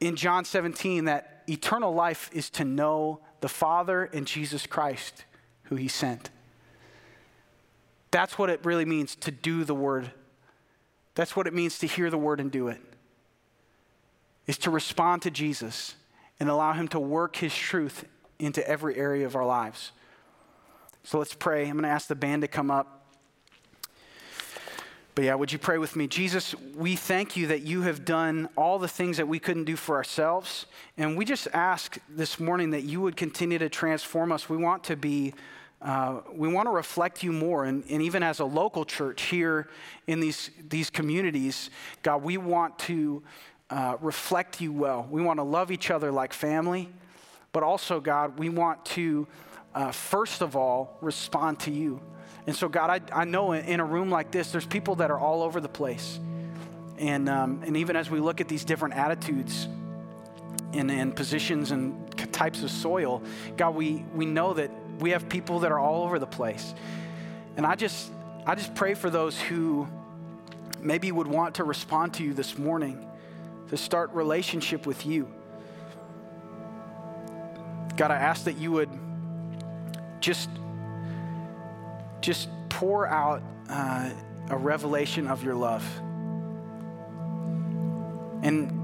in 0.00 0.16
John 0.16 0.44
17 0.44 1.04
that 1.04 1.42
eternal 1.48 1.92
life 1.92 2.30
is 2.32 2.50
to 2.50 2.64
know 2.64 3.20
the 3.40 3.48
Father 3.48 4.04
and 4.04 4.26
Jesus 4.26 4.66
Christ, 4.66 5.24
who 5.64 5.76
He 5.76 5.88
sent. 5.88 6.30
That's 8.10 8.38
what 8.38 8.50
it 8.50 8.64
really 8.64 8.84
means 8.84 9.16
to 9.16 9.30
do 9.30 9.64
the 9.64 9.74
Word. 9.74 10.10
That's 11.14 11.36
what 11.36 11.46
it 11.46 11.54
means 11.54 11.78
to 11.80 11.86
hear 11.86 12.10
the 12.10 12.18
Word 12.18 12.40
and 12.40 12.50
do 12.50 12.68
it. 12.68 12.80
Is 14.46 14.58
to 14.58 14.70
respond 14.70 15.22
to 15.22 15.30
Jesus 15.30 15.94
and 16.38 16.48
allow 16.48 16.72
Him 16.72 16.88
to 16.88 17.00
work 17.00 17.36
His 17.36 17.54
truth 17.54 18.04
into 18.38 18.66
every 18.68 18.96
area 18.96 19.26
of 19.26 19.36
our 19.36 19.46
lives. 19.46 19.92
So 21.04 21.18
let's 21.18 21.34
pray. 21.34 21.64
I'm 21.64 21.72
going 21.72 21.82
to 21.82 21.88
ask 21.88 22.06
the 22.06 22.14
band 22.14 22.42
to 22.42 22.48
come 22.48 22.70
up. 22.70 23.02
But 25.14 25.24
yeah, 25.24 25.34
would 25.34 25.52
you 25.52 25.58
pray 25.58 25.76
with 25.76 25.94
me? 25.94 26.06
Jesus, 26.06 26.54
we 26.74 26.96
thank 26.96 27.36
you 27.36 27.48
that 27.48 27.62
you 27.62 27.82
have 27.82 28.04
done 28.04 28.48
all 28.56 28.78
the 28.78 28.88
things 28.88 29.18
that 29.18 29.28
we 29.28 29.38
couldn't 29.38 29.64
do 29.64 29.76
for 29.76 29.96
ourselves. 29.96 30.64
And 30.96 31.18
we 31.18 31.24
just 31.26 31.48
ask 31.52 31.98
this 32.08 32.40
morning 32.40 32.70
that 32.70 32.84
you 32.84 33.00
would 33.02 33.16
continue 33.16 33.58
to 33.58 33.68
transform 33.68 34.32
us. 34.32 34.48
We 34.48 34.56
want 34.56 34.84
to 34.84 34.96
be, 34.96 35.34
uh, 35.82 36.20
we 36.32 36.48
want 36.48 36.66
to 36.66 36.70
reflect 36.70 37.22
you 37.22 37.30
more. 37.30 37.66
And, 37.66 37.84
and 37.90 38.00
even 38.00 38.22
as 38.22 38.40
a 38.40 38.46
local 38.46 38.86
church 38.86 39.22
here 39.22 39.68
in 40.06 40.20
these, 40.20 40.50
these 40.66 40.88
communities, 40.88 41.68
God, 42.02 42.22
we 42.22 42.38
want 42.38 42.78
to 42.80 43.22
uh, 43.68 43.96
reflect 44.00 44.62
you 44.62 44.72
well. 44.72 45.06
We 45.10 45.20
want 45.20 45.40
to 45.40 45.44
love 45.44 45.70
each 45.70 45.90
other 45.90 46.10
like 46.10 46.32
family. 46.32 46.88
But 47.52 47.62
also, 47.62 48.00
God, 48.00 48.38
we 48.38 48.48
want 48.48 48.82
to, 48.86 49.26
uh, 49.74 49.92
first 49.92 50.42
of 50.42 50.56
all, 50.56 50.96
respond 51.00 51.60
to 51.60 51.70
you. 51.70 52.00
And 52.46 52.56
so, 52.56 52.68
God, 52.68 52.90
I, 52.90 53.20
I 53.22 53.24
know 53.24 53.52
in 53.52 53.80
a 53.80 53.84
room 53.84 54.10
like 54.10 54.30
this, 54.30 54.50
there's 54.50 54.66
people 54.66 54.96
that 54.96 55.10
are 55.10 55.18
all 55.18 55.42
over 55.42 55.60
the 55.60 55.68
place. 55.68 56.18
And, 56.98 57.28
um, 57.28 57.62
and 57.64 57.76
even 57.76 57.96
as 57.96 58.10
we 58.10 58.20
look 58.20 58.40
at 58.40 58.48
these 58.48 58.64
different 58.64 58.94
attitudes 58.94 59.68
and, 60.72 60.90
and 60.90 61.14
positions 61.14 61.70
and 61.70 62.32
types 62.32 62.62
of 62.62 62.70
soil, 62.70 63.22
God, 63.56 63.74
we, 63.74 64.04
we 64.14 64.26
know 64.26 64.54
that 64.54 64.70
we 64.98 65.10
have 65.10 65.28
people 65.28 65.60
that 65.60 65.72
are 65.72 65.78
all 65.78 66.04
over 66.04 66.18
the 66.18 66.26
place. 66.26 66.74
And 67.56 67.64
I 67.64 67.76
just, 67.76 68.10
I 68.46 68.54
just 68.54 68.74
pray 68.74 68.94
for 68.94 69.10
those 69.10 69.40
who 69.40 69.86
maybe 70.80 71.12
would 71.12 71.26
want 71.28 71.56
to 71.56 71.64
respond 71.64 72.14
to 72.14 72.24
you 72.24 72.34
this 72.34 72.58
morning, 72.58 73.08
to 73.68 73.76
start 73.76 74.10
relationship 74.12 74.84
with 74.84 75.06
you. 75.06 75.32
God, 77.96 78.10
I 78.10 78.16
ask 78.16 78.44
that 78.44 78.58
you 78.58 78.72
would 78.72 78.90
just 80.22 80.48
just 82.22 82.48
pour 82.68 83.06
out 83.06 83.42
uh, 83.68 84.08
a 84.48 84.56
revelation 84.56 85.26
of 85.26 85.44
your 85.44 85.54
love. 85.54 85.84
And 88.42 88.78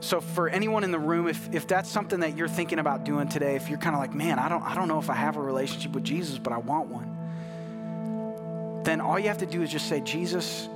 so 0.00 0.20
for 0.20 0.48
anyone 0.48 0.84
in 0.84 0.90
the 0.90 0.98
room, 0.98 1.28
if, 1.28 1.54
if 1.54 1.66
that's 1.66 1.90
something 1.90 2.20
that 2.20 2.36
you're 2.36 2.48
thinking 2.48 2.78
about 2.78 3.04
doing 3.04 3.28
today, 3.28 3.56
if 3.56 3.68
you're 3.68 3.78
kind 3.78 3.94
of 3.94 4.00
like, 4.00 4.14
man, 4.14 4.38
I 4.38 4.48
don't, 4.48 4.62
I 4.62 4.74
don't 4.74 4.88
know 4.88 4.98
if 4.98 5.10
I 5.10 5.14
have 5.14 5.36
a 5.36 5.40
relationship 5.40 5.92
with 5.92 6.04
Jesus, 6.04 6.38
but 6.38 6.52
I 6.52 6.58
want 6.58 6.88
one, 6.88 8.82
then 8.84 9.00
all 9.00 9.18
you 9.18 9.28
have 9.28 9.38
to 9.38 9.46
do 9.46 9.62
is 9.62 9.70
just 9.70 9.88
say, 9.88 10.00
Jesus, 10.00 10.68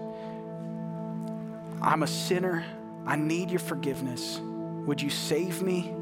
I'm 1.81 2.03
a 2.03 2.07
sinner. 2.07 2.64
I 3.07 3.16
need 3.16 3.51
your 3.51 3.61
forgiveness. 3.61 4.39
Would 4.43 5.01
you 5.01 5.11
save 5.11 5.62
me? 5.62 5.95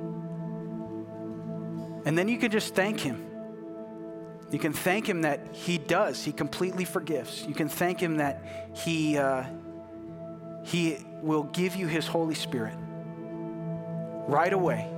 And 2.04 2.16
then 2.16 2.28
you 2.28 2.38
can 2.38 2.50
just 2.50 2.74
thank 2.74 3.00
him. 3.00 3.27
You 4.50 4.58
can 4.58 4.72
thank 4.72 5.08
Him 5.08 5.22
that 5.22 5.40
He 5.52 5.78
does, 5.78 6.24
He 6.24 6.32
completely 6.32 6.84
forgives. 6.84 7.44
You 7.46 7.54
can 7.54 7.68
thank 7.68 8.00
Him 8.00 8.16
that 8.16 8.42
He, 8.72 9.18
uh, 9.18 9.44
he 10.64 10.98
will 11.20 11.44
give 11.44 11.76
you 11.76 11.86
His 11.86 12.06
Holy 12.06 12.34
Spirit 12.34 12.74
right 14.26 14.52
away 14.52 14.88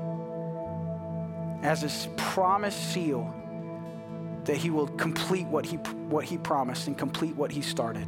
as 1.62 1.82
His 1.82 2.09
promised 2.16 2.92
seal 2.92 3.34
that 4.44 4.57
He 4.57 4.70
will 4.70 4.86
complete 4.86 5.46
what 5.46 5.66
He, 5.66 5.76
what 5.76 6.24
he 6.24 6.38
promised 6.38 6.86
and 6.86 6.96
complete 6.96 7.34
what 7.34 7.51
He 7.51 7.61
started. 7.61 8.07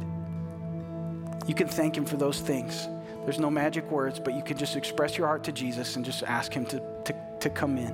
You 1.45 1.55
can 1.55 1.67
thank 1.67 1.97
Him 1.97 2.05
for 2.05 2.15
those 2.15 2.39
things. 2.39 2.87
There's 3.25 3.39
no 3.39 3.49
magic 3.49 3.89
words, 3.91 4.19
but 4.19 4.33
you 4.33 4.43
can 4.43 4.57
just 4.57 4.75
express 4.77 5.17
your 5.17 5.27
heart 5.27 5.43
to 5.45 5.51
Jesus 5.51 5.97
and 5.97 6.05
just 6.05 6.23
ask 6.23 6.53
Him 6.53 6.65
to, 6.67 6.81
to, 7.05 7.15
to 7.41 7.49
come 7.49 7.77
in. 7.77 7.93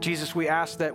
Jesus, 0.00 0.34
we 0.34 0.48
ask 0.48 0.78
that 0.78 0.94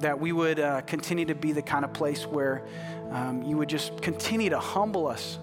that 0.00 0.20
we 0.20 0.32
would 0.32 0.60
uh, 0.60 0.82
continue 0.82 1.24
to 1.26 1.34
be 1.34 1.52
the 1.52 1.62
kind 1.62 1.84
of 1.84 1.92
place 1.92 2.26
where 2.26 2.64
um, 3.10 3.42
you 3.42 3.56
would 3.56 3.68
just 3.68 4.00
continue 4.02 4.50
to 4.50 4.58
humble 4.58 5.06
us. 5.06 5.38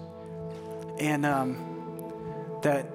And 0.98 1.26
um, 1.26 1.74
that 2.62 2.86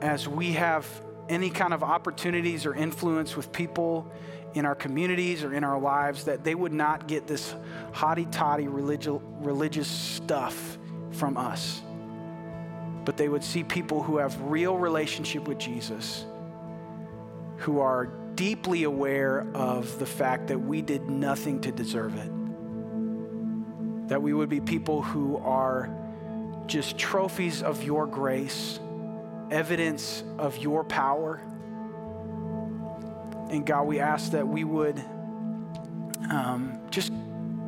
as 0.00 0.28
we 0.28 0.52
have 0.52 0.86
any 1.28 1.50
kind 1.50 1.72
of 1.72 1.82
opportunities 1.82 2.66
or 2.66 2.74
influence 2.74 3.36
with 3.36 3.50
people 3.52 4.10
in 4.54 4.64
our 4.64 4.74
communities 4.74 5.42
or 5.42 5.52
in 5.52 5.64
our 5.64 5.80
lives, 5.80 6.24
that 6.24 6.44
they 6.44 6.54
would 6.54 6.72
not 6.72 7.08
get 7.08 7.26
this 7.26 7.54
hotty 7.92 8.30
toddy 8.30 8.68
religious, 8.68 9.20
religious 9.40 9.88
stuff 9.88 10.78
from 11.10 11.36
us. 11.36 11.82
But 13.04 13.16
they 13.16 13.28
would 13.28 13.42
see 13.42 13.64
people 13.64 14.02
who 14.02 14.18
have 14.18 14.40
real 14.42 14.78
relationship 14.78 15.48
with 15.48 15.58
Jesus, 15.58 16.24
who 17.58 17.80
are 17.80 18.10
deeply 18.34 18.84
aware 18.84 19.46
of 19.54 19.98
the 19.98 20.06
fact 20.06 20.48
that 20.48 20.58
we 20.58 20.82
did 20.82 21.08
nothing 21.08 21.60
to 21.62 21.72
deserve 21.72 22.16
it. 22.16 22.30
that 24.08 24.22
we 24.22 24.32
would 24.32 24.48
be 24.48 24.60
people 24.60 25.02
who 25.02 25.38
are 25.38 25.90
just 26.66 26.98
trophies 26.98 27.62
of 27.62 27.82
your 27.84 28.06
grace, 28.06 28.78
evidence 29.50 30.22
of 30.38 30.56
your 30.58 30.84
power. 30.84 31.40
And 33.50 33.64
God, 33.64 33.84
we 33.84 34.00
ask 34.00 34.32
that 34.32 34.46
we 34.46 34.64
would 34.64 34.98
um, 36.30 36.80
just, 36.90 37.12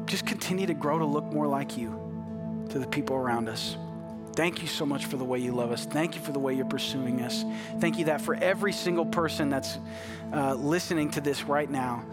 just 0.07 0.27
continue 0.27 0.67
to 0.67 0.75
grow 0.75 0.99
to 0.99 1.05
look 1.05 1.25
more 1.25 1.47
like 1.47 1.77
you 1.77 2.67
to 2.71 2.79
the 2.79 2.87
people 2.87 3.17
around 3.17 3.49
us. 3.49 3.77
Thank 4.37 4.61
you 4.61 4.68
so 4.68 4.84
much 4.84 5.07
for 5.07 5.16
the 5.16 5.24
way 5.24 5.39
you 5.39 5.53
love 5.53 5.72
us. 5.72 5.87
Thank 5.87 6.14
you 6.14 6.20
for 6.20 6.30
the 6.30 6.39
way 6.39 6.53
you're 6.53 6.66
pursuing 6.66 7.22
us. 7.22 7.43
Thank 7.80 7.99
you 7.99 8.05
that 8.05 8.20
for 8.20 8.34
every 8.34 8.72
single 8.72 9.07
person 9.07 9.49
that's 9.49 9.78
uh, 10.32 10.55
listening 10.55 11.11
to 11.12 11.22
this 11.22 11.45
right 11.45 11.70
now, 11.70 12.05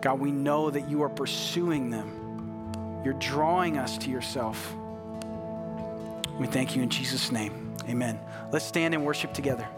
God, 0.00 0.18
we 0.18 0.32
know 0.32 0.70
that 0.70 0.88
you 0.88 1.02
are 1.02 1.10
pursuing 1.10 1.90
them. 1.90 3.02
You're 3.04 3.14
drawing 3.14 3.76
us 3.76 3.98
to 3.98 4.10
yourself. 4.10 4.74
We 6.40 6.46
thank 6.46 6.74
you 6.74 6.82
in 6.82 6.88
Jesus' 6.88 7.30
name. 7.30 7.74
Amen. 7.86 8.18
Let's 8.50 8.64
stand 8.64 8.94
and 8.94 9.04
worship 9.04 9.34
together. 9.34 9.68